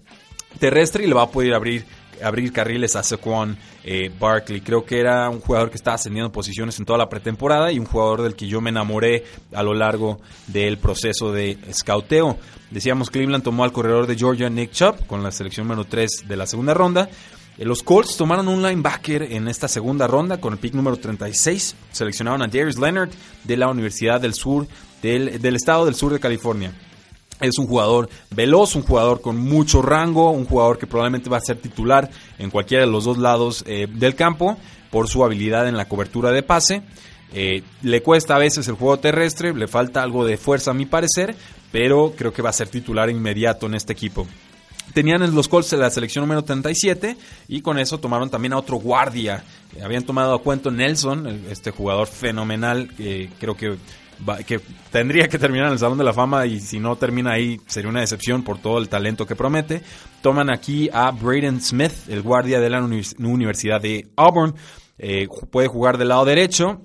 terrestre 0.59 1.05
y 1.05 1.07
le 1.07 1.13
va 1.13 1.25
a 1.25 1.31
poder 1.31 1.53
abrir 1.53 1.85
abrir 2.22 2.52
carriles 2.52 2.96
a 2.96 3.02
Saquon 3.02 3.57
eh, 3.85 4.11
Barkley. 4.18 4.61
Creo 4.61 4.85
que 4.85 5.00
era 5.00 5.29
un 5.29 5.40
jugador 5.40 5.70
que 5.70 5.76
estaba 5.76 5.94
ascendiendo 5.94 6.33
posiciones 6.33 6.79
en 6.79 6.85
toda 6.85 6.98
la 6.98 7.09
pretemporada 7.09 7.72
y 7.72 7.79
un 7.79 7.87
jugador 7.87 8.22
del 8.22 8.35
que 8.35 8.46
yo 8.46 8.61
me 8.61 8.70
enamoré 8.70 9.24
a 9.52 9.62
lo 9.62 9.74
largo 9.74 10.20
del 10.46 10.79
proceso 10.79 11.33
de 11.33 11.59
scouteo. 11.72 12.38
Decíamos, 12.70 13.11
Cleveland 13.11 13.44
tomó 13.44 13.64
al 13.64 13.72
corredor 13.72 14.07
de 14.07 14.16
Georgia 14.16 14.48
Nick 14.50 14.72
Chubb 14.72 15.07
con 15.07 15.22
la 15.22 15.31
selección 15.31 15.68
número 15.68 15.85
3 15.85 16.24
de 16.26 16.37
la 16.37 16.46
segunda 16.46 16.74
ronda. 16.74 17.09
Eh, 17.59 17.64
los 17.64 17.83
Colts 17.83 18.16
tomaron 18.16 18.48
un 18.48 18.62
linebacker 18.62 19.22
en 19.22 19.48
esta 19.48 19.68
segunda 19.68 20.07
ronda 20.07 20.40
con 20.40 20.52
el 20.52 20.59
pick 20.59 20.74
número 20.74 20.96
36. 20.96 21.76
Seleccionaron 21.92 22.42
a 22.42 22.46
Darius 22.46 22.79
Leonard 22.79 23.11
de 23.44 23.57
la 23.57 23.68
Universidad 23.68 24.20
del 24.20 24.35
Sur, 24.35 24.66
del, 25.02 25.40
del 25.40 25.57
estado 25.57 25.85
del 25.85 25.94
sur 25.94 26.12
de 26.12 26.20
California. 26.20 26.72
Es 27.40 27.59
un 27.59 27.66
jugador 27.66 28.09
veloz, 28.31 28.77
un 28.77 28.83
jugador 28.83 29.20
con 29.20 29.37
mucho 29.37 29.83
rango, 29.83 30.31
un 30.31 30.46
jugador 30.46 30.79
que 30.79 30.87
probablemente 30.87 31.29
va 31.29 31.37
a 31.37 31.40
ser 31.40 31.59
titular 31.59 32.11
en 32.38 32.51
cualquiera 32.51 32.85
de 32.85 32.90
los 32.90 33.05
dos 33.05 33.18
lados 33.18 33.62
eh, 33.66 33.87
del 33.90 34.14
campo 34.14 34.57
por 34.90 35.09
su 35.09 35.22
habilidad 35.25 35.68
en 35.68 35.77
la 35.77 35.87
cobertura 35.87 36.31
de 36.31 36.42
pase. 36.42 36.83
Eh, 37.35 37.62
le 37.83 38.03
cuesta 38.03 38.37
a 38.37 38.38
veces 38.38 38.66
el 38.68 38.77
juego 38.77 38.99
terrestre, 38.99 39.53
le 39.53 39.68
falta 39.68 40.03
algo 40.03 40.25
de 40.25 40.38
fuerza 40.38 40.70
a 40.70 40.75
mi 40.75 40.87
parecer, 40.87 41.37
pero 41.70 42.14
creo 42.16 42.33
que 42.33 42.40
va 42.40 42.51
a 42.51 42.55
ser 42.55 42.68
titular 42.68 43.11
inmediato 43.11 43.66
en 43.66 43.75
este 43.75 43.92
equipo. 43.92 44.27
Tenían 44.94 45.22
en 45.22 45.35
los 45.35 45.49
Colts 45.49 45.72
la 45.72 45.90
selección 45.90 46.22
número 46.22 46.42
37 46.42 47.16
y 47.49 47.61
con 47.61 47.79
eso 47.79 47.99
tomaron 47.99 48.31
también 48.31 48.55
a 48.55 48.59
otro 48.59 48.77
guardia. 48.77 49.44
Habían 49.83 50.05
tomado 50.05 50.35
a 50.35 50.42
cuento 50.42 50.70
Nelson, 50.70 51.27
este 51.51 51.70
jugador 51.72 52.07
fenomenal, 52.07 52.88
que 52.96 53.29
creo 53.38 53.57
que 53.57 53.77
que 54.46 54.61
tendría 54.90 55.29
que 55.29 55.38
terminar 55.38 55.66
en 55.68 55.74
el 55.74 55.79
Salón 55.79 55.98
de 55.98 56.05
la 56.05 56.12
Fama 56.12 56.46
y 56.46 56.61
si 56.61 56.79
no 56.79 56.96
termina 56.96 57.33
ahí 57.33 57.61
sería 57.66 57.90
una 57.90 58.00
decepción 58.00 58.42
por 58.42 58.59
todo 58.59 58.79
el 58.79 58.88
talento 58.88 59.26
que 59.26 59.37
promete. 59.37 59.83
Toman 60.22 60.50
aquí 60.50 60.88
a 60.92 61.11
Braden 61.11 61.61
Smith, 61.61 61.92
el 62.09 62.22
guardia 62.22 62.61
de 62.61 62.70
la 62.70 62.83
Universidad 62.83 63.81
de 63.81 64.09
Auburn. 64.16 64.55
Eh, 64.98 65.29
puede 65.50 65.68
jugar 65.68 65.98
del 65.98 66.09
lado 66.09 66.24
derecho, 66.24 66.81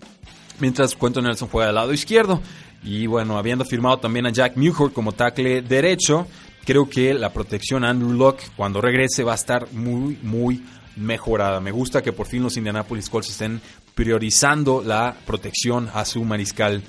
mientras 0.59 0.95
Quentin 0.95 1.23
Nelson 1.23 1.47
juega 1.49 1.67
del 1.67 1.75
lado 1.75 1.93
izquierdo. 1.93 2.41
Y 2.83 3.07
bueno, 3.07 3.37
habiendo 3.37 3.63
firmado 3.63 3.99
también 3.99 4.25
a 4.25 4.31
Jack 4.31 4.57
Muhort 4.57 4.93
como 4.93 5.11
tackle 5.11 5.61
derecho, 5.61 6.27
creo 6.65 6.89
que 6.89 7.13
la 7.13 7.31
protección 7.31 7.83
a 7.83 7.89
Andrew 7.89 8.13
Locke 8.13 8.43
cuando 8.55 8.81
regrese 8.81 9.23
va 9.23 9.33
a 9.33 9.35
estar 9.35 9.71
muy, 9.71 10.17
muy 10.21 10.63
mejorada. 10.95 11.59
Me 11.59 11.71
gusta 11.71 12.01
que 12.01 12.11
por 12.11 12.27
fin 12.27 12.43
los 12.43 12.57
Indianapolis 12.57 13.09
Colts 13.09 13.29
estén 13.29 13.61
priorizando 13.95 14.81
la 14.83 15.15
protección 15.25 15.89
a 15.93 16.05
su 16.05 16.23
mariscal 16.23 16.81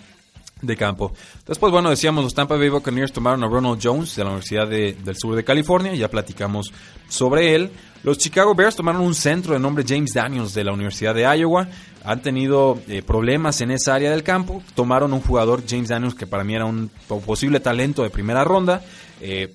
de 0.62 0.76
campo. 0.76 1.12
Después, 1.46 1.72
bueno, 1.72 1.90
decíamos, 1.90 2.24
los 2.24 2.34
Tampa 2.34 2.56
Bay 2.56 2.68
Buccaneers 2.68 3.12
tomaron 3.12 3.42
a 3.44 3.48
Ronald 3.48 3.80
Jones 3.82 4.16
de 4.16 4.24
la 4.24 4.30
Universidad 4.30 4.68
del 4.68 5.16
Sur 5.16 5.34
de 5.36 5.44
California, 5.44 5.94
ya 5.94 6.08
platicamos 6.08 6.72
sobre 7.08 7.54
él. 7.54 7.70
Los 8.04 8.18
Chicago 8.18 8.54
Bears 8.54 8.76
tomaron 8.76 9.02
un 9.02 9.14
centro 9.14 9.54
de 9.54 9.60
nombre 9.60 9.84
James 9.86 10.12
Daniels 10.14 10.54
de 10.54 10.64
la 10.64 10.72
Universidad 10.72 11.14
de 11.14 11.22
Iowa. 11.36 11.68
Han 12.04 12.22
tenido 12.22 12.80
eh, 12.88 13.02
problemas 13.02 13.60
en 13.60 13.70
esa 13.70 13.94
área 13.94 14.10
del 14.10 14.24
campo. 14.24 14.62
Tomaron 14.74 15.12
un 15.12 15.20
jugador, 15.20 15.62
James 15.68 15.88
Daniels, 15.88 16.14
que 16.14 16.26
para 16.26 16.42
mí 16.42 16.54
era 16.54 16.64
un 16.64 16.90
posible 17.24 17.60
talento 17.60 18.02
de 18.02 18.10
primera 18.10 18.42
ronda. 18.42 18.82
Eh, 19.20 19.52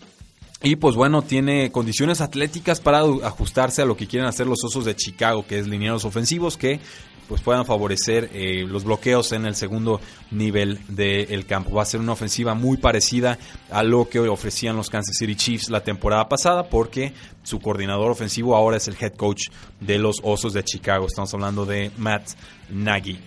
y 0.63 0.75
pues 0.77 0.95
bueno, 0.95 1.21
tiene 1.21 1.71
condiciones 1.71 2.21
atléticas 2.21 2.79
para 2.79 2.99
ajustarse 2.99 3.81
a 3.81 3.85
lo 3.85 3.95
que 3.95 4.07
quieren 4.07 4.27
hacer 4.27 4.47
los 4.47 4.63
Osos 4.63 4.85
de 4.85 4.95
Chicago, 4.95 5.45
que 5.45 5.59
es 5.59 5.67
lineados 5.67 6.03
ofensivos, 6.03 6.57
que 6.57 6.79
pues 7.27 7.41
puedan 7.41 7.65
favorecer 7.65 8.29
eh, 8.33 8.65
los 8.67 8.83
bloqueos 8.83 9.31
en 9.31 9.45
el 9.45 9.55
segundo 9.55 9.99
nivel 10.31 10.79
del 10.87 11.45
campo. 11.45 11.75
Va 11.75 11.83
a 11.83 11.85
ser 11.85 11.99
una 11.99 12.13
ofensiva 12.13 12.53
muy 12.53 12.77
parecida 12.77 13.37
a 13.69 13.83
lo 13.83 14.07
que 14.09 14.19
ofrecían 14.19 14.75
los 14.75 14.89
Kansas 14.89 15.17
City 15.17 15.35
Chiefs 15.35 15.69
la 15.69 15.83
temporada 15.83 16.27
pasada, 16.29 16.69
porque 16.69 17.13
su 17.43 17.59
coordinador 17.59 18.11
ofensivo 18.11 18.55
ahora 18.55 18.77
es 18.77 18.87
el 18.87 18.95
head 18.99 19.13
coach 19.13 19.49
de 19.79 19.97
los 19.99 20.17
Osos 20.23 20.53
de 20.53 20.63
Chicago. 20.63 21.05
Estamos 21.07 21.33
hablando 21.33 21.65
de 21.65 21.91
Matt 21.97 22.29
Nagy. 22.69 23.19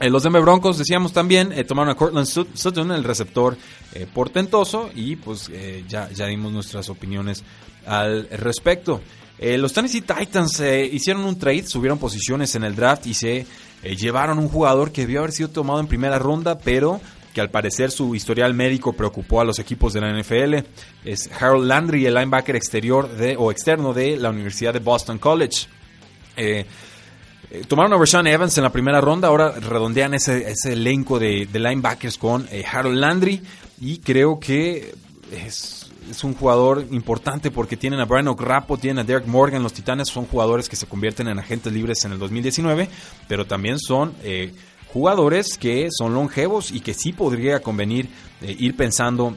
Eh, 0.00 0.10
los 0.10 0.22
Denver 0.22 0.42
Broncos, 0.42 0.78
decíamos 0.78 1.12
también, 1.12 1.52
eh, 1.52 1.64
tomaron 1.64 1.90
a 1.90 1.96
Cortland 1.96 2.26
Sutton, 2.26 2.92
el 2.92 3.04
receptor 3.04 3.56
portentoso, 4.14 4.90
y 4.94 5.16
pues 5.16 5.50
ya, 5.88 6.08
ya 6.10 6.26
dimos 6.26 6.52
nuestras 6.52 6.88
opiniones 6.88 7.42
al 7.84 8.28
respecto. 8.30 9.00
Eh, 9.38 9.56
los 9.56 9.72
Tennessee 9.72 10.00
Titans 10.00 10.58
eh, 10.60 10.84
hicieron 10.92 11.24
un 11.24 11.38
trade, 11.38 11.66
subieron 11.66 11.98
posiciones 11.98 12.54
en 12.56 12.64
el 12.64 12.74
draft 12.74 13.06
y 13.06 13.14
se 13.14 13.46
eh, 13.82 13.96
llevaron 13.96 14.38
un 14.38 14.48
jugador 14.48 14.90
que 14.90 15.02
debió 15.02 15.20
haber 15.20 15.32
sido 15.32 15.50
tomado 15.50 15.78
en 15.78 15.86
primera 15.86 16.18
ronda, 16.18 16.58
pero 16.58 17.00
que 17.32 17.40
al 17.40 17.50
parecer 17.50 17.92
su 17.92 18.16
historial 18.16 18.52
médico 18.52 18.94
preocupó 18.94 19.40
a 19.40 19.44
los 19.44 19.60
equipos 19.60 19.92
de 19.92 20.00
la 20.00 20.12
NFL. 20.12 20.66
Es 21.04 21.30
Harold 21.40 21.66
Landry, 21.68 22.06
el 22.06 22.14
linebacker 22.14 22.56
exterior 22.56 23.08
o 23.36 23.52
externo 23.52 23.92
de 23.92 24.16
la 24.16 24.30
Universidad 24.30 24.72
de 24.72 24.80
Boston 24.80 25.18
College. 25.18 25.68
tomaron 27.68 27.92
a 27.92 27.96
Rashawn 27.96 28.26
Evans 28.26 28.56
en 28.58 28.64
la 28.64 28.72
primera 28.72 29.00
ronda, 29.00 29.28
ahora 29.28 29.52
redondean 29.52 30.14
ese, 30.14 30.50
ese 30.50 30.72
elenco 30.72 31.18
de, 31.20 31.46
de 31.46 31.58
linebackers 31.60 32.18
con 32.18 32.48
Harold 32.72 32.98
Landry. 32.98 33.40
y 33.80 33.98
creo 33.98 34.40
que 34.40 34.94
es, 35.30 35.77
es 36.10 36.24
un 36.24 36.34
jugador 36.34 36.86
importante 36.90 37.50
porque 37.50 37.76
tienen 37.76 38.00
a 38.00 38.04
Brian 38.04 38.28
O'Grapo, 38.28 38.76
tienen 38.76 38.98
a 39.00 39.04
Derek 39.04 39.26
Morgan, 39.26 39.62
los 39.62 39.72
Titanes 39.72 40.08
son 40.08 40.26
jugadores 40.26 40.68
que 40.68 40.76
se 40.76 40.86
convierten 40.86 41.28
en 41.28 41.38
agentes 41.38 41.72
libres 41.72 42.04
en 42.04 42.12
el 42.12 42.18
2019, 42.18 42.88
pero 43.26 43.46
también 43.46 43.78
son 43.78 44.14
eh, 44.22 44.52
jugadores 44.92 45.58
que 45.58 45.88
son 45.90 46.14
longevos 46.14 46.70
y 46.70 46.80
que 46.80 46.94
sí 46.94 47.12
podría 47.12 47.60
convenir 47.60 48.08
eh, 48.42 48.56
ir 48.58 48.76
pensando 48.76 49.36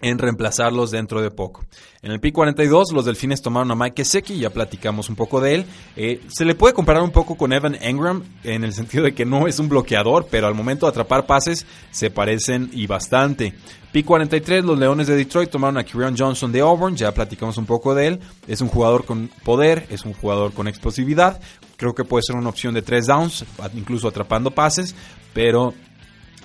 en 0.00 0.18
reemplazarlos 0.18 0.90
dentro 0.90 1.20
de 1.20 1.30
poco. 1.30 1.64
En 2.02 2.12
el 2.12 2.20
pick 2.20 2.34
42 2.34 2.92
los 2.92 3.04
Delfines 3.04 3.42
tomaron 3.42 3.70
a 3.70 3.74
Mike 3.74 4.02
Gesicki, 4.04 4.38
ya 4.38 4.50
platicamos 4.50 5.08
un 5.08 5.16
poco 5.16 5.40
de 5.40 5.54
él. 5.56 5.66
Eh, 5.96 6.20
se 6.28 6.44
le 6.44 6.54
puede 6.54 6.74
comparar 6.74 7.02
un 7.02 7.10
poco 7.10 7.36
con 7.36 7.52
Evan 7.52 7.76
Engram 7.80 8.22
en 8.42 8.64
el 8.64 8.72
sentido 8.72 9.04
de 9.04 9.14
que 9.14 9.24
no 9.24 9.46
es 9.46 9.58
un 9.58 9.68
bloqueador, 9.68 10.26
pero 10.30 10.46
al 10.46 10.54
momento 10.54 10.86
de 10.86 10.90
atrapar 10.90 11.26
pases 11.26 11.66
se 11.90 12.10
parecen 12.10 12.70
y 12.72 12.86
bastante. 12.86 13.54
Pick 13.92 14.06
43 14.06 14.64
los 14.64 14.78
Leones 14.78 15.08
de 15.08 15.16
Detroit 15.16 15.50
tomaron 15.50 15.76
a 15.76 15.84
Kirion 15.84 16.16
Johnson 16.16 16.52
de 16.52 16.60
Auburn, 16.60 16.96
ya 16.96 17.12
platicamos 17.12 17.58
un 17.58 17.66
poco 17.66 17.94
de 17.94 18.06
él. 18.06 18.20
Es 18.46 18.60
un 18.60 18.68
jugador 18.68 19.04
con 19.04 19.28
poder, 19.42 19.86
es 19.90 20.04
un 20.04 20.12
jugador 20.12 20.52
con 20.52 20.68
explosividad. 20.68 21.40
Creo 21.76 21.94
que 21.94 22.04
puede 22.04 22.22
ser 22.22 22.36
una 22.36 22.50
opción 22.50 22.72
de 22.72 22.82
tres 22.82 23.06
downs, 23.06 23.44
incluso 23.74 24.06
atrapando 24.06 24.52
pases, 24.52 24.94
pero 25.32 25.74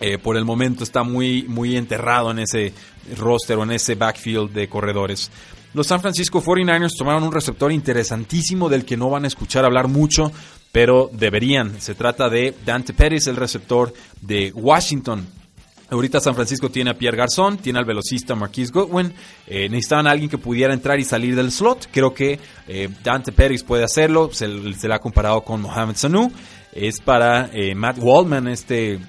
eh, 0.02 0.18
por 0.18 0.38
el 0.38 0.46
momento 0.46 0.84
está 0.84 1.04
muy, 1.04 1.44
muy 1.44 1.78
enterrado 1.78 2.32
en 2.32 2.40
ese 2.40 2.74
roster 3.18 3.58
o 3.58 3.64
en 3.64 3.72
ese 3.72 3.96
backfield 3.96 4.52
de 4.52 4.68
corredores. 4.68 5.32
Los 5.74 5.88
San 5.88 6.00
Francisco 6.00 6.42
49ers 6.42 6.98
tomaron 6.98 7.24
un 7.24 7.34
receptor 7.34 7.72
interesantísimo 7.72 8.70
del 8.70 8.86
que 8.86 8.96
no 8.96 9.10
van 9.10 9.26
a 9.26 9.28
escuchar 9.28 9.66
hablar 9.66 9.90
mucho, 9.90 10.32
pero 10.72 11.10
deberían. 11.12 11.82
Se 11.82 11.96
trata 11.96 12.30
de 12.30 12.56
Dante 12.66 12.94
Pérez, 12.94 13.28
el 13.28 13.36
receptor 13.36 13.94
de 14.22 14.52
Washington. 14.54 15.28
Ahorita 15.90 16.20
San 16.20 16.34
Francisco 16.34 16.70
tiene 16.70 16.90
a 16.92 16.94
Pierre 16.94 17.18
Garzón, 17.18 17.58
tiene 17.58 17.80
al 17.80 17.86
velocista 17.86 18.36
Marquise 18.36 18.72
Goodwin. 18.72 19.14
Eh, 19.46 19.70
necesitaban 19.70 20.08
a 20.08 20.12
alguien 20.12 20.30
que 20.30 20.38
pudiera 20.38 20.74
entrar 20.74 21.00
y 21.00 21.04
salir 21.04 21.36
del 21.36 21.52
slot. 21.52 21.90
Creo 21.92 22.14
que 22.14 22.40
eh, 22.68 22.90
Dante 23.04 23.32
Pérez 23.32 23.64
puede 23.64 23.84
hacerlo. 23.84 24.30
Se, 24.32 24.48
le 24.48 24.94
ha 24.94 25.00
comparado 25.00 25.42
con 25.44 25.62
Mohamed 25.62 25.96
Sanu. 25.96 26.32
Es 26.72 27.00
para 27.02 27.50
eh, 27.54 27.76
Matt 27.76 27.98
Waldman, 28.00 28.48
este 28.48 29.00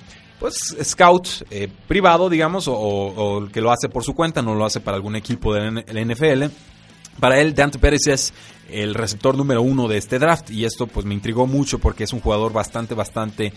pues 0.46 0.76
scout 0.84 1.26
eh, 1.50 1.68
privado, 1.88 2.30
digamos, 2.30 2.68
o, 2.68 3.40
el 3.42 3.50
que 3.50 3.60
lo 3.60 3.72
hace 3.72 3.88
por 3.88 4.04
su 4.04 4.14
cuenta, 4.14 4.42
no 4.42 4.54
lo 4.54 4.64
hace 4.64 4.78
para 4.78 4.96
algún 4.96 5.16
equipo 5.16 5.52
de 5.52 5.82
la 5.84 6.00
NFL. 6.00 6.44
Para 7.18 7.40
él, 7.40 7.52
Dante 7.52 7.80
Pérez 7.80 8.06
es 8.06 8.32
el 8.70 8.94
receptor 8.94 9.36
número 9.36 9.62
uno 9.62 9.88
de 9.88 9.96
este 9.96 10.20
draft 10.20 10.52
y 10.52 10.64
esto 10.64 10.86
pues 10.86 11.04
me 11.04 11.14
intrigó 11.14 11.48
mucho 11.48 11.80
porque 11.80 12.04
es 12.04 12.12
un 12.12 12.20
jugador 12.20 12.52
bastante, 12.52 12.94
bastante 12.94 13.52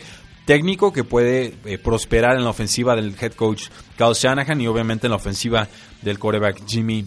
técnico 0.45 0.91
que 0.91 1.03
puede 1.03 1.53
eh, 1.65 1.77
prosperar 1.77 2.37
en 2.37 2.43
la 2.43 2.49
ofensiva 2.49 2.95
del 2.95 3.15
head 3.21 3.33
coach 3.33 3.67
Kyle 3.95 4.13
Shanahan 4.15 4.59
y 4.59 4.65
obviamente 4.65 5.05
en 5.05 5.11
la 5.11 5.17
ofensiva 5.17 5.67
del 6.01 6.17
quarterback 6.17 6.63
Jimmy 6.65 7.05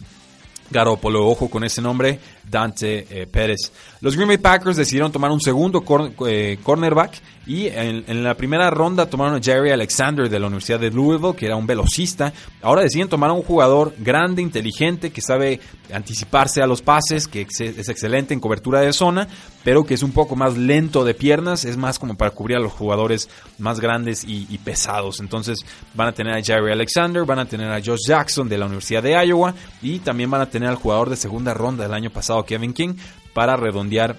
Garoppolo. 0.71 1.27
Ojo 1.27 1.51
con 1.51 1.65
ese 1.65 1.83
nombre, 1.83 2.21
Dante 2.49 3.07
eh, 3.11 3.27
Pérez. 3.27 3.73
Los 4.01 4.17
Green 4.17 4.29
Bay 4.29 4.39
Packers 4.39 4.77
decidieron 4.77 5.13
tomar 5.13 5.31
un 5.31 5.41
segundo 5.41 5.83
cornerback 5.83 7.21
y 7.47 7.67
en, 7.67 8.23
la 8.23 8.37
primera 8.37 8.71
ronda 8.71 9.07
tomaron 9.07 9.35
a 9.35 9.43
Jerry 9.43 9.71
Alexander 9.71 10.29
de 10.29 10.39
la 10.39 10.47
Universidad 10.47 10.79
de 10.79 10.91
Louisville, 10.91 11.35
que 11.35 11.47
era 11.47 11.57
un 11.57 11.67
velocista. 11.67 12.33
Ahora 12.63 12.83
deciden 12.83 13.09
tomar 13.09 13.31
a 13.31 13.33
un 13.33 13.43
jugador 13.43 13.95
grande, 13.99 14.43
inteligente, 14.43 15.11
que 15.11 15.21
sabe 15.21 15.61
anticiparse 15.93 16.63
a 16.63 16.67
los 16.67 16.83
pases, 16.83 17.27
que 17.27 17.47
es 17.51 17.89
excelente 17.89 18.33
en 18.33 18.41
cobertura 18.41 18.81
de 18.81 18.93
zona, 18.93 19.27
pero 19.65 19.85
que 19.85 19.95
es 19.95 20.03
un 20.03 20.13
poco 20.13 20.37
más 20.37 20.57
lento 20.57 21.05
de 21.05 21.15
piernas, 21.15 21.65
es 21.65 21.77
más 21.77 21.99
como 21.99 22.17
para 22.17 22.31
cubrir 22.31 22.59
a 22.59 22.61
los 22.61 22.73
jugadores 22.73 23.29
más 23.59 23.81
grandes 23.81 24.25
y 24.25 24.59
pesados. 24.59 25.19
Entonces 25.21 25.59
van 25.95 26.09
a 26.09 26.13
tener 26.13 26.35
a 26.35 26.43
Jerry 26.43 26.73
Alexander, 26.73 27.25
van 27.25 27.41
a 27.41 27.47
tener 27.47 27.71
a 27.73 27.81
Josh 27.85 28.07
Jackson 28.07 28.49
de 28.49 28.59
la 28.59 28.67
Universidad 28.67 29.03
de 29.03 29.13
Iowa 29.27 29.55
y 29.81 29.99
también 29.99 30.31
van 30.31 30.43
a 30.43 30.51
tener 30.51 30.69
al 30.69 30.77
jugador 30.77 31.11
de 31.11 31.17
segunda 31.17 31.55
ronda 31.55 31.85
del 31.85 31.95
año 31.95 32.11
pasado, 32.11 32.32
Kevin 32.45 32.73
King, 32.73 32.95
para 33.35 33.57
redondear 33.57 34.17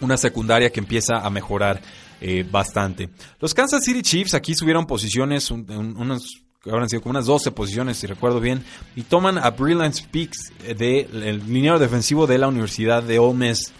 una 0.00 0.16
secundaria 0.16 0.70
que 0.70 0.80
empieza 0.80 1.18
a 1.18 1.30
mejorar 1.30 1.80
eh, 2.20 2.44
bastante. 2.50 3.08
Los 3.40 3.54
Kansas 3.54 3.82
City 3.84 4.02
Chiefs 4.02 4.34
aquí 4.34 4.54
subieron 4.54 4.86
posiciones, 4.86 5.50
han 5.50 6.88
sido 6.88 7.02
como 7.02 7.10
unas 7.10 7.26
12 7.26 7.50
posiciones, 7.52 7.96
si 7.96 8.06
recuerdo 8.06 8.40
bien, 8.40 8.62
y 8.94 9.02
toman 9.02 9.38
a 9.38 9.50
Brilliant 9.50 9.94
Speaks 9.94 10.52
del 10.76 11.42
liniero 11.46 11.78
defensivo 11.78 12.26
de 12.26 12.38
la 12.38 12.48
Universidad 12.48 13.02
de 13.02 13.18
Ole 13.18 13.48
Miss. 13.48 13.72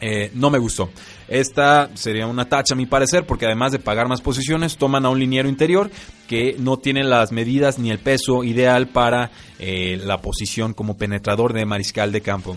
Eh, 0.00 0.30
no 0.34 0.50
me 0.50 0.58
gustó. 0.58 0.90
Esta 1.26 1.90
sería 1.94 2.26
una 2.26 2.48
tacha 2.48 2.74
a 2.74 2.76
mi 2.76 2.86
parecer, 2.86 3.26
porque 3.26 3.46
además 3.46 3.72
de 3.72 3.78
pagar 3.78 4.08
más 4.08 4.20
posiciones, 4.20 4.76
toman 4.76 5.04
a 5.04 5.10
un 5.10 5.18
liniero 5.18 5.48
interior 5.48 5.90
que 6.28 6.56
no 6.58 6.78
tiene 6.78 7.04
las 7.04 7.32
medidas 7.32 7.78
ni 7.78 7.90
el 7.90 7.98
peso 7.98 8.44
ideal 8.44 8.88
para 8.88 9.30
eh, 9.58 10.00
la 10.04 10.20
posición 10.20 10.74
como 10.74 10.96
penetrador 10.96 11.52
de 11.52 11.64
mariscal 11.64 12.12
de 12.12 12.20
campo. 12.20 12.56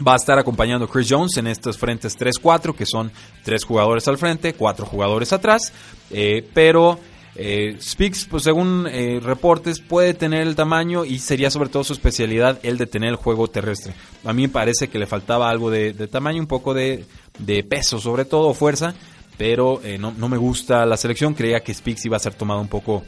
Va 0.00 0.14
a 0.14 0.16
estar 0.16 0.38
acompañando 0.38 0.88
Chris 0.88 1.06
Jones 1.08 1.36
en 1.36 1.46
estos 1.46 1.78
frentes 1.78 2.18
3-4, 2.18 2.74
que 2.74 2.84
son 2.84 3.12
tres 3.44 3.64
jugadores 3.64 4.08
al 4.08 4.18
frente, 4.18 4.52
cuatro 4.54 4.86
jugadores 4.86 5.32
atrás. 5.32 5.72
Eh, 6.10 6.44
pero 6.52 6.98
eh, 7.36 7.76
Speaks, 7.80 8.24
pues 8.24 8.42
según 8.42 8.88
eh, 8.90 9.20
reportes, 9.22 9.78
puede 9.78 10.12
tener 10.12 10.42
el 10.42 10.56
tamaño 10.56 11.04
y 11.04 11.20
sería 11.20 11.48
sobre 11.48 11.68
todo 11.68 11.84
su 11.84 11.92
especialidad 11.92 12.58
el 12.64 12.76
de 12.76 12.86
tener 12.86 13.10
el 13.10 13.16
juego 13.16 13.46
terrestre. 13.46 13.94
A 14.24 14.32
mí 14.32 14.42
me 14.42 14.48
parece 14.48 14.88
que 14.88 14.98
le 14.98 15.06
faltaba 15.06 15.48
algo 15.48 15.70
de, 15.70 15.92
tamaño, 16.08 16.40
un 16.40 16.48
poco 16.48 16.74
de, 16.74 17.04
de, 17.38 17.62
peso, 17.62 18.00
sobre 18.00 18.24
todo 18.24 18.52
fuerza, 18.52 18.94
pero 19.38 19.80
no, 20.00 20.12
no, 20.12 20.28
me 20.28 20.38
gusta 20.38 20.84
la 20.86 20.96
selección. 20.96 21.34
Creía 21.34 21.60
que 21.60 21.72
Speaks 21.72 22.04
iba 22.06 22.16
a 22.16 22.20
ser 22.20 22.34
tomado 22.34 22.60
un 22.60 22.68
poco 22.68 23.04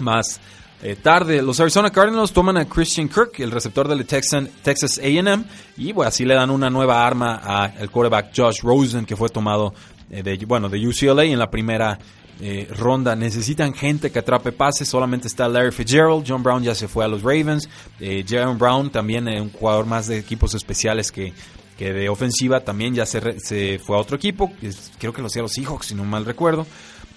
más 0.00 0.40
eh, 0.80 0.94
tarde, 0.94 1.42
los 1.42 1.58
Arizona 1.58 1.90
Cardinals 1.90 2.32
toman 2.32 2.56
a 2.56 2.64
Christian 2.64 3.08
Kirk, 3.08 3.40
el 3.40 3.50
receptor 3.50 3.88
del 3.88 4.06
Texas 4.06 5.00
AM, 5.02 5.44
y 5.76 5.92
bueno, 5.92 6.08
así 6.08 6.24
le 6.24 6.34
dan 6.34 6.50
una 6.50 6.70
nueva 6.70 7.04
arma 7.04 7.34
al 7.34 7.90
quarterback 7.90 8.30
Josh 8.36 8.60
Rosen, 8.62 9.04
que 9.04 9.16
fue 9.16 9.28
tomado 9.28 9.74
eh, 10.08 10.22
de, 10.22 10.36
bueno, 10.46 10.68
de 10.68 10.78
UCLA 10.86 11.24
en 11.24 11.38
la 11.38 11.50
primera 11.50 11.98
eh, 12.40 12.68
ronda. 12.78 13.16
Necesitan 13.16 13.74
gente 13.74 14.12
que 14.12 14.20
atrape 14.20 14.52
pases, 14.52 14.88
solamente 14.88 15.26
está 15.26 15.48
Larry 15.48 15.72
Fitzgerald, 15.72 16.24
John 16.26 16.44
Brown 16.44 16.62
ya 16.62 16.76
se 16.76 16.86
fue 16.86 17.04
a 17.04 17.08
los 17.08 17.22
Ravens, 17.22 17.68
Jaron 18.28 18.56
Brown 18.56 18.90
también 18.90 19.26
un 19.26 19.50
jugador 19.50 19.84
más 19.84 20.06
de 20.06 20.18
equipos 20.18 20.54
especiales 20.54 21.10
que, 21.10 21.32
que 21.76 21.92
de 21.92 22.08
ofensiva, 22.08 22.60
también 22.60 22.94
ya 22.94 23.04
se, 23.04 23.40
se 23.40 23.80
fue 23.80 23.96
a 23.96 24.00
otro 24.00 24.16
equipo, 24.16 24.52
creo 24.98 25.12
que 25.12 25.22
los 25.22 25.32
Seahawks, 25.32 25.86
si 25.86 25.96
no 25.96 26.04
mal 26.04 26.24
recuerdo. 26.24 26.68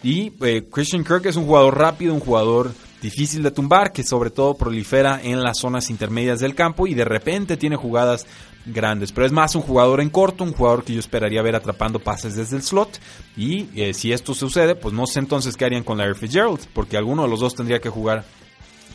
Y 0.02 0.32
Christian 0.72 1.04
Kirk 1.04 1.28
es 1.28 1.36
un 1.36 1.46
jugador 1.46 1.78
rápido, 1.78 2.16
un 2.16 2.20
jugador 2.20 2.72
difícil 3.02 3.44
de 3.44 3.52
tumbar, 3.52 3.92
que 3.92 4.04
sobre 4.04 4.30
todo 4.30 4.56
prolifera 4.56 5.20
en 5.24 5.42
las 5.42 5.58
zonas 5.60 5.90
intermedias 5.90 6.40
del 6.40 6.56
campo 6.56 6.88
y 6.88 6.94
de 6.94 7.06
repente 7.06 7.58
tiene 7.58 7.76
jugadas 7.76 8.28
grandes. 8.66 9.12
Pero 9.12 9.26
es 9.26 9.32
más 9.32 9.56
un 9.56 9.62
jugador 9.62 10.02
en 10.02 10.10
corto, 10.10 10.44
un 10.44 10.54
jugador 10.54 10.84
que 10.84 10.94
yo 10.94 11.00
esperaría 11.00 11.42
ver 11.42 11.56
atrapando 11.56 12.00
pases 12.00 12.36
desde 12.36 12.58
el 12.58 12.64
slot. 12.64 13.00
Y 13.36 13.68
eh, 13.76 13.94
si 13.94 14.12
esto 14.12 14.34
sucede, 14.34 14.76
pues 14.76 14.94
no 14.94 15.08
sé 15.08 15.20
entonces 15.20 15.58
qué 15.58 15.66
harían 15.66 15.84
con 15.84 15.98
Larry 15.98 16.16
Fitzgerald, 16.16 16.68
porque 16.74 16.98
alguno 16.98 17.24
de 17.24 17.30
los 17.30 17.40
dos 17.40 17.56
tendría 17.56 17.80
que 17.80 17.90
jugar 17.90 18.24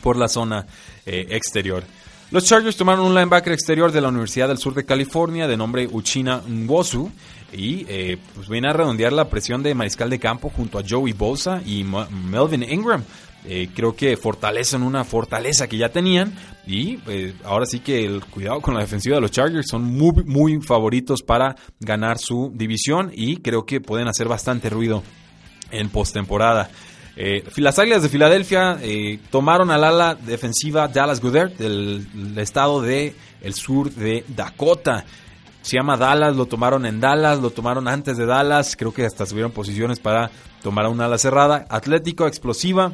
por 0.01 0.15
la 0.15 0.27
zona 0.27 0.65
eh, 1.05 1.27
exterior. 1.31 1.83
Los 2.29 2.43
Chargers 2.43 2.75
tomaron 2.75 3.05
un 3.05 3.15
linebacker 3.15 3.53
exterior 3.53 3.89
de 3.89 4.01
la 4.01 4.09
Universidad 4.09 4.49
del 4.49 4.57
Sur 4.57 4.73
de 4.73 4.83
California 4.83 5.47
de 5.47 5.55
nombre 5.55 5.87
Uchina 5.89 6.41
Nwosu 6.45 7.09
y 7.53 7.85
eh, 7.87 8.17
pues 8.35 8.49
viene 8.49 8.67
a 8.67 8.73
redondear 8.73 9.13
la 9.13 9.29
presión 9.29 9.63
de 9.63 9.73
mariscal 9.73 10.09
de 10.09 10.19
campo 10.19 10.49
junto 10.49 10.77
a 10.77 10.83
Joey 10.87 11.13
Bosa 11.13 11.61
y 11.65 11.85
Melvin 11.85 12.63
Ingram. 12.63 13.01
Eh, 13.45 13.69
creo 13.73 13.95
que 13.95 14.17
fortalecen 14.17 14.83
una 14.83 15.05
fortaleza 15.05 15.67
que 15.67 15.77
ya 15.77 15.89
tenían 15.89 16.33
y 16.65 16.99
eh, 17.07 17.33
ahora 17.45 17.65
sí 17.65 17.79
que 17.79 18.03
el 18.03 18.25
cuidado 18.25 18.59
con 18.59 18.73
la 18.73 18.81
defensiva 18.81 19.15
de 19.15 19.21
los 19.21 19.31
Chargers 19.31 19.67
son 19.69 19.85
muy, 19.85 20.23
muy 20.25 20.59
favoritos 20.59 21.21
para 21.21 21.55
ganar 21.79 22.17
su 22.17 22.51
división 22.53 23.09
y 23.13 23.37
creo 23.37 23.65
que 23.65 23.79
pueden 23.79 24.09
hacer 24.09 24.27
bastante 24.27 24.69
ruido 24.69 25.01
en 25.71 25.87
postemporada. 25.89 26.69
Eh, 27.15 27.43
las 27.55 27.79
Águilas 27.79 28.03
de 28.03 28.09
Filadelfia 28.09 28.79
tomaron 29.31 29.71
al 29.71 29.83
ala 29.83 30.15
defensiva 30.15 30.87
Dallas 30.87 31.21
Goodert 31.21 31.57
del, 31.57 32.05
estado 32.37 32.81
de 32.81 33.15
sur 33.53 33.91
de 33.91 34.25
Dakota. 34.27 35.05
Se 35.61 35.77
llama 35.77 35.95
Dallas, 35.95 36.35
lo 36.35 36.47
tomaron 36.47 36.85
en 36.85 36.99
Dallas, 36.99 37.39
lo 37.39 37.51
tomaron 37.51 37.87
antes 37.87 38.17
de 38.17 38.25
Dallas, 38.25 38.75
creo 38.75 38.93
que 38.93 39.05
hasta 39.05 39.25
subieron 39.25 39.51
posiciones 39.51 39.99
para 39.99 40.31
tomar 40.61 40.85
a 40.85 40.89
una 40.89 41.05
ala 41.05 41.17
cerrada. 41.17 41.65
Atlético, 41.69 42.27
explosiva, 42.27 42.93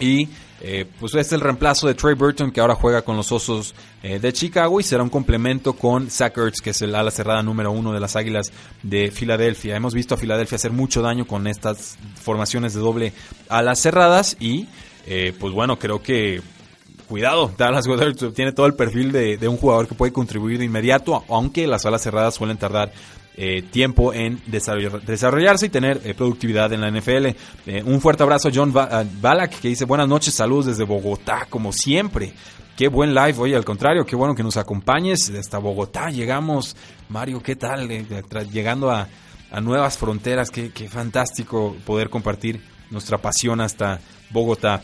y 0.00 0.28
eh, 0.62 0.86
pues 0.98 1.14
es 1.14 1.32
el 1.32 1.40
reemplazo 1.40 1.86
de 1.86 1.94
Trey 1.94 2.14
Burton 2.14 2.50
que 2.50 2.60
ahora 2.60 2.74
juega 2.74 3.00
con 3.00 3.16
los 3.16 3.32
Osos 3.32 3.74
eh, 4.02 4.18
de 4.18 4.32
Chicago 4.32 4.78
y 4.78 4.82
será 4.82 5.02
un 5.02 5.08
complemento 5.08 5.72
con 5.72 6.10
Zach 6.10 6.36
Ertz, 6.36 6.60
que 6.60 6.70
es 6.70 6.82
el 6.82 6.94
ala 6.94 7.10
cerrada 7.10 7.42
número 7.42 7.72
uno 7.72 7.92
de 7.92 8.00
las 8.00 8.14
Águilas 8.14 8.52
de 8.82 9.10
Filadelfia. 9.10 9.76
Hemos 9.76 9.94
visto 9.94 10.14
a 10.14 10.18
Filadelfia 10.18 10.56
hacer 10.56 10.72
mucho 10.72 11.00
daño 11.00 11.26
con 11.26 11.46
estas 11.46 11.98
formaciones 12.20 12.74
de 12.74 12.80
doble 12.80 13.12
alas 13.48 13.80
cerradas 13.80 14.36
y 14.38 14.68
eh, 15.06 15.32
pues 15.38 15.54
bueno, 15.54 15.78
creo 15.78 16.02
que 16.02 16.42
cuidado, 17.08 17.52
Dallas 17.58 17.86
Goddard 17.86 18.14
tiene 18.34 18.52
todo 18.52 18.66
el 18.66 18.74
perfil 18.74 19.12
de, 19.12 19.38
de, 19.38 19.48
un 19.48 19.56
jugador 19.56 19.88
que 19.88 19.94
puede 19.94 20.12
contribuir 20.12 20.58
de 20.58 20.66
inmediato, 20.66 21.24
aunque 21.28 21.66
las 21.66 21.86
alas 21.86 22.02
cerradas 22.02 22.34
suelen 22.34 22.58
tardar 22.58 22.92
eh, 23.36 23.62
tiempo 23.62 24.12
en 24.12 24.42
desarrollarse 24.46 25.66
y 25.66 25.68
tener 25.68 26.00
eh, 26.04 26.14
productividad 26.14 26.72
en 26.72 26.80
la 26.80 26.90
NFL. 26.90 27.26
Eh, 27.66 27.82
un 27.84 28.00
fuerte 28.00 28.22
abrazo 28.22 28.48
a 28.48 28.52
John 28.54 28.72
Balak 28.72 29.60
que 29.60 29.68
dice 29.68 29.84
buenas 29.84 30.08
noches, 30.08 30.34
saludos 30.34 30.66
desde 30.66 30.84
Bogotá, 30.84 31.46
como 31.48 31.72
siempre. 31.72 32.34
Qué 32.76 32.88
buen 32.88 33.14
live, 33.14 33.34
oye, 33.38 33.54
al 33.54 33.64
contrario, 33.64 34.04
qué 34.04 34.16
bueno 34.16 34.34
que 34.34 34.42
nos 34.42 34.56
acompañes 34.56 35.30
hasta 35.30 35.58
Bogotá. 35.58 36.10
Llegamos, 36.10 36.76
Mario, 37.08 37.42
¿qué 37.42 37.54
tal? 37.54 37.88
llegando 38.50 38.90
a, 38.90 39.06
nuevas 39.60 39.96
fronteras, 39.96 40.50
qué, 40.50 40.70
fantástico 40.88 41.76
poder 41.84 42.10
compartir 42.10 42.60
nuestra 42.90 43.18
pasión 43.18 43.60
hasta 43.60 44.00
Bogotá. 44.30 44.82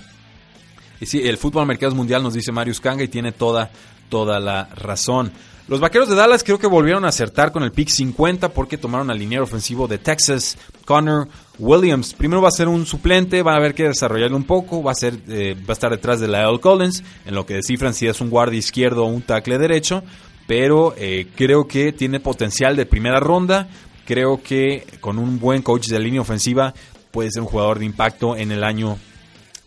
Y 1.00 1.06
sí, 1.06 1.26
el 1.26 1.36
fútbol 1.36 1.62
americano 1.62 1.94
mundial, 1.94 2.22
nos 2.22 2.34
dice 2.34 2.52
Marius 2.52 2.80
Kanga, 2.80 3.02
y 3.02 3.08
tiene 3.08 3.32
toda, 3.32 3.70
toda 4.08 4.40
la 4.40 4.64
razón. 4.76 5.32
Los 5.68 5.80
vaqueros 5.80 6.08
de 6.08 6.14
Dallas 6.14 6.44
creo 6.44 6.60
que 6.60 6.68
volvieron 6.68 7.04
a 7.04 7.08
acertar 7.08 7.50
con 7.50 7.64
el 7.64 7.72
pick 7.72 7.88
50 7.88 8.50
porque 8.50 8.78
tomaron 8.78 9.10
al 9.10 9.18
liniero 9.18 9.42
ofensivo 9.42 9.88
de 9.88 9.98
Texas, 9.98 10.56
Connor 10.84 11.26
Williams. 11.58 12.14
Primero 12.14 12.40
va 12.40 12.48
a 12.48 12.52
ser 12.52 12.68
un 12.68 12.86
suplente, 12.86 13.42
van 13.42 13.56
a 13.56 13.60
ver 13.60 13.74
que 13.74 13.82
desarrollarlo 13.82 14.36
un 14.36 14.44
poco, 14.44 14.80
va 14.80 14.92
a, 14.92 14.94
ser, 14.94 15.18
eh, 15.26 15.56
va 15.58 15.70
a 15.70 15.72
estar 15.72 15.90
detrás 15.90 16.20
de 16.20 16.28
Lyle 16.28 16.60
Collins, 16.60 17.02
en 17.24 17.34
lo 17.34 17.44
que 17.44 17.54
descifran 17.54 17.94
si 17.94 18.06
es 18.06 18.20
un 18.20 18.30
guardia 18.30 18.60
izquierdo 18.60 19.06
o 19.06 19.08
un 19.08 19.22
tackle 19.22 19.58
derecho, 19.58 20.04
pero 20.46 20.94
eh, 20.96 21.26
creo 21.34 21.66
que 21.66 21.92
tiene 21.92 22.20
potencial 22.20 22.76
de 22.76 22.86
primera 22.86 23.18
ronda. 23.18 23.68
Creo 24.04 24.40
que 24.40 24.86
con 25.00 25.18
un 25.18 25.40
buen 25.40 25.62
coach 25.62 25.88
de 25.88 25.98
línea 25.98 26.20
ofensiva 26.20 26.74
puede 27.10 27.32
ser 27.32 27.42
un 27.42 27.48
jugador 27.48 27.80
de 27.80 27.86
impacto 27.86 28.36
en 28.36 28.52
el 28.52 28.62
año 28.62 28.98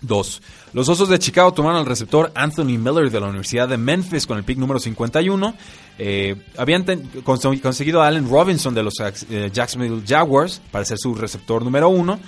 2. 0.02 0.42
Los 0.74 0.90
Osos 0.90 1.10
de 1.10 1.20
Chicago 1.20 1.54
tomaron 1.54 1.80
al 1.80 1.86
receptor 1.86 2.32
Anthony 2.36 2.78
Miller 2.78 3.10
de 3.12 3.20
la 3.20 3.28
Universidad 3.28 3.68
de 3.68 3.78
Memphis 3.78 4.26
con 4.26 4.38
el 4.38 4.44
pick 4.44 4.58
número 4.58 4.80
51. 4.80 5.56
Eh, 5.98 6.36
habían 6.58 6.86
conseguido 7.24 8.02
a 8.02 8.08
Allen 8.08 8.30
Robinson 8.30 8.74
de 8.74 8.84
los 8.84 8.94
eh, 9.00 9.50
Jacksonville 9.52 10.04
Jaguars 10.08 10.62
para 10.72 10.86
ser 10.86 10.98
su 10.98 11.16
receptor 11.16 11.64
número 11.64 11.90
1. 11.90 12.20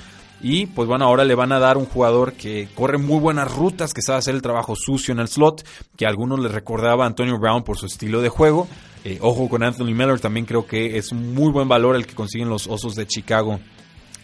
Y 0.44 0.66
pues 0.66 0.88
bueno, 0.88 1.06
ahora 1.06 1.24
le 1.24 1.36
van 1.36 1.52
a 1.52 1.60
dar 1.60 1.78
un 1.78 1.86
jugador 1.86 2.34
que 2.34 2.68
corre 2.74 2.98
muy 2.98 3.20
buenas 3.20 3.54
rutas, 3.54 3.94
que 3.94 4.02
sabe 4.02 4.20
hacer 4.20 4.34
el 4.34 4.42
trabajo 4.42 4.76
sucio 4.76 5.12
en 5.12 5.20
el 5.20 5.28
slot, 5.28 5.64
que 5.96 6.06
a 6.06 6.10
algunos 6.10 6.40
les 6.40 6.52
recordaba 6.52 7.04
a 7.04 7.08
Antonio 7.08 7.38
Brown 7.38 7.64
por 7.64 7.78
su 7.78 7.86
estilo 7.86 8.22
de 8.22 8.30
juego. 8.30 8.68
Eh, 9.04 9.20
ojo 9.22 9.50
con 9.50 9.64
Anthony 9.64 9.94
Miller, 9.94 10.20
también 10.20 10.46
creo 10.46 10.66
que 10.66 10.98
es 10.98 11.12
un 11.12 11.34
muy 11.34 11.52
buen 11.52 11.68
valor 11.68 11.96
el 11.96 12.08
que 12.08 12.16
consiguen 12.16 12.50
los 12.50 12.68
Osos 12.68 12.96
de 12.96 13.06
Chicago 13.06 13.60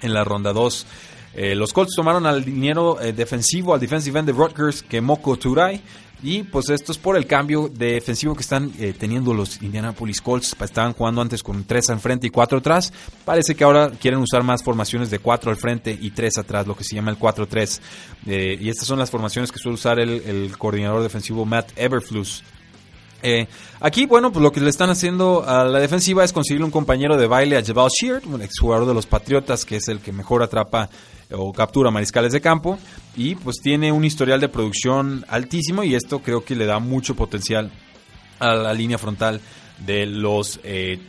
en 0.02 0.14
la 0.14 0.24
ronda 0.24 0.54
2. 0.54 0.86
Eh, 1.34 1.56
los 1.56 1.74
Colts 1.74 1.96
tomaron 1.96 2.26
al 2.26 2.44
dinero 2.44 3.00
eh, 3.02 3.14
defensivo, 3.14 3.74
al 3.74 3.80
defensive 3.80 4.20
end 4.20 4.28
de 4.28 4.34
Rutgers, 4.34 4.84
que 4.84 5.02
Moko 5.02 5.38
Turay. 5.38 5.82
Y 6.24 6.42
pues 6.42 6.72
esto 6.72 6.92
es 6.92 6.98
por 6.98 7.16
el 7.16 7.28
cambio 7.28 7.70
defensivo 7.72 8.34
que 8.34 8.42
están 8.42 8.72
eh, 8.80 8.96
teniendo 8.98 9.36
los 9.36 9.62
Indianapolis 9.62 10.20
Colts. 10.20 10.56
Estaban 10.60 10.94
jugando 10.94 11.22
antes 11.22 11.44
con 11.44 11.64
tres 11.64 11.92
al 11.92 12.00
frente 12.00 12.26
y 12.26 12.30
cuatro 12.32 12.58
atrás. 12.58 12.92
Parece 13.24 13.54
que 13.54 13.64
ahora 13.64 13.92
quieren 13.92 14.20
usar 14.20 14.42
más 14.42 14.64
formaciones 14.64 15.12
de 15.12 15.20
cuatro 15.20 15.52
al 15.52 15.58
frente 15.58 15.96
y 16.00 16.10
tres 16.10 16.40
atrás, 16.40 16.66
lo 16.66 16.76
que 16.76 16.84
se 16.84 16.96
llama 16.96 17.12
el 17.12 17.20
4-3. 17.20 17.80
y 18.26 18.68
estas 18.68 18.88
son 18.88 18.98
las 18.98 19.12
formaciones 19.12 19.52
que 19.52 19.60
suele 19.60 19.76
usar 19.76 20.00
el, 20.00 20.10
el 20.10 20.58
coordinador 20.58 21.04
defensivo 21.04 21.46
Matt 21.46 21.72
Everflus. 21.76 22.44
Eh, 23.24 23.48
aquí, 23.80 24.06
bueno, 24.06 24.32
pues 24.32 24.44
lo 24.44 24.52
que 24.52 24.60
le 24.60 24.70
están 24.70 24.90
haciendo 24.90 25.44
a 25.48 25.64
la 25.64 25.80
defensiva 25.80 26.24
es 26.24 26.34
conseguir 26.34 26.64
un 26.64 26.72
compañero 26.72 27.18
de 27.18 27.28
baile 27.28 27.58
a 27.58 27.64
Jabal 27.64 27.90
Sheard, 27.90 28.26
un 28.28 28.42
exjugador 28.42 28.88
de 28.88 28.94
los 28.94 29.06
Patriotas, 29.06 29.66
que 29.66 29.78
es 29.78 29.88
el 29.88 30.00
que 30.00 30.12
mejor 30.12 30.44
atrapa 30.44 30.90
o 31.32 31.52
captura 31.52 31.92
mariscales 31.92 32.32
de 32.34 32.42
campo. 32.42 32.78
Y 33.16 33.36
pues 33.36 33.58
tiene 33.62 33.92
un 33.92 34.06
historial 34.06 34.40
de 34.40 34.50
producción 34.50 35.26
altísimo 35.28 35.84
y 35.84 35.96
esto 35.96 36.20
creo 36.20 36.44
que 36.44 36.56
le 36.56 36.66
da 36.66 36.80
mucho 36.80 37.16
potencial 37.16 37.72
a 38.40 38.54
la 38.54 38.74
línea 38.74 38.98
frontal 38.98 39.42
de 39.86 40.06
los 40.06 40.60
eh, 40.64 41.00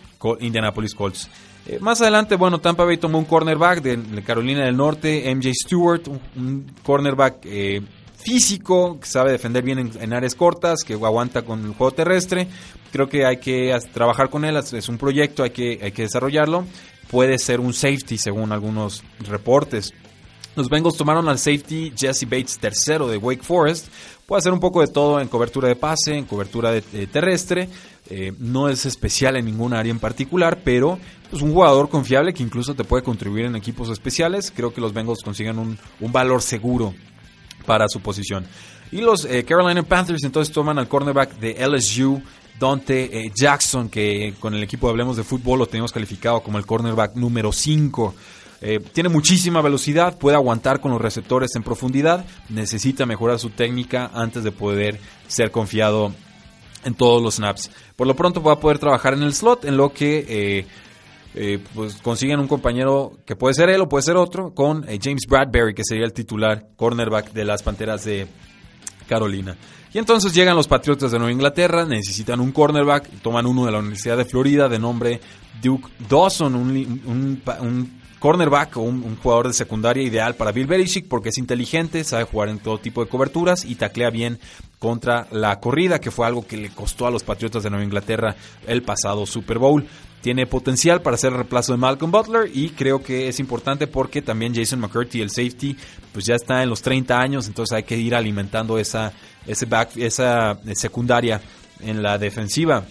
Indianapolis 0.41 0.95
Colts. 0.95 1.29
Eh, 1.67 1.79
más 1.81 2.01
adelante, 2.01 2.37
bueno, 2.37 2.61
Tampa 2.61 2.85
Bay 2.85 2.97
tomó 2.97 3.19
un 3.19 3.27
cornerback 3.27 3.83
de, 3.83 4.23
Carolina 4.23 4.65
del 4.65 4.77
Norte, 4.77 5.35
MJ 5.35 5.53
Stewart, 5.53 6.09
un, 6.09 6.67
cornerback 6.83 7.45
físico, 8.19 8.99
que 9.01 9.07
sabe 9.07 9.33
defender 9.33 9.63
bien 9.63 9.93
en, 10.01 10.13
áreas 10.13 10.35
cortas, 10.35 10.85
que 10.85 10.95
aguanta 10.95 11.43
con 11.43 11.65
el 11.65 11.75
juego 11.75 11.93
terrestre. 11.93 12.49
Creo 12.93 13.09
que 13.09 13.25
hay 13.25 13.39
que 13.39 13.77
trabajar 13.93 14.29
con 14.31 14.45
él, 14.45 14.57
es 14.57 14.89
un 14.89 14.99
proyecto, 14.99 15.43
hay 15.43 15.51
que, 15.51 15.79
hay 15.83 15.93
que 15.93 16.03
desarrollarlo. 16.03 16.65
Puede 17.11 17.39
ser 17.39 17.61
un 17.61 17.73
safety 17.73 18.19
según 18.19 18.53
algunos 18.53 19.03
reportes. 19.21 19.95
Los 20.57 20.69
Bengals 20.69 20.97
tomaron 20.97 21.29
al 21.29 21.39
safety 21.39 21.93
Jesse 21.97 22.25
Bates 22.25 22.59
tercero 22.59 23.07
de 23.07 23.17
Wake 23.17 23.43
Forest. 23.43 23.87
Puede 24.27 24.41
hacer 24.41 24.53
un 24.53 24.61
poco 24.61 24.81
de 24.81 24.89
todo 24.89 25.21
en 25.21 25.29
cobertura 25.29 25.69
de 25.69 25.77
pase, 25.77 26.17
en 26.17 26.25
cobertura 26.25 26.73
de, 26.73 27.07
terrestre. 27.07 27.69
Eh, 28.11 28.33
no 28.39 28.69
es 28.69 28.85
especial 28.85 29.37
en 29.37 29.45
ninguna 29.45 29.79
área 29.79 29.93
en 29.93 30.01
particular, 30.01 30.61
pero 30.65 30.95
es 30.95 31.29
pues, 31.31 31.43
un 31.43 31.53
jugador 31.53 31.89
confiable 31.89 32.35
que 32.35 32.43
incluso 32.43 32.75
te 32.75 32.85
puede 32.85 33.05
contribuir 33.05 33.45
en 33.45 33.55
equipos 33.55 33.89
especiales. 33.89 34.53
Creo 34.55 34.75
que 34.75 34.81
los 34.81 34.93
Bengals 34.93 35.23
consiguen 35.23 35.59
un 35.59 36.13
valor 36.13 36.43
seguro 36.43 36.93
para 37.69 37.87
su 37.87 38.01
posición. 38.01 38.47
Y 38.91 39.03
los 39.03 39.27
eh, 39.27 39.45
Carolina 39.45 39.83
Panthers 39.83 40.25
entonces 40.25 40.53
toman 40.55 40.79
al 40.79 40.89
cornerback 40.89 41.39
de 41.39 41.69
LSU, 41.69 42.23
Dante 42.59 43.05
eh, 43.27 43.31
Jackson, 43.35 43.91
que 43.91 44.33
con 44.41 44.55
el 44.55 44.63
equipo 44.63 44.89
Hablemos 44.89 45.19
de 45.19 45.23
Fútbol 45.23 45.59
lo 45.59 45.67
tenemos 45.67 45.93
calificado 45.93 46.41
como 46.41 46.57
el 46.57 46.65
cornerback 46.65 47.15
número 47.17 47.53
5. 47.53 48.15
Eh, 48.63 48.81
tiene 48.95 49.11
muchísima 49.11 49.61
velocidad, 49.61 50.17
puede 50.17 50.37
aguantar 50.37 50.81
con 50.81 50.93
los 50.93 51.01
receptores 51.01 51.55
en 51.57 51.63
profundidad, 51.63 52.25
necesita 52.49 53.05
mejorar 53.05 53.39
su 53.39 53.51
técnica 53.51 54.11
antes 54.15 54.45
de 54.45 54.51
poder 54.51 54.99
ser 55.27 55.51
confiado 55.51 56.15
en 56.85 56.95
todos 56.95 57.23
los 57.23 57.35
snaps. 57.35 57.71
Por 57.97 58.07
lo 58.07 58.17
pronto 58.17 58.43
va 58.43 58.55
a 58.55 58.61
poder 58.61 58.79
trabajar 58.79 59.13
en 59.13 59.25
el 59.25 59.35
slot, 59.35 59.67
en 59.67 59.77
lo 59.77 59.93
que 59.93 60.65
eh, 61.41 61.61
pues 61.73 61.95
consiguen 62.03 62.41
un 62.41 62.49
compañero 62.49 63.13
que 63.25 63.37
puede 63.37 63.55
ser 63.55 63.69
él 63.71 63.81
o 63.81 63.89
puede 63.89 64.03
ser 64.03 64.17
otro, 64.17 64.53
con 64.55 64.85
eh, 64.89 64.99
James 65.01 65.23
Bradbury, 65.29 65.73
que 65.73 65.85
sería 65.85 66.05
el 66.05 66.13
titular 66.13 66.67
cornerback 66.75 67.33
de 67.33 67.45
las 67.45 67.63
Panteras 67.63 68.05
de 68.05 68.27
Carolina. 69.07 69.57
Y 69.95 69.99
entonces 69.99 70.35
llegan 70.35 70.57
los 70.57 70.67
Patriotas 70.67 71.13
de 71.13 71.19
Nueva 71.19 71.33
Inglaterra, 71.33 71.85
necesitan 71.85 72.41
un 72.41 72.51
cornerback, 72.51 73.09
toman 73.23 73.47
uno 73.47 73.65
de 73.67 73.71
la 73.71 73.79
Universidad 73.79 74.17
de 74.17 74.25
Florida 74.25 74.69
de 74.69 74.81
nombre 74.81 75.21
Duke 75.63 75.89
Dawson, 76.09 76.57
un, 76.57 77.93
cornerback 78.19 78.77
o 78.77 78.81
un, 78.81 79.17
jugador 79.17 79.47
de 79.47 79.55
secundaria 79.55 80.03
ideal 80.03 80.35
para 80.35 80.51
Bill 80.51 80.67
Belichick 80.67 81.07
porque 81.07 81.29
es 81.29 81.39
inteligente, 81.39 82.03
sabe 82.03 82.25
jugar 82.25 82.49
en 82.49 82.59
todo 82.59 82.79
tipo 82.79 83.05
de 83.05 83.09
coberturas 83.09 83.65
y 83.65 83.77
taclea 83.77 84.11
bien 84.11 84.41
contra 84.81 85.29
la 85.31 85.61
corrida, 85.61 86.01
que 86.01 86.11
fue 86.11 86.27
algo 86.27 86.45
que 86.45 86.57
le 86.57 86.71
costó 86.71 87.07
a 87.07 87.13
los 87.13 87.23
Patriotas 87.23 87.63
de 87.63 87.71
Nueva 87.71 87.85
Inglaterra 87.85 88.35
el 88.67 88.83
pasado 88.83 89.25
Super 89.25 89.59
Bowl 89.59 89.87
tiene 90.21 90.47
potencial 90.47 91.01
para 91.03 91.17
ser 91.17 91.31
el 91.31 91.39
reemplazo 91.39 91.73
de 91.73 91.79
Malcolm 91.79 92.11
Butler 92.11 92.51
y 92.53 92.71
creo 92.71 93.03
que 93.03 93.29
es 93.29 93.39
importante 93.41 93.87
porque 93.87 94.23
también 94.23 94.55
Jason 94.55 94.81
McCurdy, 94.81 95.21
el 95.21 95.31
safety, 95.31 95.77
pues 96.13 96.27
ya 96.27 96.35
está 96.35 96.63
en 96.63 96.71
los 96.71 96.83
30 96.83 97.19
años, 97.19 97.47
entonces 97.47 97.77
hay 97.77 97.85
que 97.85 97.97
ir 97.97 98.15
alimentando 98.15 98.79
esa, 98.79 99.13
ese 99.47 99.67
back, 99.67 99.97
esa 99.97 100.53
eh, 100.53 100.75
secundaria 100.75 101.41
en 101.81 102.03
la 102.03 102.19
defensiva. 102.19 102.85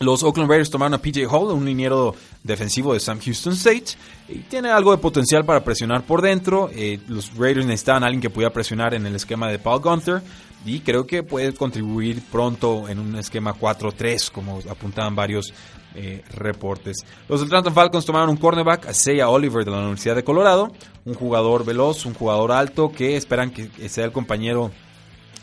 Los 0.00 0.22
Oakland 0.22 0.48
Raiders 0.48 0.70
tomaron 0.70 0.94
a 0.94 0.98
PJ 0.98 1.26
Hall, 1.28 1.50
un 1.50 1.64
liniero 1.64 2.14
defensivo 2.44 2.94
de 2.94 3.00
Sam 3.00 3.18
Houston 3.20 3.54
State, 3.54 3.96
y 4.28 4.38
tiene 4.40 4.70
algo 4.70 4.92
de 4.92 4.98
potencial 4.98 5.44
para 5.44 5.64
presionar 5.64 6.04
por 6.04 6.22
dentro. 6.22 6.70
Eh, 6.72 7.00
los 7.08 7.34
Raiders 7.36 7.66
necesitaban 7.66 8.04
a 8.04 8.06
alguien 8.06 8.20
que 8.20 8.30
pudiera 8.30 8.52
presionar 8.52 8.94
en 8.94 9.06
el 9.06 9.16
esquema 9.16 9.50
de 9.50 9.58
Paul 9.58 9.80
Gunther, 9.80 10.22
y 10.64 10.80
creo 10.80 11.06
que 11.06 11.22
puede 11.22 11.52
contribuir 11.52 12.22
pronto 12.30 12.88
en 12.88 12.98
un 12.98 13.16
esquema 13.16 13.54
4-3, 13.54 14.30
como 14.30 14.60
apuntaban 14.68 15.16
varios 15.16 15.52
eh, 15.94 16.22
reportes. 16.34 16.98
Los 17.28 17.42
Atlanta 17.42 17.70
Falcons 17.70 18.04
tomaron 18.04 18.30
un 18.30 18.36
cornerback, 18.36 18.86
a 18.86 19.28
Oliver 19.28 19.64
de 19.64 19.70
la 19.70 19.78
Universidad 19.78 20.16
de 20.16 20.24
Colorado, 20.24 20.72
un 21.04 21.14
jugador 21.14 21.64
veloz, 21.64 22.06
un 22.06 22.14
jugador 22.14 22.52
alto 22.52 22.92
que 22.92 23.16
esperan 23.16 23.50
que 23.50 23.88
sea 23.88 24.04
el 24.04 24.12
compañero 24.12 24.70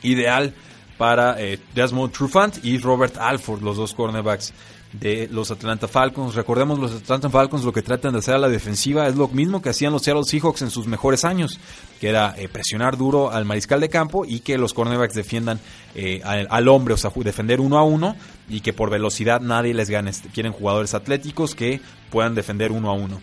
ideal 0.03 0.53
para 0.97 1.41
eh, 1.41 1.59
Desmond 1.73 2.13
Trufant 2.13 2.63
y 2.63 2.77
Robert 2.77 3.17
Alford, 3.17 3.61
los 3.61 3.77
dos 3.77 3.93
cornerbacks 3.93 4.53
de 4.99 5.27
los 5.31 5.51
Atlanta 5.51 5.87
Falcons. 5.87 6.35
Recordemos, 6.35 6.79
los 6.79 6.93
Atlanta 6.93 7.29
Falcons 7.29 7.63
lo 7.63 7.73
que 7.73 7.81
tratan 7.81 8.13
de 8.13 8.19
hacer 8.19 8.35
a 8.35 8.37
la 8.37 8.49
defensiva 8.49 9.07
es 9.07 9.15
lo 9.15 9.27
mismo 9.27 9.61
que 9.61 9.69
hacían 9.69 9.91
los 9.91 10.03
Seattle 10.03 10.23
Seahawks 10.23 10.61
en 10.61 10.69
sus 10.69 10.87
mejores 10.87 11.25
años, 11.25 11.59
que 11.99 12.09
era 12.09 12.33
eh, 12.37 12.47
presionar 12.47 12.97
duro 12.97 13.31
al 13.31 13.45
mariscal 13.45 13.79
de 13.81 13.89
campo 13.89 14.25
y 14.25 14.39
que 14.39 14.57
los 14.57 14.73
cornerbacks 14.73 15.15
defiendan 15.15 15.59
eh, 15.95 16.21
al, 16.23 16.67
hombre, 16.67 16.93
o 16.93 16.97
sea, 16.97 17.11
defender 17.15 17.59
uno 17.59 17.77
a 17.77 17.83
uno 17.83 18.15
y 18.49 18.61
que 18.61 18.73
por 18.73 18.89
velocidad 18.89 19.41
nadie 19.41 19.73
les 19.73 19.89
gane. 19.89 20.11
Quieren 20.33 20.51
jugadores 20.51 20.93
atléticos 20.93 21.55
que 21.55 21.81
puedan 22.09 22.35
defender 22.35 22.71
uno 22.71 22.89
a 22.89 22.93
uno. 22.93 23.21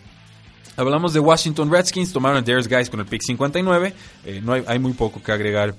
Hablamos 0.76 1.12
de 1.12 1.20
Washington 1.20 1.70
Redskins, 1.70 2.12
tomaron 2.12 2.38
a 2.38 2.42
Darius 2.42 2.66
Guys 2.66 2.88
con 2.88 3.00
el 3.00 3.06
pick 3.06 3.22
59. 3.22 3.94
Eh, 4.24 4.40
no 4.42 4.54
hay, 4.54 4.64
hay, 4.66 4.78
muy 4.78 4.94
poco 4.94 5.22
que 5.22 5.32
agregar 5.32 5.74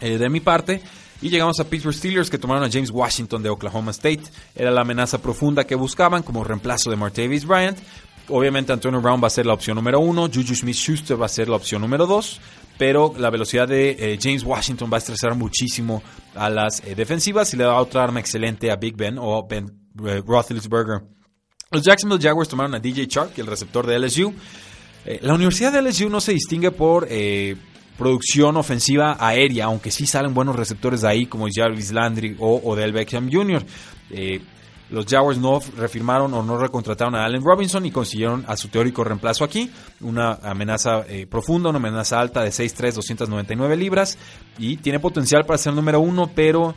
de 0.00 0.28
mi 0.28 0.40
parte. 0.40 0.82
Y 1.22 1.30
llegamos 1.30 1.60
a 1.60 1.64
Pittsburgh 1.64 1.94
Steelers 1.94 2.28
que 2.28 2.36
tomaron 2.36 2.64
a 2.64 2.70
James 2.70 2.90
Washington 2.90 3.42
de 3.42 3.48
Oklahoma 3.48 3.92
State. 3.92 4.24
Era 4.56 4.72
la 4.72 4.80
amenaza 4.80 5.22
profunda 5.22 5.64
que 5.64 5.76
buscaban 5.76 6.24
como 6.24 6.42
reemplazo 6.42 6.90
de 6.90 6.96
Martavis 6.96 7.46
Bryant. 7.46 7.78
Obviamente 8.28 8.72
Antonio 8.72 9.00
Brown 9.00 9.22
va 9.22 9.28
a 9.28 9.30
ser 9.30 9.46
la 9.46 9.54
opción 9.54 9.76
número 9.76 10.00
uno, 10.00 10.26
Juju 10.26 10.54
Smith-Schuster 10.54 11.20
va 11.20 11.26
a 11.26 11.28
ser 11.28 11.48
la 11.48 11.56
opción 11.56 11.80
número 11.80 12.06
dos, 12.06 12.40
pero 12.78 13.14
la 13.18 13.30
velocidad 13.30 13.68
de 13.68 13.90
eh, 13.98 14.18
James 14.20 14.44
Washington 14.44 14.90
va 14.92 14.96
a 14.96 14.98
estresar 14.98 15.34
muchísimo 15.34 16.02
a 16.34 16.48
las 16.48 16.82
eh, 16.84 16.94
defensivas 16.94 17.52
y 17.52 17.56
le 17.56 17.64
da 17.64 17.76
otra 17.76 18.04
arma 18.04 18.20
excelente 18.20 18.70
a 18.70 18.76
Big 18.76 18.96
Ben 18.96 19.16
o 19.18 19.46
Ben 19.46 19.66
eh, 20.06 20.22
Roethlisberger 20.24 21.02
Los 21.70 21.82
Jacksonville 21.82 22.22
Jaguars 22.22 22.48
tomaron 22.48 22.74
a 22.74 22.80
DJ 22.80 23.06
Chark, 23.08 23.38
el 23.38 23.46
receptor 23.46 23.86
de 23.86 23.98
LSU. 23.98 24.32
Eh, 25.04 25.18
la 25.22 25.34
Universidad 25.34 25.72
de 25.72 25.82
LSU 25.82 26.08
no 26.08 26.20
se 26.20 26.32
distingue 26.32 26.70
por 26.70 27.06
producción 27.96 28.56
ofensiva 28.56 29.16
aérea, 29.18 29.66
aunque 29.66 29.90
sí 29.90 30.06
salen 30.06 30.34
buenos 30.34 30.56
receptores 30.56 31.02
de 31.02 31.08
ahí, 31.08 31.26
como 31.26 31.46
Jarvis 31.52 31.92
Landry 31.92 32.36
o 32.38 32.60
Odell 32.64 32.92
Beckham 32.92 33.30
Jr. 33.30 33.64
Eh, 34.10 34.40
los 34.90 35.06
Jaguars 35.06 35.38
no 35.38 35.58
refirmaron 35.78 36.34
o 36.34 36.42
no 36.42 36.58
recontrataron 36.58 37.14
a 37.14 37.24
Allen 37.24 37.42
Robinson 37.42 37.86
y 37.86 37.90
consiguieron 37.90 38.44
a 38.46 38.58
su 38.58 38.68
teórico 38.68 39.02
reemplazo 39.02 39.42
aquí. 39.42 39.70
Una 40.02 40.32
amenaza 40.42 41.06
profunda, 41.30 41.70
una 41.70 41.78
amenaza 41.78 42.20
alta 42.20 42.42
de 42.42 42.50
6'3, 42.50 42.92
299 42.92 43.74
libras. 43.78 44.18
Y 44.58 44.76
tiene 44.76 45.00
potencial 45.00 45.46
para 45.46 45.56
ser 45.56 45.72
número 45.72 45.98
uno, 46.00 46.30
pero 46.34 46.74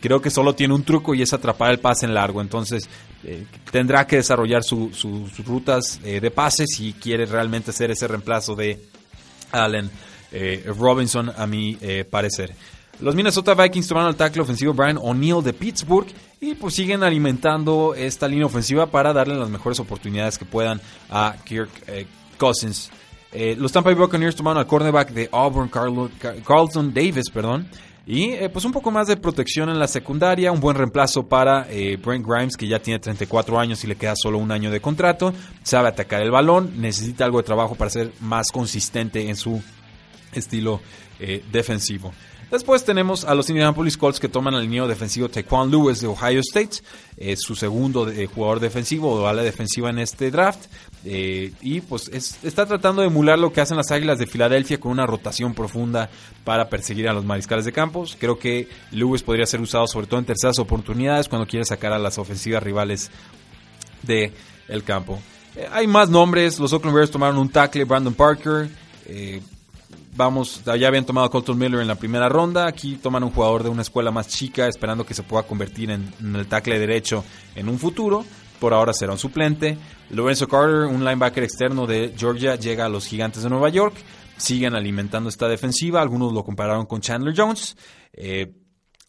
creo 0.00 0.20
que 0.20 0.28
solo 0.28 0.56
tiene 0.56 0.74
un 0.74 0.82
truco 0.82 1.14
y 1.14 1.22
es 1.22 1.32
atrapar 1.32 1.70
el 1.70 1.78
pase 1.78 2.04
en 2.04 2.14
largo. 2.14 2.40
Entonces 2.40 2.88
eh, 3.22 3.44
tendrá 3.70 4.06
que 4.06 4.16
desarrollar 4.16 4.62
sus 4.64 5.44
rutas 5.44 6.00
eh, 6.02 6.20
de 6.20 6.30
pase 6.30 6.64
si 6.66 6.94
quiere 6.94 7.26
realmente 7.26 7.70
ser 7.70 7.90
ese 7.90 8.08
reemplazo 8.08 8.54
de 8.54 8.82
Allen 9.52 9.90
eh, 10.32 10.64
Robinson, 10.78 11.30
a 11.36 11.46
mi 11.46 11.76
parecer. 12.10 12.54
Los 13.00 13.14
Minnesota 13.14 13.54
Vikings 13.54 13.88
tomaron 13.88 14.10
el 14.10 14.16
tackle 14.16 14.42
ofensivo 14.42 14.74
Brian 14.74 14.98
O'Neill 15.00 15.42
de 15.42 15.54
Pittsburgh 15.54 16.06
y 16.38 16.54
pues 16.54 16.74
siguen 16.74 17.02
alimentando 17.02 17.94
esta 17.94 18.28
línea 18.28 18.44
ofensiva 18.44 18.86
para 18.86 19.14
darle 19.14 19.36
las 19.36 19.48
mejores 19.48 19.80
oportunidades 19.80 20.36
que 20.36 20.44
puedan 20.44 20.80
a 21.08 21.36
Kirk 21.44 21.70
Cousins. 22.36 22.90
los 23.56 23.72
Tampa 23.72 23.90
Bay 23.90 23.98
Buccaneers 23.98 24.36
tomaron 24.36 24.58
al 24.58 24.66
cornerback 24.66 25.12
de 25.12 25.30
Auburn, 25.32 25.70
Carlton 25.70 26.92
Davis, 26.92 27.30
perdón, 27.30 27.68
y 28.06 28.32
eh, 28.32 28.48
pues 28.48 28.64
un 28.64 28.72
poco 28.72 28.90
más 28.90 29.06
de 29.06 29.16
protección 29.16 29.68
en 29.68 29.78
la 29.78 29.86
secundaria, 29.86 30.50
un 30.50 30.58
buen 30.58 30.76
reemplazo 30.76 31.28
para 31.28 31.66
eh, 31.70 31.96
Brent 31.96 32.26
Grimes, 32.26 32.56
que 32.56 32.66
ya 32.66 32.80
tiene 32.80 32.98
34 32.98 33.58
años 33.60 33.84
y 33.84 33.86
le 33.86 33.94
queda 33.94 34.14
solo 34.16 34.38
un 34.38 34.50
año 34.50 34.70
de 34.72 34.80
contrato. 34.80 35.32
Sabe 35.62 35.88
atacar 35.88 36.20
el 36.20 36.32
balón, 36.32 36.80
necesita 36.80 37.24
algo 37.24 37.38
de 37.38 37.44
trabajo 37.44 37.76
para 37.76 37.88
ser 37.88 38.10
más 38.20 38.50
consistente 38.50 39.28
en 39.28 39.36
su 39.36 39.62
estilo 40.32 40.80
eh, 41.18 41.44
defensivo. 41.50 42.12
Después 42.50 42.84
tenemos 42.84 43.24
a 43.24 43.34
los 43.36 43.48
Indianapolis 43.48 43.96
Colts 43.96 44.18
que 44.18 44.28
toman 44.28 44.54
al 44.54 44.62
línea 44.62 44.84
defensivo 44.84 45.28
Taekwon 45.28 45.70
Lewis 45.70 46.00
de 46.00 46.08
Ohio 46.08 46.40
State, 46.40 46.82
es 47.16 47.42
su 47.42 47.54
segundo 47.54 48.10
jugador 48.34 48.58
defensivo 48.58 49.12
o 49.12 49.26
ala 49.28 49.44
defensiva 49.44 49.88
en 49.88 50.00
este 50.00 50.32
draft. 50.32 50.66
Eh, 51.04 51.52
y 51.60 51.80
pues 51.80 52.08
está 52.42 52.66
tratando 52.66 53.02
de 53.02 53.08
emular 53.08 53.38
lo 53.38 53.52
que 53.52 53.60
hacen 53.60 53.76
las 53.76 53.92
Águilas 53.92 54.18
de 54.18 54.26
Filadelfia 54.26 54.80
con 54.80 54.90
una 54.90 55.06
rotación 55.06 55.54
profunda 55.54 56.10
para 56.42 56.68
perseguir 56.68 57.08
a 57.08 57.12
los 57.12 57.24
mariscales 57.24 57.64
de 57.64 57.72
campos. 57.72 58.16
Creo 58.18 58.36
que 58.36 58.68
Lewis 58.90 59.22
podría 59.22 59.46
ser 59.46 59.60
usado 59.60 59.86
sobre 59.86 60.08
todo 60.08 60.18
en 60.18 60.26
terceras 60.26 60.58
oportunidades 60.58 61.28
cuando 61.28 61.46
quiere 61.46 61.64
sacar 61.64 61.92
a 61.92 62.00
las 62.00 62.18
ofensivas 62.18 62.64
rivales 62.64 63.12
del 64.02 64.32
el 64.66 64.82
campo. 64.82 65.20
Eh, 65.54 65.68
hay 65.70 65.86
más 65.86 66.10
nombres, 66.10 66.58
los 66.58 66.72
Oakland 66.72 66.96
Bears 66.96 67.12
tomaron 67.12 67.38
un 67.38 67.48
tackle, 67.48 67.84
Brandon 67.84 68.14
Parker. 68.14 68.68
Vamos, 70.16 70.62
ya 70.64 70.88
habían 70.88 71.06
tomado 71.06 71.26
a 71.26 71.30
Colton 71.30 71.56
Miller 71.56 71.80
en 71.80 71.88
la 71.88 71.94
primera 71.94 72.28
ronda. 72.28 72.66
Aquí 72.66 72.96
toman 72.96 73.22
un 73.22 73.30
jugador 73.30 73.62
de 73.62 73.68
una 73.68 73.82
escuela 73.82 74.10
más 74.10 74.28
chica, 74.28 74.66
esperando 74.66 75.06
que 75.06 75.14
se 75.14 75.22
pueda 75.22 75.44
convertir 75.44 75.90
en, 75.90 76.12
en 76.20 76.36
el 76.36 76.46
tackle 76.46 76.78
derecho 76.78 77.24
en 77.54 77.68
un 77.68 77.78
futuro 77.78 78.24
por 78.60 78.74
ahora 78.74 78.92
será 78.92 79.12
un 79.12 79.18
suplente. 79.18 79.76
Lorenzo 80.10 80.46
Carter, 80.46 80.84
un 80.84 81.04
linebacker 81.04 81.42
externo 81.42 81.86
de 81.86 82.14
Georgia, 82.16 82.54
llega 82.54 82.84
a 82.84 82.88
los 82.88 83.06
Gigantes 83.06 83.42
de 83.42 83.48
Nueva 83.48 83.70
York. 83.70 83.94
Siguen 84.36 84.74
alimentando 84.74 85.28
esta 85.28 85.48
defensiva. 85.48 86.00
Algunos 86.00 86.32
lo 86.32 86.44
compararon 86.44 86.86
con 86.86 87.00
Chandler 87.00 87.34
Jones. 87.36 87.76
Eh, 88.12 88.52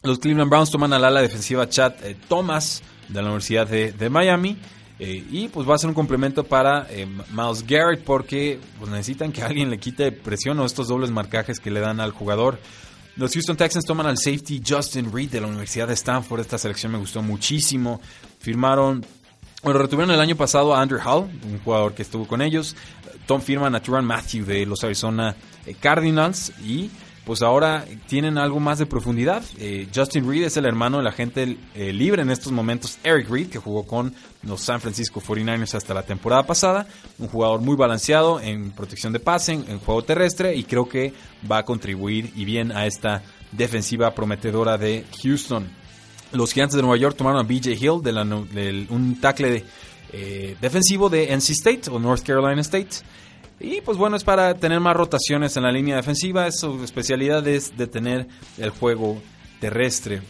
los 0.02 0.18
Cleveland 0.18 0.50
Browns 0.50 0.70
toman 0.70 0.92
al 0.92 1.04
ala 1.04 1.20
defensiva 1.20 1.68
Chad 1.68 1.94
eh, 2.02 2.16
Thomas 2.28 2.82
de 3.08 3.20
la 3.20 3.28
Universidad 3.28 3.68
de, 3.68 4.10
Miami. 4.10 4.56
Eh, 5.04 5.24
y 5.32 5.48
pues 5.48 5.68
va 5.68 5.74
a 5.74 5.78
ser 5.78 5.88
un 5.88 5.94
complemento 5.94 6.44
para 6.44 6.86
Miles 7.32 7.66
Garrett 7.66 8.04
porque 8.04 8.60
pues, 8.78 8.88
necesitan 8.88 9.32
que 9.32 9.42
alguien 9.42 9.68
le 9.68 9.78
quite 9.78 10.12
presión 10.12 10.60
o 10.60 10.64
estos 10.64 10.86
dobles 10.86 11.10
marcajes 11.10 11.58
que 11.58 11.72
le 11.72 11.80
dan 11.80 11.98
al 11.98 12.12
jugador. 12.12 12.60
Los 13.16 13.32
Houston 13.32 13.56
Texans 13.56 13.84
toman 13.84 14.06
al 14.06 14.16
safety 14.16 14.62
Justin 14.64 15.12
Reed 15.12 15.30
de 15.30 15.40
la 15.40 15.48
Universidad 15.48 15.88
de 15.88 15.94
Stanford. 15.94 16.40
Esta 16.40 16.56
selección 16.56 16.92
me 16.92 16.98
gustó 16.98 17.20
muchísimo. 17.20 18.00
Firmaron 18.38 19.04
bueno, 19.62 19.78
retuvieron 19.78 20.12
el 20.12 20.20
año 20.20 20.34
pasado 20.34 20.74
a 20.74 20.82
Andrew 20.82 21.00
Hall, 21.04 21.30
un 21.44 21.60
jugador 21.62 21.94
que 21.94 22.02
estuvo 22.02 22.26
con 22.26 22.42
ellos. 22.42 22.74
Tom 23.26 23.40
firman 23.40 23.74
a 23.76 23.80
Turan 23.80 24.04
Matthew 24.04 24.44
de 24.44 24.66
los 24.66 24.82
Arizona 24.82 25.36
eh, 25.66 25.76
Cardinals 25.78 26.52
y 26.64 26.90
pues 27.24 27.42
ahora 27.42 27.84
tienen 28.08 28.36
algo 28.36 28.58
más 28.58 28.78
de 28.78 28.86
profundidad. 28.86 29.42
Eh, 29.58 29.86
Justin 29.94 30.28
Reed 30.28 30.44
es 30.44 30.56
el 30.56 30.66
hermano 30.66 30.98
del 30.98 31.06
agente 31.06 31.56
eh, 31.74 31.92
libre 31.92 32.22
en 32.22 32.30
estos 32.30 32.50
momentos, 32.52 32.98
Eric 33.04 33.28
Reed, 33.30 33.48
que 33.48 33.58
jugó 33.58 33.86
con 33.86 34.12
los 34.42 34.60
San 34.60 34.80
Francisco 34.80 35.20
49ers 35.20 35.74
hasta 35.74 35.94
la 35.94 36.02
temporada 36.02 36.44
pasada. 36.44 36.86
Un 37.18 37.28
jugador 37.28 37.60
muy 37.60 37.76
balanceado 37.76 38.40
en 38.40 38.72
protección 38.72 39.12
de 39.12 39.20
pase, 39.20 39.52
en, 39.52 39.78
juego 39.78 40.02
terrestre 40.02 40.56
y 40.56 40.64
creo 40.64 40.88
que 40.88 41.12
va 41.50 41.58
a 41.58 41.64
contribuir 41.64 42.32
y 42.34 42.44
bien 42.44 42.72
a 42.72 42.86
esta 42.86 43.22
defensiva 43.52 44.12
prometedora 44.14 44.76
de 44.76 45.04
Houston. 45.22 45.70
Los 46.32 46.52
Gigantes 46.52 46.76
de 46.76 46.82
Nueva 46.82 46.96
York 46.96 47.16
tomaron 47.16 47.40
a 47.40 47.42
BJ 47.44 47.74
Hill, 47.74 48.02
de, 48.02 48.86
un 48.90 49.20
tackle 49.20 49.64
eh, 50.12 50.56
defensivo 50.60 51.08
de 51.08 51.32
NC 51.32 51.50
State 51.50 51.82
o 51.90 52.00
North 52.00 52.24
Carolina 52.24 52.62
State. 52.62 52.88
Y 53.62 53.80
pues 53.80 53.96
bueno, 53.96 54.16
es 54.16 54.24
para 54.24 54.54
tener 54.54 54.80
más 54.80 54.96
rotaciones 54.96 55.56
en 55.56 55.62
la 55.62 55.70
línea 55.70 55.94
defensiva. 55.94 56.50
Su 56.50 56.82
especialidad 56.82 57.46
es 57.46 57.76
detener 57.76 58.26
el 58.58 58.70
juego 58.70 59.22
terrestre. 59.60 60.20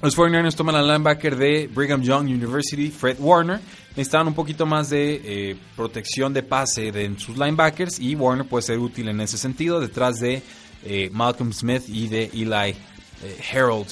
Los 0.00 0.16
49ers 0.16 0.56
toman 0.56 0.76
al 0.76 0.86
linebacker 0.86 1.36
de 1.36 1.68
Brigham 1.72 2.00
Young 2.00 2.24
University, 2.28 2.90
Fred 2.90 3.18
Warner. 3.20 3.60
Necesitaban 3.90 4.28
un 4.28 4.34
poquito 4.34 4.64
más 4.64 4.88
de 4.88 5.20
eh, 5.22 5.56
protección 5.76 6.32
de 6.32 6.42
pase 6.42 6.90
de 6.90 7.14
sus 7.18 7.36
linebackers 7.36 8.00
y 8.00 8.14
Warner 8.14 8.46
puede 8.46 8.62
ser 8.62 8.78
útil 8.78 9.08
en 9.08 9.20
ese 9.20 9.36
sentido 9.36 9.78
detrás 9.78 10.18
de 10.18 10.42
eh, 10.82 11.10
Malcolm 11.12 11.52
Smith 11.52 11.82
y 11.88 12.08
de 12.08 12.30
Eli 12.32 12.74
Harold. 13.52 13.88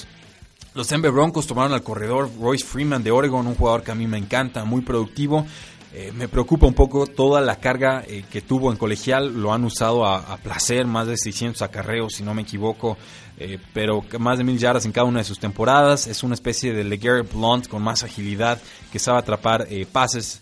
Los 0.73 0.87
Denver 0.87 1.11
Broncos 1.11 1.45
tomaron 1.45 1.73
al 1.73 1.83
corredor 1.83 2.31
Royce 2.39 2.65
Freeman 2.65 3.03
de 3.03 3.11
Oregon, 3.11 3.45
un 3.45 3.55
jugador 3.55 3.83
que 3.83 3.91
a 3.91 3.95
mí 3.95 4.07
me 4.07 4.17
encanta, 4.17 4.63
muy 4.63 4.81
productivo. 4.81 5.45
Eh, 5.93 6.13
me 6.13 6.29
preocupa 6.29 6.67
un 6.67 6.73
poco 6.73 7.05
toda 7.05 7.41
la 7.41 7.57
carga 7.57 8.03
eh, 8.07 8.23
que 8.31 8.41
tuvo 8.41 8.71
en 8.71 8.77
colegial, 8.77 9.33
lo 9.33 9.51
han 9.51 9.65
usado 9.65 10.05
a, 10.05 10.37
placer, 10.37 10.85
más 10.85 11.07
de 11.07 11.17
600 11.17 11.61
acarreos 11.61 12.13
si 12.13 12.23
no 12.23 12.33
me 12.33 12.43
equivoco, 12.43 12.97
eh, 13.37 13.57
pero 13.73 14.01
más 14.17 14.37
de 14.37 14.45
mil 14.45 14.57
yardas 14.57 14.85
en 14.85 14.93
cada 14.93 15.05
una 15.05 15.19
de 15.19 15.25
sus 15.25 15.39
temporadas. 15.39 16.07
Es 16.07 16.23
una 16.23 16.33
especie 16.33 16.73
de 16.73 16.85
LeGarrette 16.85 17.33
Blunt 17.33 17.67
con 17.67 17.81
más 17.81 18.03
agilidad 18.03 18.61
que 18.91 18.99
sabe 18.99 19.19
atrapar 19.19 19.67
pases. 19.91 20.39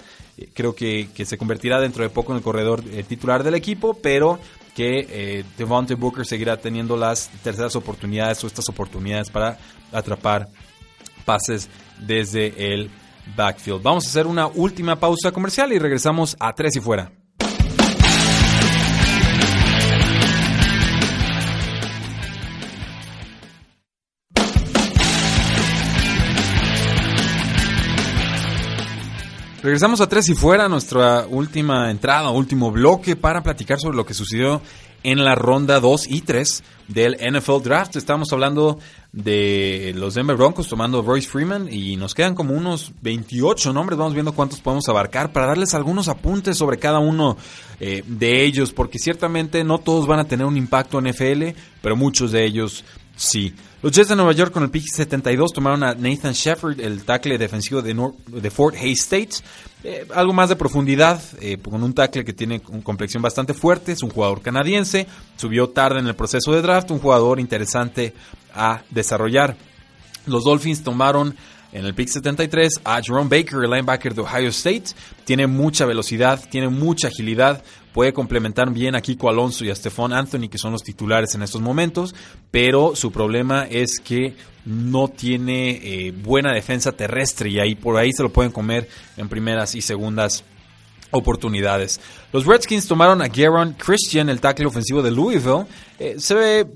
creo 0.53 0.75
que, 0.75 1.09
que, 1.15 1.25
se 1.25 1.37
convertirá 1.37 1.81
dentro 1.81 2.03
de 2.03 2.09
poco 2.11 2.31
en 2.31 2.37
el 2.37 2.43
corredor 2.43 2.83
titular 3.07 3.43
del 3.43 3.55
equipo, 3.55 3.95
pero 3.95 4.39
que 4.75 5.43
Devontae 5.57 5.95
Booker 5.95 6.25
seguirá 6.27 6.57
teniendo 6.57 6.95
las 6.95 7.29
terceras 7.43 7.75
oportunidades 7.75 8.43
o 8.43 8.47
estas 8.47 8.69
oportunidades 8.69 9.31
para 9.31 9.57
atrapar 9.91 10.47
pases 11.25 11.69
desde 11.99 12.73
el 12.73 12.89
backfield. 13.35 13.81
Vamos 13.83 14.05
a 14.05 14.09
hacer 14.09 14.27
una 14.27 14.47
última 14.47 14.99
pausa 14.99 15.31
comercial 15.31 15.73
y 15.73 15.79
regresamos 15.79 16.35
a 16.39 16.53
tres 16.53 16.75
y 16.75 16.79
fuera. 16.79 17.11
Regresamos 29.61 29.99
a 29.99 30.07
Tres 30.07 30.29
y 30.29 30.35
Fuera, 30.35 30.69
nuestra 30.69 31.25
última 31.27 31.91
entrada, 31.91 32.29
último 32.29 32.71
bloque 32.71 33.17
para 33.17 33.43
platicar 33.43 33.77
sobre 33.77 33.97
lo 33.97 34.05
que 34.05 34.13
sucedió 34.13 34.61
en 35.03 35.23
la 35.23 35.35
ronda 35.35 35.79
2 35.79 36.07
y 36.09 36.21
3 36.21 36.63
del 36.87 37.15
NFL 37.15 37.61
Draft. 37.63 37.95
Estamos 37.95 38.31
hablando 38.33 38.79
de 39.11 39.93
los 39.95 40.15
Denver 40.15 40.35
Broncos 40.35 40.67
tomando 40.67 41.01
Royce 41.01 41.27
Freeman 41.27 41.71
y 41.71 41.95
nos 41.97 42.13
quedan 42.13 42.35
como 42.35 42.53
unos 42.53 42.91
28 43.01 43.73
nombres. 43.73 43.97
Vamos 43.97 44.13
viendo 44.13 44.33
cuántos 44.33 44.59
podemos 44.59 44.87
abarcar 44.89 45.31
para 45.31 45.47
darles 45.47 45.73
algunos 45.73 46.07
apuntes 46.07 46.57
sobre 46.57 46.77
cada 46.77 46.99
uno 46.99 47.37
eh, 47.79 48.03
de 48.07 48.43
ellos, 48.43 48.73
porque 48.73 48.99
ciertamente 48.99 49.63
no 49.63 49.79
todos 49.79 50.07
van 50.07 50.19
a 50.19 50.27
tener 50.27 50.45
un 50.45 50.57
impacto 50.57 50.99
en 50.99 51.09
NFL, 51.09 51.59
pero 51.81 51.95
muchos 51.95 52.31
de 52.31 52.45
ellos 52.45 52.83
sí. 53.19 53.53
Los 53.81 53.93
Jets 53.93 54.09
de 54.09 54.15
Nueva 54.15 54.33
York 54.33 54.51
con 54.51 54.63
el 54.63 54.69
pick 54.69 54.85
72 54.93 55.53
tomaron 55.53 55.83
a 55.83 55.93
Nathan 55.93 56.33
Shepard, 56.33 56.81
el 56.81 57.03
tackle 57.05 57.37
defensivo 57.37 57.81
de, 57.81 57.95
de 58.27 58.51
Fort 58.51 58.75
Hays 58.75 59.01
State. 59.01 59.29
Eh, 59.83 60.05
algo 60.13 60.33
más 60.33 60.49
de 60.49 60.57
profundidad, 60.57 61.21
eh, 61.39 61.57
con 61.57 61.81
un 61.81 61.93
tackle 61.93 62.25
que 62.25 62.33
tiene 62.33 62.61
una 62.67 62.83
complexión 62.83 63.23
bastante 63.23 63.53
fuerte, 63.53 63.93
es 63.93 64.03
un 64.03 64.09
jugador 64.09 64.41
canadiense, 64.41 65.07
subió 65.37 65.69
tarde 65.69 65.99
en 65.99 66.07
el 66.07 66.15
proceso 66.15 66.51
de 66.51 66.61
draft, 66.61 66.91
un 66.91 66.99
jugador 66.99 67.39
interesante 67.39 68.13
a 68.53 68.81
desarrollar. 68.89 69.55
Los 70.25 70.43
Dolphins 70.43 70.83
tomaron 70.83 71.37
en 71.71 71.85
el 71.85 71.93
pick 71.93 72.09
73 72.09 72.81
a 72.83 73.01
Jerome 73.01 73.29
Baker, 73.29 73.63
el 73.63 73.69
linebacker 73.69 74.13
de 74.13 74.21
Ohio 74.21 74.49
State. 74.49 74.85
Tiene 75.25 75.47
mucha 75.47 75.85
velocidad, 75.85 76.41
tiene 76.49 76.69
mucha 76.69 77.09
agilidad, 77.09 77.63
puede 77.93 78.13
complementar 78.13 78.71
bien 78.71 78.95
a 78.95 79.01
Kiko 79.01 79.29
Alonso 79.29 79.63
y 79.65 79.69
a 79.69 79.75
Stephon 79.75 80.13
Anthony, 80.13 80.49
que 80.49 80.57
son 80.57 80.71
los 80.71 80.83
titulares 80.83 81.35
en 81.35 81.43
estos 81.43 81.61
momentos, 81.61 82.15
pero 82.51 82.95
su 82.95 83.11
problema 83.11 83.65
es 83.69 83.99
que 83.99 84.35
no 84.65 85.07
tiene 85.07 85.79
eh, 85.81 86.11
buena 86.11 86.53
defensa 86.53 86.91
terrestre 86.91 87.49
y 87.49 87.59
ahí 87.59 87.75
por 87.75 87.97
ahí 87.97 88.11
se 88.11 88.23
lo 88.23 88.29
pueden 88.29 88.51
comer 88.51 88.87
en 89.17 89.29
primeras 89.29 89.75
y 89.75 89.81
segundas 89.81 90.43
oportunidades. 91.11 91.99
Los 92.31 92.45
Redskins 92.45 92.87
tomaron 92.87 93.21
a 93.21 93.27
Garon 93.27 93.73
Christian, 93.73 94.29
el 94.29 94.39
tackle 94.39 94.67
ofensivo 94.67 95.01
de 95.01 95.11
Louisville. 95.11 95.65
Eh, 95.97 96.15
se 96.19 96.35
ve 96.35 96.67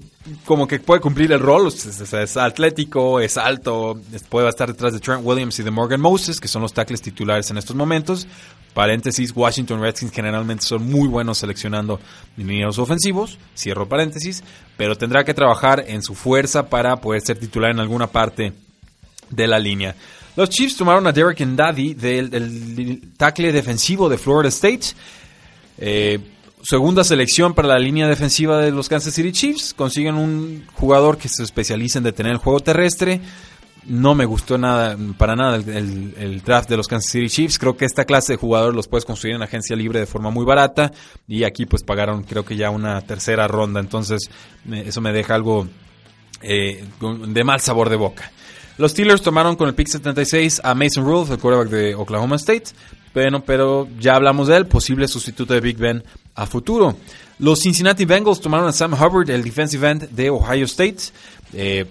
como 0.45 0.67
que 0.67 0.79
puede 0.79 1.01
cumplir 1.01 1.31
el 1.31 1.39
rol, 1.39 1.67
es, 1.67 2.37
atlético, 2.37 3.19
es 3.19 3.37
alto, 3.37 3.99
puede 4.29 4.47
estar 4.47 4.69
detrás 4.69 4.93
de 4.93 4.99
Trent 4.99 5.21
Williams 5.23 5.59
y 5.59 5.63
de 5.63 5.71
Morgan 5.71 5.99
Moses, 5.99 6.39
que 6.39 6.47
son 6.47 6.61
los 6.61 6.73
tackles 6.73 7.01
titulares 7.01 7.51
en 7.51 7.57
estos 7.57 7.75
momentos. 7.75 8.27
Paréntesis, 8.73 9.31
Washington 9.35 9.81
Redskins 9.81 10.11
generalmente 10.11 10.63
son 10.63 10.89
muy 10.89 11.07
buenos 11.07 11.37
seleccionando 11.37 11.99
linieros 12.37 12.79
ofensivos, 12.79 13.37
cierro 13.55 13.87
paréntesis, 13.87 14.43
pero 14.77 14.95
tendrá 14.95 15.23
que 15.23 15.33
trabajar 15.33 15.83
en 15.87 16.01
su 16.01 16.15
fuerza 16.15 16.69
para 16.69 16.95
poder 16.97 17.21
ser 17.21 17.37
titular 17.37 17.71
en 17.71 17.79
alguna 17.79 18.07
parte 18.07 18.53
de 19.29 19.47
la 19.47 19.59
línea. 19.59 19.95
Los 20.35 20.49
Chiefs 20.49 20.77
tomaron 20.77 21.05
a 21.05 21.11
Derek 21.11 21.41
Ndadi 21.41 21.93
del, 21.93 23.11
tackle 23.17 23.51
defensivo 23.51 24.09
de 24.09 24.17
Florida 24.17 24.49
State. 24.49 24.87
Eh, 25.77 26.19
segunda 26.63 27.03
selección 27.03 27.53
para 27.53 27.67
la 27.67 27.79
línea 27.79 28.07
defensiva 28.07 28.59
de 28.59 28.71
los 28.71 28.89
Kansas 28.89 29.13
City 29.13 29.31
Chiefs. 29.31 29.73
Consiguen 29.73 30.15
un 30.15 30.65
jugador 30.73 31.17
que 31.17 31.29
se 31.29 31.43
especializa 31.43 31.99
en 31.99 32.05
detener 32.05 32.31
el 32.31 32.37
juego 32.37 32.59
terrestre. 32.61 33.21
No 33.85 34.15
me 34.15 34.23
gustó 34.23 34.57
nada, 34.57 34.97
para 35.17 35.35
nada 35.35 35.57
el, 35.57 36.41
draft 36.41 36.69
de 36.69 36.77
los 36.77 36.87
Kansas 36.87 37.11
City 37.11 37.27
Chiefs. 37.27 37.59
Creo 37.59 37.75
que 37.75 37.83
esta 37.83 38.05
clase 38.05 38.33
de 38.33 38.37
jugadores 38.37 38.75
los 38.75 38.87
puedes 38.87 39.03
construir 39.03 39.35
en 39.35 39.43
agencia 39.43 39.75
libre 39.75 39.99
de 39.99 40.05
forma 40.05 40.29
muy 40.29 40.45
barata. 40.45 40.91
Y 41.27 41.43
aquí 41.43 41.65
pues 41.65 41.83
pagaron 41.83 42.23
creo 42.23 42.45
que 42.45 42.55
ya 42.55 42.69
una 42.69 43.01
tercera 43.01 43.47
ronda. 43.47 43.81
Entonces 43.81 44.29
eso 44.71 45.01
me 45.01 45.11
deja 45.11 45.35
algo 45.35 45.67
eh, 46.41 46.85
de 47.27 47.43
mal 47.43 47.59
sabor 47.59 47.89
de 47.89 47.97
boca. 47.97 48.31
Los 48.77 48.91
Steelers 48.91 49.21
tomaron 49.21 49.55
con 49.55 49.67
el 49.67 49.75
pick 49.75 49.87
76 49.87 50.61
a 50.63 50.73
Mason 50.73 51.03
Rudolph, 51.03 51.29
el 51.31 51.37
quarterback 51.37 51.69
de 51.69 51.93
Oklahoma 51.93 52.37
State. 52.37 52.71
Pero, 53.13 53.43
pero 53.43 53.87
ya 53.99 54.15
hablamos 54.15 54.47
de 54.47 54.57
él, 54.57 54.65
posible 54.65 55.07
sustituto 55.07 55.53
de 55.53 55.61
Big 55.61 55.77
Ben 55.77 56.03
a 56.35 56.45
futuro. 56.45 56.95
Los 57.39 57.59
Cincinnati 57.61 58.05
Bengals 58.05 58.41
tomaron 58.41 58.67
a 58.67 58.71
Sam 58.71 58.93
Hubbard, 58.93 59.29
el 59.29 59.43
defensive 59.43 59.89
end 59.89 60.09
de 60.09 60.29
Ohio 60.29 60.65
State. 60.65 60.97
Eh, 61.53 61.85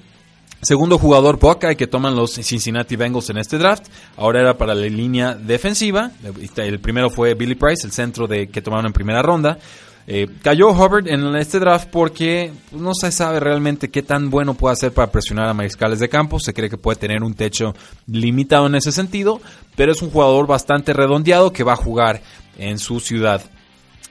segundo 0.62 0.99
jugador 0.99 1.39
Buckeye 1.39 1.77
que 1.77 1.87
toman 1.87 2.14
los 2.14 2.33
Cincinnati 2.33 2.97
Bengals 2.97 3.31
en 3.31 3.39
este 3.39 3.59
draft. 3.59 3.87
Ahora 4.16 4.41
era 4.41 4.57
para 4.57 4.75
la 4.75 4.87
línea 4.87 5.35
defensiva. 5.35 6.11
El 6.57 6.81
primero 6.81 7.11
fue 7.11 7.35
Billy 7.35 7.55
Price, 7.55 7.87
el 7.87 7.93
centro 7.93 8.27
de, 8.27 8.49
que 8.49 8.62
tomaron 8.62 8.87
en 8.87 8.93
primera 8.93 9.23
ronda. 9.23 9.59
Eh, 10.07 10.29
cayó 10.43 10.71
Hubbard 10.71 11.07
en 11.07 11.37
este 11.37 11.61
draft 11.61 11.89
porque 11.91 12.53
pues, 12.71 12.83
no 12.83 12.93
se 12.95 13.13
sabe 13.13 13.39
realmente 13.39 13.89
qué 13.89 14.03
tan 14.03 14.31
bueno 14.31 14.55
puede 14.55 14.73
hacer 14.73 14.93
para 14.93 15.13
presionar 15.13 15.49
a 15.49 15.55
mariscales 15.55 16.01
de 16.01 16.09
campo. 16.09 16.41
Se 16.41 16.53
cree 16.53 16.69
que 16.69 16.77
puede 16.77 16.99
tener 16.99 17.23
un 17.23 17.35
techo 17.35 17.75
limitado 18.07 18.67
en 18.67 18.75
ese 18.75 18.91
sentido, 18.91 19.41
pero 19.77 19.93
es 19.93 20.03
un 20.03 20.11
jugador 20.11 20.47
bastante 20.47 20.93
redondeado 20.93 21.53
que 21.53 21.65
va 21.65 21.75
a 21.75 21.77
jugar 21.77 22.21
en 22.59 22.79
su 22.79 23.01
ciudad 23.01 23.43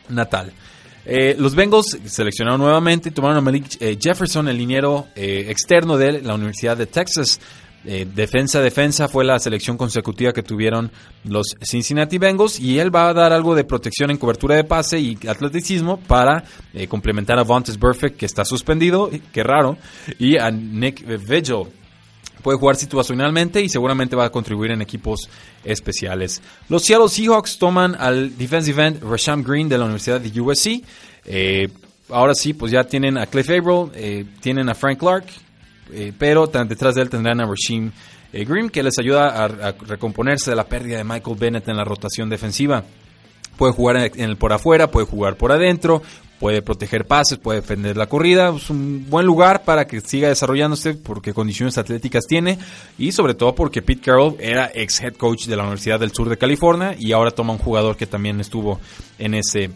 natal. 0.08 0.54
Eh, 1.04 1.36
los 1.38 1.56
Bengals 1.56 1.98
seleccionaron 2.06 2.62
nuevamente 2.62 3.10
y 3.10 3.12
tomaron 3.12 3.38
a 3.38 3.42
Malik 3.42 3.78
eh, 3.80 3.98
Jefferson, 4.00 4.48
el 4.48 4.58
liniero 4.58 5.08
externo 5.16 5.98
de 5.98 6.22
la 6.22 6.36
Universidad 6.36 6.78
de 6.78 6.86
Texas. 6.86 7.40
Eh, 7.84 8.08
defensa 8.14 8.62
defensa 8.62 9.08
fue 9.08 9.26
la 9.26 9.40
selección 9.40 9.76
consecutiva 9.76 10.34
que 10.34 10.44
tuvieron 10.44 10.92
los 11.24 11.56
Cincinnati 11.62 12.20
Bengals 12.20 12.60
y 12.60 12.78
él 12.78 12.94
va 12.94 13.10
a 13.10 13.14
dar 13.14 13.34
algo 13.34 13.56
de 13.56 13.64
protección 13.64 14.12
en 14.12 14.18
cobertura 14.18 14.56
de 14.56 14.64
pase 14.64 15.00
y 15.00 15.18
atleticismo 15.28 16.00
para 16.00 16.44
eh, 16.74 16.88
complementar 16.88 17.40
a 17.40 17.44
Vontaze 17.44 17.80
Perfect 17.80 18.18
que 18.18 18.28
está 18.28 18.46
suspendido, 18.46 19.10
qué 19.34 19.44
raro, 19.44 19.78
y 20.20 20.38
a 20.38 20.52
Nick 20.52 21.04
Vigil. 21.28 21.68
Puede 22.44 22.58
jugar 22.58 22.76
situacionalmente 22.76 23.62
y 23.62 23.70
seguramente 23.70 24.16
va 24.16 24.26
a 24.26 24.32
contribuir 24.32 24.72
en 24.72 24.82
equipos 24.82 25.30
especiales. 25.64 26.42
Los 26.70 26.84
Seattle 26.84 27.10
Seahawks 27.10 27.58
toman 27.58 27.96
al 28.00 28.36
defensive 28.38 28.84
end 28.84 29.04
Rasham 29.04 29.44
Green 29.44 29.70
de 29.70 29.78
la 29.78 29.86
Universidad 29.86 30.22
de 30.22 30.42
USC. 30.42 30.84
Eh, 31.26 31.68
ahora 32.10 32.34
sí, 32.34 32.54
pues 32.54 32.72
ya 32.72 32.84
tienen 32.84 33.18
a 33.20 33.28
Cliff 33.28 33.48
Averill, 33.48 34.28
tienen 34.40 34.70
a 34.70 34.74
Frank 34.74 34.98
Clark, 34.98 35.26
eh, 35.92 36.14
pero 36.18 36.48
detrás 36.48 36.96
de 36.96 37.02
él 37.02 37.10
tendrán 37.10 37.42
a 37.42 37.46
Rasheem 37.46 37.92
eh, 38.34 38.46
Green, 38.46 38.70
que 38.70 38.84
les 38.84 38.98
ayuda 38.98 39.44
a, 39.44 39.48
recomponerse 39.72 40.52
de 40.52 40.56
la 40.56 40.66
pérdida 40.66 40.98
de 40.98 41.04
Michael 41.04 41.38
Bennett 41.38 41.68
en 41.68 41.78
la 41.78 41.84
rotación 41.84 42.30
defensiva. 42.30 42.84
Puede 43.58 43.74
jugar 43.74 43.98
en 43.98 44.30
el, 44.30 44.38
por 44.38 44.54
afuera, 44.54 44.90
puede 44.90 45.06
jugar 45.06 45.36
por 45.36 45.52
adentro, 45.52 46.02
puede 46.40 46.62
proteger 46.62 47.06
pases, 47.06 47.38
puede 47.38 47.62
defender 47.62 47.98
la 47.98 48.08
corrida. 48.08 48.50
Es 48.56 48.70
un 48.70 49.06
buen 49.10 49.26
lugar 49.26 49.64
para 49.64 49.86
que 49.86 50.02
siga 50.02 50.30
desarrollándose 50.30 50.96
porque 50.96 51.34
condiciones 51.34 51.78
atléticas 51.78 52.26
tiene 52.26 52.58
y 52.98 53.12
sobre 53.12 53.36
todo 53.36 53.54
porque 53.54 53.82
Pete 53.82 54.02
Carroll 54.02 54.38
era 54.40 54.72
ex 54.74 55.02
head 55.02 55.14
coach 55.14 55.46
de 55.46 55.56
la 55.56 55.64
Universidad 55.64 56.00
del 56.00 56.12
Sur 56.12 56.30
de 56.30 56.38
California 56.38 56.96
y 56.98 57.12
ahora 57.12 57.32
toma 57.32 57.54
un 57.54 57.60
jugador 57.60 57.98
que 57.98 58.08
también 58.08 58.40
estuvo 58.40 58.80
en 59.20 59.36
ese 59.36 59.70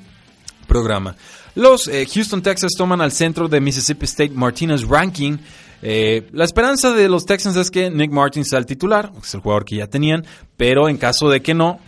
programa. 0.65 1.15
Los 1.53 1.87
eh, 1.87 2.07
Houston 2.11 2.41
Texas 2.41 2.71
toman 2.77 3.01
al 3.01 3.11
centro 3.11 3.47
de 3.47 3.61
Mississippi 3.61 4.05
State 4.05 4.33
Martinez 4.33 4.83
Ranking 4.83 5.37
eh, 5.81 6.27
la 6.31 6.45
esperanza 6.45 6.91
de 6.93 7.09
los 7.09 7.25
Texans 7.25 7.55
es 7.57 7.71
que 7.71 7.89
Nick 7.89 8.11
Martin 8.11 8.45
sea 8.45 8.59
el 8.59 8.65
titular, 8.65 9.11
es 9.21 9.33
el 9.33 9.41
jugador 9.41 9.65
que 9.65 9.77
ya 9.77 9.87
tenían, 9.87 10.25
pero 10.57 10.89
en 10.89 10.97
caso 10.97 11.29
de 11.29 11.41
que 11.41 11.53
no, 11.53 11.79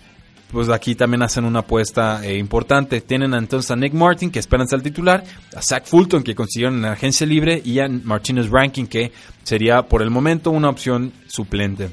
pues 0.51 0.69
aquí 0.69 0.95
también 0.95 1.23
hacen 1.23 1.45
una 1.45 1.59
apuesta 1.59 2.25
eh, 2.25 2.37
importante. 2.37 3.01
Tienen 3.01 3.33
entonces 3.33 3.69
a 3.71 3.75
Nick 3.75 3.93
Martin, 3.93 4.31
que 4.31 4.39
esperan 4.39 4.67
ser 4.67 4.81
titular, 4.81 5.23
a 5.55 5.61
Zach 5.61 5.85
Fulton, 5.85 6.23
que 6.23 6.35
consiguieron 6.35 6.75
en 6.75 6.81
la 6.83 6.93
agencia 6.93 7.27
libre, 7.27 7.61
y 7.63 7.79
a 7.79 7.87
Martinez 7.87 8.49
Ranking, 8.49 8.85
que 8.85 9.11
sería 9.43 9.83
por 9.83 10.01
el 10.01 10.09
momento 10.09 10.51
una 10.51 10.69
opción 10.69 11.11
suplente. 11.27 11.89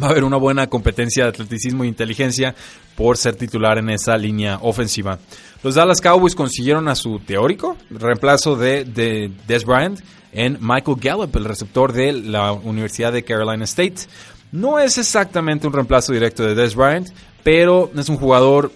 Va 0.00 0.08
a 0.08 0.10
haber 0.10 0.24
una 0.24 0.36
buena 0.36 0.68
competencia 0.68 1.24
de 1.24 1.30
atleticismo 1.30 1.82
e 1.82 1.88
inteligencia 1.88 2.54
por 2.94 3.16
ser 3.16 3.34
titular 3.34 3.78
en 3.78 3.90
esa 3.90 4.16
línea 4.16 4.58
ofensiva. 4.62 5.18
Los 5.62 5.74
Dallas 5.74 6.00
Cowboys 6.00 6.36
consiguieron 6.36 6.88
a 6.88 6.94
su 6.94 7.18
teórico, 7.18 7.76
reemplazo 7.90 8.54
de, 8.54 8.84
de 8.84 9.30
Des 9.48 9.64
Bryant, 9.64 10.00
en 10.32 10.58
Michael 10.60 10.98
Gallup, 11.00 11.34
el 11.36 11.44
receptor 11.44 11.92
de 11.92 12.12
la 12.12 12.52
Universidad 12.52 13.12
de 13.12 13.24
Carolina 13.24 13.64
State. 13.64 14.06
No 14.52 14.78
es 14.78 14.98
exactamente 14.98 15.66
un 15.66 15.72
reemplazo 15.72 16.12
directo 16.12 16.44
de 16.44 16.54
Des 16.54 16.76
Bryant, 16.76 17.08
pero 17.42 17.90
es 17.96 18.08
un 18.08 18.18
jugador 18.18 18.70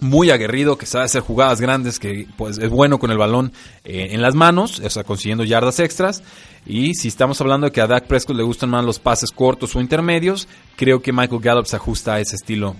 muy 0.00 0.30
aguerrido, 0.30 0.76
que 0.76 0.86
sabe 0.86 1.04
hacer 1.04 1.22
jugadas 1.22 1.60
grandes, 1.60 1.98
que 1.98 2.26
pues 2.36 2.58
es 2.58 2.70
bueno 2.70 2.98
con 2.98 3.10
el 3.10 3.18
balón 3.18 3.52
eh, 3.84 4.08
en 4.10 4.22
las 4.22 4.34
manos, 4.34 4.80
o 4.80 4.90
sea, 4.90 5.04
consiguiendo 5.04 5.44
yardas 5.44 5.80
extras. 5.80 6.22
Y 6.66 6.94
si 6.94 7.08
estamos 7.08 7.40
hablando 7.40 7.66
de 7.66 7.72
que 7.72 7.80
a 7.80 7.86
Dak 7.86 8.06
Prescott 8.06 8.36
le 8.36 8.42
gustan 8.42 8.70
más 8.70 8.84
los 8.84 8.98
pases 8.98 9.30
cortos 9.30 9.74
o 9.76 9.80
intermedios, 9.80 10.48
creo 10.76 11.00
que 11.00 11.12
Michael 11.12 11.40
Gallup 11.40 11.66
se 11.66 11.76
ajusta 11.76 12.14
a 12.14 12.20
ese 12.20 12.36
estilo 12.36 12.76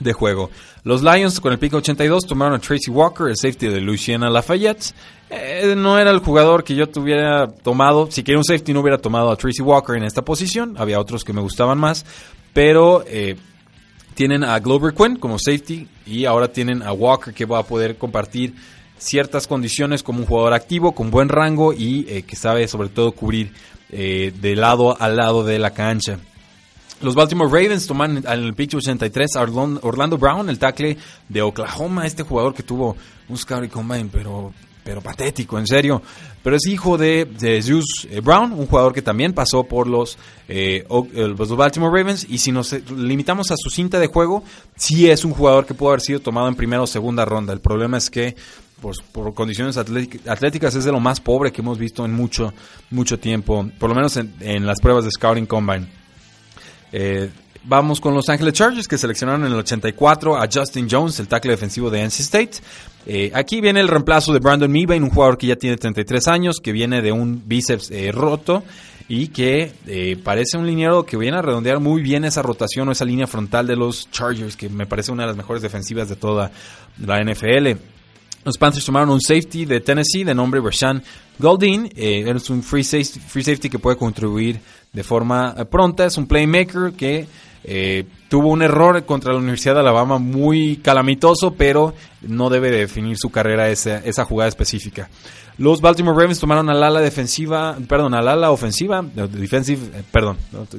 de 0.00 0.12
juego. 0.12 0.50
Los 0.84 1.02
Lions 1.02 1.40
con 1.40 1.52
el 1.52 1.58
pico 1.58 1.78
82 1.78 2.26
tomaron 2.26 2.54
a 2.54 2.58
Tracy 2.58 2.90
Walker, 2.90 3.26
el 3.28 3.36
safety 3.36 3.68
de 3.68 3.80
Louisiana 3.80 4.30
Lafayette. 4.30 4.94
Eh, 5.30 5.74
no 5.76 5.98
era 5.98 6.10
el 6.10 6.20
jugador 6.20 6.62
que 6.62 6.74
yo 6.74 6.88
tuviera 6.88 7.48
tomado. 7.48 8.08
Si 8.10 8.22
quería 8.22 8.38
un 8.38 8.44
safety 8.44 8.72
no 8.72 8.80
hubiera 8.80 8.98
tomado 8.98 9.30
a 9.30 9.36
Tracy 9.36 9.62
Walker 9.62 9.96
en 9.96 10.04
esta 10.04 10.22
posición. 10.22 10.76
Había 10.78 11.00
otros 11.00 11.24
que 11.24 11.32
me 11.32 11.40
gustaban 11.40 11.78
más. 11.78 12.04
Pero 12.52 13.04
eh, 13.06 13.36
tienen 14.16 14.42
a 14.42 14.58
Glover 14.58 14.92
Quinn 14.92 15.14
como 15.14 15.38
safety 15.38 15.86
y 16.04 16.24
ahora 16.24 16.48
tienen 16.48 16.82
a 16.82 16.92
Walker 16.92 17.32
que 17.32 17.44
va 17.44 17.60
a 17.60 17.62
poder 17.62 17.96
compartir 17.96 18.54
ciertas 18.98 19.46
condiciones 19.46 20.02
como 20.02 20.18
un 20.18 20.26
jugador 20.26 20.54
activo, 20.54 20.92
con 20.92 21.12
buen 21.12 21.28
rango 21.28 21.72
y 21.72 22.04
eh, 22.08 22.22
que 22.22 22.34
sabe 22.34 22.66
sobre 22.66 22.88
todo 22.88 23.12
cubrir 23.12 23.52
de 23.88 24.56
lado 24.56 25.00
a 25.00 25.08
lado 25.08 25.44
de 25.44 25.60
la 25.60 25.70
cancha. 25.70 26.18
Los 27.02 27.14
Baltimore 27.14 27.50
Ravens 27.50 27.86
toman 27.86 28.16
en 28.16 28.26
el 28.26 28.54
pitch 28.54 28.74
83 28.74 29.36
a 29.36 29.42
Orlando 29.42 30.16
Brown, 30.16 30.48
el 30.48 30.58
tackle 30.58 30.96
de 31.28 31.42
Oklahoma, 31.42 32.06
este 32.06 32.22
jugador 32.22 32.54
que 32.54 32.62
tuvo 32.62 32.96
un 33.28 33.36
scouting 33.36 33.68
combine, 33.68 34.08
pero, 34.10 34.54
pero 34.86 35.00
patético, 35.00 35.58
en 35.58 35.66
serio. 35.66 36.00
Pero 36.44 36.54
es 36.54 36.64
hijo 36.68 36.96
de, 36.96 37.28
Zeus 37.60 38.06
eh, 38.08 38.20
Brown, 38.20 38.52
un 38.52 38.66
jugador 38.68 38.94
que 38.94 39.02
también 39.02 39.32
pasó 39.32 39.64
por 39.64 39.88
los, 39.88 40.16
eh, 40.48 40.86
los 40.88 41.56
Baltimore 41.56 41.90
Ravens. 41.92 42.24
Y 42.30 42.38
si 42.38 42.52
nos 42.52 42.72
limitamos 42.88 43.50
a 43.50 43.56
su 43.58 43.68
cinta 43.68 43.98
de 43.98 44.06
juego, 44.06 44.44
sí 44.76 45.10
es 45.10 45.24
un 45.24 45.32
jugador 45.32 45.66
que 45.66 45.74
pudo 45.74 45.88
haber 45.88 46.02
sido 46.02 46.20
tomado 46.20 46.46
en 46.46 46.54
primera 46.54 46.82
o 46.82 46.86
segunda 46.86 47.24
ronda. 47.24 47.52
El 47.52 47.60
problema 47.60 47.98
es 47.98 48.08
que 48.08 48.36
pues, 48.80 48.98
por 49.00 49.34
condiciones 49.34 49.76
atléticas 49.76 50.76
es 50.76 50.84
de 50.84 50.92
lo 50.92 51.00
más 51.00 51.18
pobre 51.18 51.50
que 51.50 51.62
hemos 51.62 51.78
visto 51.78 52.04
en 52.04 52.12
mucho, 52.12 52.54
mucho 52.90 53.18
tiempo, 53.18 53.68
por 53.80 53.88
lo 53.88 53.96
menos 53.96 54.16
en, 54.16 54.34
en 54.38 54.66
las 54.66 54.80
pruebas 54.80 55.04
de 55.04 55.10
Scouting 55.10 55.46
Combine. 55.46 55.88
Eh, 56.92 57.28
vamos 57.66 58.00
con 58.00 58.14
Los 58.14 58.28
Angeles 58.28 58.54
Chargers 58.54 58.88
que 58.88 58.96
seleccionaron 58.96 59.44
en 59.44 59.52
el 59.52 59.58
84 59.58 60.36
a 60.36 60.48
Justin 60.52 60.88
Jones, 60.90 61.18
el 61.20 61.28
tackle 61.28 61.50
defensivo 61.50 61.90
de 61.90 62.02
NC 62.02 62.20
State. 62.20 62.50
Eh, 63.06 63.30
aquí 63.34 63.60
viene 63.60 63.80
el 63.80 63.88
reemplazo 63.88 64.32
de 64.32 64.38
Brandon 64.38 64.70
Meebane, 64.70 65.02
un 65.02 65.10
jugador 65.10 65.36
que 65.36 65.48
ya 65.48 65.56
tiene 65.56 65.76
33 65.76 66.28
años, 66.28 66.60
que 66.60 66.72
viene 66.72 67.02
de 67.02 67.12
un 67.12 67.42
bíceps 67.46 67.90
eh, 67.90 68.10
roto 68.12 68.62
y 69.08 69.28
que 69.28 69.72
eh, 69.86 70.18
parece 70.22 70.56
un 70.56 70.66
liniero 70.66 71.04
que 71.04 71.16
viene 71.16 71.36
a 71.36 71.42
redondear 71.42 71.78
muy 71.78 72.02
bien 72.02 72.24
esa 72.24 72.42
rotación 72.42 72.88
o 72.88 72.92
esa 72.92 73.04
línea 73.04 73.26
frontal 73.26 73.66
de 73.66 73.76
los 73.76 74.10
Chargers, 74.10 74.56
que 74.56 74.68
me 74.68 74.86
parece 74.86 75.12
una 75.12 75.24
de 75.24 75.28
las 75.28 75.36
mejores 75.36 75.62
defensivas 75.62 76.08
de 76.08 76.16
toda 76.16 76.50
la 77.04 77.22
NFL. 77.22 77.78
Los 78.44 78.58
Panthers 78.58 78.84
tomaron 78.84 79.10
un 79.10 79.20
safety 79.20 79.64
de 79.64 79.80
Tennessee 79.80 80.22
de 80.22 80.34
nombre 80.34 80.60
Rashan 80.60 81.02
Goldin. 81.38 81.90
Es 81.96 82.48
un 82.48 82.62
free 82.62 82.84
safety, 82.84 83.18
free 83.18 83.42
safety 83.42 83.68
que 83.68 83.80
puede 83.80 83.96
contribuir 83.96 84.60
de 84.92 85.02
forma 85.02 85.52
pronta. 85.68 86.06
Es 86.06 86.16
un 86.16 86.28
playmaker 86.28 86.92
que 86.92 87.26
eh, 87.68 88.04
tuvo 88.28 88.50
un 88.50 88.62
error 88.62 89.04
contra 89.04 89.32
la 89.32 89.38
Universidad 89.38 89.74
de 89.74 89.80
Alabama 89.80 90.18
muy 90.18 90.76
calamitoso, 90.76 91.54
pero 91.54 91.94
no 92.22 92.48
debe 92.48 92.70
definir 92.70 93.16
su 93.18 93.30
carrera 93.30 93.68
esa, 93.68 93.98
esa 93.98 94.24
jugada 94.24 94.48
específica. 94.48 95.10
Los 95.58 95.80
Baltimore 95.80 96.16
Ravens 96.16 96.38
tomaron 96.38 96.70
al 96.70 96.82
ala 96.82 97.00
defensiva, 97.00 97.76
perdón, 97.88 98.14
al 98.14 98.28
ala 98.28 98.52
ofensiva, 98.52 99.02
defensive, 99.02 99.98
eh, 99.98 100.02
perdón, 100.12 100.36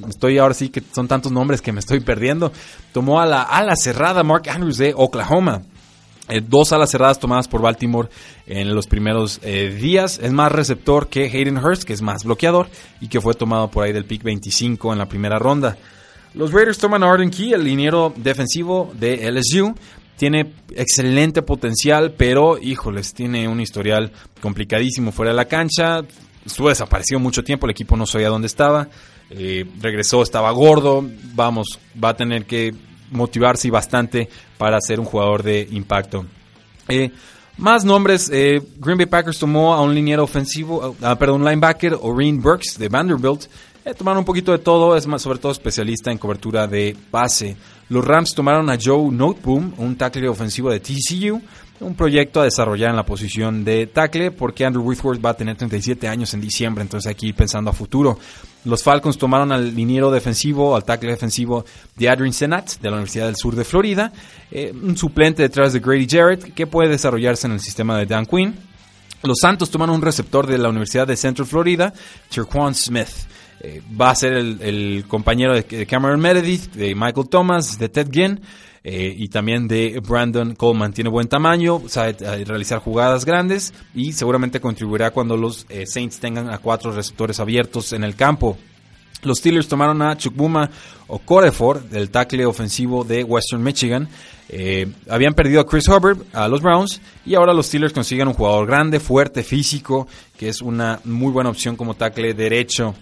estoy 0.07 0.38
ahora 0.38 0.53
sí 0.53 0.69
que 0.69 0.81
son 0.93 1.09
tantos 1.09 1.31
nombres 1.31 1.61
que 1.61 1.73
me 1.73 1.79
estoy 1.79 1.99
perdiendo. 1.99 2.53
Tomó 2.93 3.19
a 3.19 3.25
la 3.25 3.41
ala 3.41 3.75
cerrada 3.75 4.23
Mark 4.23 4.43
Andrews 4.49 4.77
de 4.77 4.93
Oklahoma. 4.95 5.63
Eh, 6.29 6.41
dos 6.45 6.73
alas 6.73 6.91
cerradas 6.91 7.19
tomadas 7.19 7.47
por 7.47 7.61
Baltimore 7.61 8.09
en 8.45 8.75
los 8.75 8.88
primeros 8.88 9.39
eh, 9.43 9.69
días. 9.69 10.19
Es 10.21 10.31
más 10.31 10.51
receptor 10.51 11.07
que 11.07 11.25
Hayden 11.25 11.57
Hurst, 11.57 11.83
que 11.83 11.93
es 11.93 12.01
más 12.01 12.23
bloqueador 12.23 12.67
y 13.01 13.07
que 13.07 13.19
fue 13.19 13.33
tomado 13.33 13.69
por 13.69 13.83
ahí 13.83 13.93
del 13.93 14.05
pick 14.05 14.23
25 14.23 14.93
en 14.93 14.99
la 14.99 15.07
primera 15.07 15.39
ronda. 15.39 15.77
Los 16.34 16.51
Raiders 16.51 16.78
toman 16.78 17.03
a 17.03 17.11
Arden 17.11 17.30
Key, 17.30 17.53
el 17.53 17.63
liniero 17.63 18.13
defensivo 18.15 18.91
de 18.97 19.32
LSU. 19.32 19.75
Tiene 20.17 20.53
excelente 20.75 21.41
potencial, 21.41 22.13
pero 22.17 22.57
híjoles, 22.57 23.13
tiene 23.13 23.47
un 23.47 23.61
historial 23.61 24.11
complicadísimo 24.41 25.11
fuera 25.11 25.32
de 25.32 25.38
la 25.38 25.45
cancha. 25.45 26.01
Estuvo 26.45 26.69
desaparecido 26.69 27.19
mucho 27.19 27.43
tiempo, 27.43 27.65
el 27.65 27.71
equipo 27.71 27.95
no 27.95 28.05
sabía 28.05 28.30
dónde 28.30 28.47
estaba. 28.47 28.88
Eh, 29.30 29.65
regresó, 29.80 30.23
estaba 30.23 30.51
gordo. 30.51 31.05
Vamos, 31.36 31.80
va 32.03 32.09
a 32.09 32.15
tener 32.15 32.45
que 32.45 32.73
motivarse 33.11 33.69
bastante 33.69 34.30
para 34.57 34.80
ser 34.82 34.99
un 34.99 35.05
jugador 35.05 35.43
de 35.43 35.67
impacto. 35.71 36.25
Eh, 36.88 37.11
más 37.57 37.84
nombres, 37.84 38.30
eh, 38.32 38.61
Green 38.78 38.97
Bay 38.97 39.07
Packers 39.07 39.39
tomó 39.39 39.73
a 39.73 39.82
un 39.82 39.95
liniero 39.95 40.23
ofensivo, 40.23 40.89
uh, 40.89 41.17
perdón, 41.17 41.43
linebacker, 41.43 41.97
Oreen 41.99 42.41
Burks 42.41 42.78
de 42.78 42.88
Vanderbilt. 42.88 43.45
Eh, 43.88 43.93
tomaron 43.93 44.19
un 44.19 44.25
poquito 44.25 44.51
de 44.51 44.57
todo, 44.57 44.97
es 44.97 45.07
más, 45.07 45.21
sobre 45.21 45.39
todo 45.39 45.53
especialista 45.53 46.11
en 46.11 46.17
cobertura 46.17 46.67
de 46.67 46.93
pase. 47.09 47.55
Los 47.88 48.03
Rams 48.03 48.35
tomaron 48.35 48.69
a 48.69 48.77
Joe 48.77 49.13
Noteboom, 49.13 49.75
un 49.77 49.95
tackle 49.95 50.27
ofensivo 50.27 50.69
de 50.69 50.81
TCU, 50.81 51.41
un 51.79 51.95
proyecto 51.95 52.41
a 52.41 52.43
desarrollar 52.43 52.89
en 52.89 52.97
la 52.97 53.05
posición 53.05 53.63
de 53.63 53.88
tackle, 53.88 54.31
porque 54.31 54.65
Andrew 54.65 54.83
Whitworth 54.83 55.25
va 55.25 55.29
a 55.29 55.33
tener 55.35 55.55
37 55.55 56.05
años 56.05 56.33
en 56.33 56.41
diciembre, 56.41 56.81
entonces 56.81 57.09
aquí 57.09 57.31
pensando 57.31 57.69
a 57.69 57.73
futuro. 57.73 58.19
Los 58.65 58.83
Falcons 58.83 59.17
tomaron 59.17 59.53
al 59.53 59.73
liniero 59.73 60.11
defensivo, 60.11 60.75
al 60.75 60.83
tackle 60.83 61.11
defensivo 61.11 61.63
de 61.95 62.09
Adrian 62.09 62.33
Senat, 62.33 62.81
de 62.81 62.89
la 62.89 62.97
Universidad 62.97 63.27
del 63.27 63.38
Sur 63.38 63.55
de 63.55 63.63
Florida, 63.63 64.11
eh, 64.51 64.73
un 64.73 64.97
suplente 64.97 65.43
detrás 65.43 65.71
de 65.71 65.79
Grady 65.79 66.07
Jarrett, 66.09 66.53
que 66.53 66.67
puede 66.67 66.89
desarrollarse 66.89 67.47
en 67.47 67.53
el 67.53 67.61
sistema 67.61 67.97
de 67.97 68.05
Dan 68.05 68.25
Quinn. 68.25 68.53
Los 69.23 69.38
Santos 69.41 69.71
tomaron 69.71 69.95
un 69.95 70.01
receptor 70.01 70.45
de 70.45 70.57
la 70.57 70.67
Universidad 70.67 71.07
de 71.07 71.15
Central 71.15 71.47
Florida, 71.47 71.93
Cherquan 72.29 72.75
Smith. 72.75 73.07
Eh, 73.62 73.82
va 73.99 74.12
a 74.12 74.16
ser 74.16 74.34
el, 74.34 75.05
compañero 75.08 75.53
de, 75.53 75.86
Cameron 75.86 76.20
Meredith, 76.20 76.74
de 76.74 76.95
Michael 76.95 77.30
Thomas, 77.30 77.78
de 77.80 77.89
Ted 77.89 78.10
Ginn. 78.12 78.41
Eh, 78.84 79.14
y 79.18 79.28
también 79.28 79.68
de 79.68 79.99
Brandon 79.99 80.55
Coleman. 80.55 80.93
Tiene 80.93 81.10
buen 81.10 81.28
tamaño, 81.28 81.82
sabe 81.88 82.16
realizar 82.45 82.80
jugadas 82.80 83.26
grandes 83.26 83.74
y 83.93 84.14
seguramente 84.14 84.62
contribuirá 84.62 85.12
cuando 85.12 85.36
los 85.36 85.68
Saints 85.86 86.20
tengan 86.20 86.49
a 86.49 86.60
cuatro 86.60 86.93
receptores 86.93 87.41
abiertos 87.41 87.91
en 87.91 88.05
el 88.05 88.16
campo. 88.16 88.58
Los 89.24 89.39
Steelers 89.39 89.68
tomaron 89.68 90.01
a 90.03 90.16
Chukbuma 90.16 90.70
Okorefor, 91.08 91.89
del 91.89 92.12
tackle 92.12 92.45
ofensivo 92.45 93.03
de 93.03 93.24
Western 93.24 93.64
Michigan. 93.64 94.08
Eh, 94.49 94.88
habían 95.10 95.34
perdido 95.34 95.60
a 95.60 95.66
Chris 95.66 95.88
Hubbard, 95.88 96.20
a 96.34 96.47
los 96.47 96.62
Browns, 96.62 97.01
y 97.26 97.36
ahora 97.36 97.53
los 97.53 97.66
Steelers 97.66 97.93
consiguen 97.93 98.28
un 98.28 98.34
jugador 98.34 98.68
grande, 98.68 98.99
fuerte, 98.99 99.43
físico, 99.43 100.08
que 100.38 100.49
es 100.49 100.62
una 100.62 100.99
muy 101.03 101.32
buena 101.32 101.49
opción 101.49 101.76
como 101.76 101.95
tackle 101.95 102.34
derecho. 102.34 102.93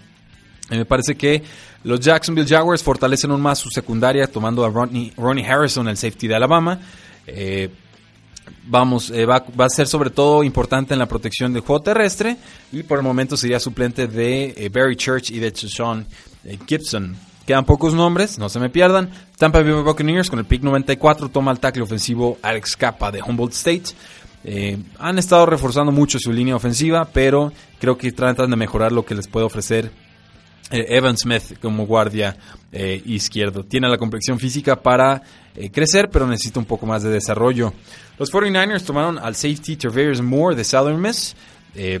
Me 0.70 0.84
parece 0.84 1.14
que 1.14 1.42
los 1.84 2.00
Jacksonville 2.00 2.48
Jaguars 2.48 2.82
fortalecen 2.82 3.30
aún 3.30 3.40
más 3.40 3.58
su 3.58 3.70
secundaria 3.70 4.26
tomando 4.26 4.64
a 4.64 4.70
Ronnie, 4.70 5.46
Harrison, 5.46 5.88
el 5.88 5.96
safety 5.96 6.26
de 6.26 6.34
Alabama. 6.34 6.80
Eh, 7.26 7.70
vamos, 8.66 9.10
eh, 9.10 9.24
va, 9.24 9.44
a 9.58 9.68
ser 9.68 9.86
sobre 9.86 10.10
todo 10.10 10.42
importante 10.42 10.94
en 10.94 10.98
la 10.98 11.06
protección 11.06 11.52
del 11.52 11.62
juego 11.62 11.82
terrestre 11.82 12.36
y 12.72 12.82
por 12.82 12.98
el 12.98 13.04
momento 13.04 13.36
sería 13.36 13.60
suplente 13.60 14.08
de 14.08 14.54
eh, 14.56 14.68
Barry 14.68 14.96
Church 14.96 15.30
y 15.30 15.38
de 15.38 15.54
Sean 15.54 16.06
Gibson. 16.66 17.16
Quedan 17.46 17.64
pocos 17.64 17.94
nombres, 17.94 18.36
no 18.40 18.48
se 18.48 18.58
me 18.58 18.68
pierdan. 18.68 19.08
Tampa 19.38 19.62
Bay 19.62 19.70
Buccaneers 19.70 20.28
con 20.28 20.40
el 20.40 20.46
pick 20.46 20.62
94 20.62 21.28
toma 21.28 21.52
el 21.52 21.60
tackle 21.60 21.84
ofensivo 21.84 22.38
Alex 22.42 22.76
Capa 22.76 23.12
de 23.12 23.22
Humboldt 23.22 23.52
State. 23.52 23.94
han 24.98 25.18
estado 25.18 25.46
reforzando 25.46 25.92
mucho 25.92 26.18
su 26.18 26.32
línea 26.32 26.56
ofensiva, 26.56 27.04
pero 27.04 27.52
creo 27.78 27.96
que 27.96 28.10
tratan 28.10 28.50
de 28.50 28.56
mejorar 28.56 28.90
lo 28.90 29.04
que 29.04 29.14
les 29.14 29.28
puede 29.28 29.46
ofrecer 29.46 29.92
Evan 30.70 31.16
Smith 31.16 31.58
como 31.60 31.86
guardia 31.86 32.36
izquierdo. 33.04 33.64
Tiene 33.64 33.88
la 33.88 33.98
complexión 33.98 34.38
física 34.38 34.76
para 34.76 35.22
crecer, 35.72 36.10
pero 36.10 36.26
necesita 36.26 36.58
un 36.58 36.66
poco 36.66 36.86
más 36.86 37.02
de 37.02 37.10
desarrollo. 37.10 37.72
Los 38.18 38.32
49ers 38.32 38.82
tomaron 38.82 39.18
al 39.18 39.34
safety 39.34 39.76
Travis 39.76 40.22
Moore 40.22 40.56
de 40.56 40.64
Southern. 40.64 41.04
Eh, 41.74 42.00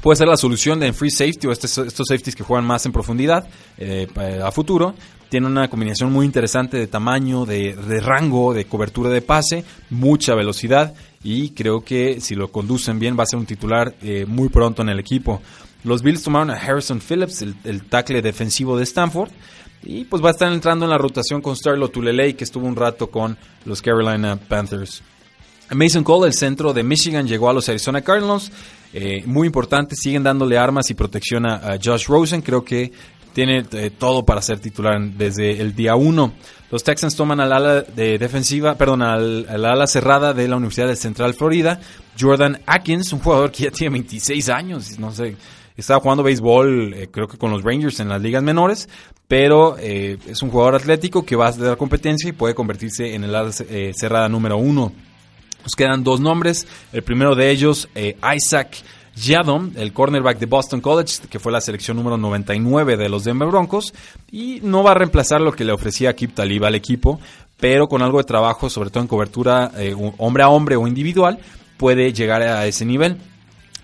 puede 0.00 0.16
ser 0.16 0.26
la 0.26 0.38
solución 0.38 0.80
de 0.80 0.92
free 0.94 1.10
safety 1.10 1.46
o 1.46 1.52
estos, 1.52 1.76
estos 1.78 2.06
safeties 2.08 2.34
que 2.34 2.42
juegan 2.42 2.64
más 2.64 2.86
en 2.86 2.92
profundidad 2.92 3.46
eh, 3.76 4.08
a 4.42 4.50
futuro. 4.50 4.94
Tiene 5.28 5.46
una 5.46 5.68
combinación 5.68 6.12
muy 6.12 6.24
interesante 6.24 6.78
de 6.78 6.86
tamaño, 6.86 7.44
de, 7.44 7.74
rango, 8.00 8.54
de 8.54 8.66
cobertura 8.66 9.10
de 9.10 9.20
pase, 9.20 9.64
mucha 9.90 10.34
velocidad 10.34 10.94
y 11.22 11.50
creo 11.50 11.82
que 11.82 12.20
si 12.20 12.34
lo 12.34 12.52
conducen 12.52 12.98
bien 12.98 13.18
va 13.18 13.24
a 13.24 13.26
ser 13.26 13.38
un 13.38 13.46
titular 13.46 13.94
eh, 14.00 14.26
muy 14.26 14.48
pronto 14.48 14.82
en 14.82 14.90
el 14.90 15.00
equipo. 15.00 15.42
Los 15.84 16.02
Bills 16.02 16.22
tomaron 16.22 16.50
a 16.50 16.54
Harrison 16.54 17.00
Phillips, 17.00 17.42
el, 17.42 17.54
el 17.64 17.84
tackle 17.84 18.20
defensivo 18.22 18.76
de 18.76 18.84
Stanford. 18.84 19.30
Y 19.82 20.04
pues 20.04 20.22
va 20.24 20.28
a 20.28 20.32
estar 20.32 20.50
entrando 20.50 20.86
en 20.86 20.90
la 20.90 20.98
rotación 20.98 21.42
con 21.42 21.54
Starlo 21.54 21.88
Tulele, 21.88 22.34
que 22.34 22.44
estuvo 22.44 22.66
un 22.66 22.74
rato 22.74 23.10
con 23.10 23.36
los 23.66 23.82
Carolina 23.82 24.36
Panthers. 24.36 25.02
Mason 25.70 26.04
Cole, 26.04 26.28
el 26.28 26.34
centro 26.34 26.72
de 26.72 26.82
Michigan, 26.82 27.26
llegó 27.26 27.50
a 27.50 27.52
los 27.52 27.68
Arizona 27.68 28.00
Cardinals. 28.02 28.50
Eh, 28.92 29.24
muy 29.26 29.46
importante, 29.46 29.96
siguen 29.96 30.22
dándole 30.22 30.56
armas 30.56 30.88
y 30.90 30.94
protección 30.94 31.46
a, 31.46 31.78
Josh 31.82 32.06
Rosen. 32.06 32.42
Creo 32.42 32.64
que 32.64 32.92
tiene 33.32 33.64
eh, 33.72 33.90
todo 33.90 34.24
para 34.24 34.40
ser 34.40 34.60
titular 34.60 35.00
desde 35.00 35.60
el 35.60 35.74
día 35.74 35.96
1. 35.96 36.32
Los 36.70 36.84
Texans 36.84 37.16
toman 37.16 37.40
al 37.40 37.52
ala 37.52 37.82
de 37.82 38.18
defensiva, 38.18 38.76
perdón, 38.76 39.02
al, 39.02 39.46
ala 39.48 39.86
cerrada 39.86 40.32
de 40.32 40.48
la 40.48 40.56
Universidad 40.56 40.86
de 40.86 40.96
Central 40.96 41.34
Florida, 41.34 41.80
Jordan 42.18 42.60
Atkins, 42.66 43.12
un 43.12 43.20
jugador 43.20 43.50
que 43.50 43.64
ya 43.64 43.70
tiene 43.70 43.92
26 43.94 44.48
años, 44.48 44.98
no 44.98 45.12
sé, 45.12 45.36
estaba 45.76 46.00
jugando 46.00 46.22
béisbol, 46.22 46.94
eh, 46.94 47.08
creo 47.10 47.28
que 47.28 47.38
con 47.38 47.50
los 47.50 47.62
Rangers 47.62 48.00
en 48.00 48.08
las 48.08 48.22
ligas 48.22 48.42
menores, 48.42 48.88
pero 49.26 49.76
es 49.78 50.42
un 50.42 50.50
jugador 50.50 50.74
atlético 50.76 51.24
que 51.24 51.34
va 51.34 51.48
a 51.48 51.52
dar 51.52 51.78
competencia 51.78 52.28
y 52.28 52.32
puede 52.32 52.54
convertirse 52.54 53.14
en 53.14 53.24
el 53.24 53.34
ala 53.34 53.50
cerrada 53.52 54.28
número 54.28 54.58
1. 54.58 54.92
Nos 55.64 55.74
quedan 55.74 56.04
dos 56.04 56.20
nombres. 56.20 56.66
El 56.92 57.02
primero 57.02 57.34
de 57.34 57.50
ellos, 57.50 57.88
eh, 57.94 58.16
Isaac 58.36 58.76
Yadom, 59.16 59.72
el 59.76 59.94
cornerback 59.94 60.38
de 60.38 60.46
Boston 60.46 60.82
College, 60.82 61.22
que 61.30 61.38
fue 61.38 61.52
la 61.52 61.62
selección 61.62 61.96
número 61.96 62.18
99 62.18 62.98
de 62.98 63.08
los 63.08 63.24
Denver 63.24 63.48
Broncos. 63.48 63.94
Y 64.30 64.60
no 64.62 64.82
va 64.82 64.90
a 64.90 64.94
reemplazar 64.94 65.40
lo 65.40 65.52
que 65.52 65.64
le 65.64 65.72
ofrecía 65.72 66.14
Kip 66.14 66.34
Talib 66.34 66.64
al 66.66 66.74
equipo, 66.74 67.18
pero 67.58 67.88
con 67.88 68.02
algo 68.02 68.18
de 68.18 68.24
trabajo, 68.24 68.68
sobre 68.68 68.90
todo 68.90 69.00
en 69.00 69.08
cobertura 69.08 69.70
eh, 69.78 69.94
hombre 70.18 70.42
a 70.42 70.50
hombre 70.50 70.76
o 70.76 70.86
individual, 70.86 71.38
puede 71.78 72.12
llegar 72.12 72.42
a 72.42 72.66
ese 72.66 72.84
nivel 72.84 73.16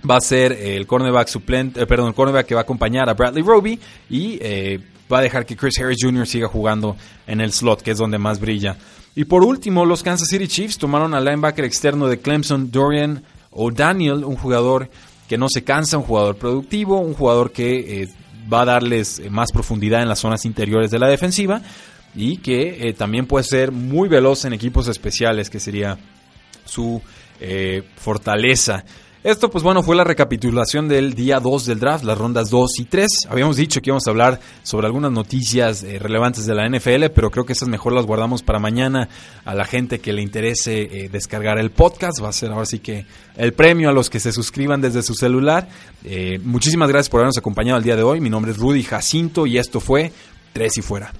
va 0.09 0.17
a 0.17 0.21
ser 0.21 0.53
el 0.53 0.87
cornerback 0.87 1.29
suplente, 1.29 1.83
eh, 1.83 1.87
perdón, 1.87 2.13
cornerback 2.13 2.47
que 2.47 2.55
va 2.55 2.61
a 2.61 2.65
acompañar 2.65 3.09
a 3.09 3.15
Bradley 3.15 3.43
Roby 3.43 3.79
y 4.09 4.39
va 5.13 5.19
a 5.19 5.23
dejar 5.23 5.45
que 5.45 5.57
Chris 5.57 5.79
Harris 5.81 5.99
Jr. 6.01 6.27
siga 6.27 6.49
jugando 6.49 6.97
en 7.27 7.41
el 7.41 7.53
slot, 7.53 7.83
que 7.83 7.91
es 7.93 7.99
donde 7.99 8.19
más 8.19 8.39
brilla. 8.41 8.77
Y 9.15 9.25
por 9.25 9.43
último, 9.43 9.85
los 9.85 10.03
Kansas 10.03 10.29
City 10.29 10.47
Chiefs 10.47 10.79
tomaron 10.79 11.15
al 11.15 11.25
linebacker 11.25 11.65
externo 11.65 12.07
de 12.07 12.21
Clemson, 12.21 12.71
Dorian 12.71 13.25
O'Daniel, 13.51 14.25
un 14.25 14.37
jugador 14.37 14.89
que 15.29 15.39
no 15.39 15.47
se 15.49 15.63
cansa, 15.63 15.97
un 15.97 16.05
jugador 16.05 16.37
productivo, 16.37 16.99
un 16.99 17.15
jugador 17.15 17.53
que 17.53 18.03
eh, 18.03 18.09
va 18.53 18.63
a 18.63 18.65
darles 18.65 19.21
eh, 19.21 19.31
más 19.31 19.53
profundidad 19.53 20.03
en 20.03 20.09
las 20.09 20.19
zonas 20.19 20.45
interiores 20.45 20.91
de 20.91 20.99
la 20.99 21.07
defensiva 21.09 21.63
y 22.17 22.39
que 22.39 22.89
eh, 22.89 22.95
también 22.95 23.27
puede 23.27 23.45
ser 23.45 23.71
muy 23.71 24.09
veloz 24.09 24.45
en 24.45 24.53
equipos 24.53 24.89
especiales, 24.89 25.49
que 25.49 25.61
sería 25.61 25.99
su 26.65 27.01
fortaleza. 27.97 28.85
Esto, 29.23 29.51
pues 29.51 29.63
bueno, 29.63 29.83
fue 29.83 29.97
la 29.97 30.05
recapitulación 30.05 30.89
del 30.89 31.13
día 31.13 31.41
2 31.41 31.67
del 31.67 31.79
draft, 31.79 32.05
las 32.05 32.17
rondas 32.17 32.49
2 32.49 32.79
y 32.79 32.85
3. 32.87 33.27
Habíamos 33.29 33.59
dicho 33.59 33.83
que 33.83 33.91
íbamos 33.91 34.07
a 34.07 34.11
hablar 34.11 34.41
sobre 34.63 34.87
algunas 34.87 35.13
noticias 35.13 35.83
eh, 35.83 35.99
relevantes 35.99 36.47
de 36.47 36.55
la 36.55 36.67
NFL, 36.67 37.11
pero 37.15 37.31
creo 37.31 37.45
que 37.45 37.53
esas 37.53 37.69
mejor 37.69 37.93
las 37.93 38.07
guardamos 38.07 38.43
para 38.43 38.59
mañana 38.59 39.11
a 39.45 39.55
la 39.55 39.67
gente 39.67 39.99
que 39.99 40.15
le 40.15 40.23
interese 40.23 40.81
eh, 40.85 41.09
descargar 41.11 41.59
el 41.59 41.71
podcast. 41.71 42.25
Va 42.25 42.31
a 42.31 42.33
ser 42.33 42.51
ahora 42.51 42.65
sí 42.65 42.79
que 42.79 43.05
el 43.37 43.53
premio 43.53 43.91
a 43.91 43.93
los 43.93 44.09
que 44.09 44.21
se 44.21 44.33
suscriban 44.33 44.81
desde 44.81 45.03
su 45.03 45.13
celular. 45.13 45.69
Eh, 46.03 46.41
muchísimas 46.43 46.89
gracias 46.89 47.11
por 47.11 47.21
habernos 47.21 47.37
acompañado 47.37 47.77
el 47.77 47.85
día 47.85 47.97
de 47.97 48.03
hoy. 48.03 48.23
Mi 48.23 48.31
nombre 48.31 48.53
es 48.53 48.57
Rudy 48.57 48.83
Jacinto 48.85 49.47
y 49.47 49.59
esto 49.59 49.81
fue 49.81 50.13
Tres 50.55 50.79
y 50.79 50.83
Fuera. 50.83 51.13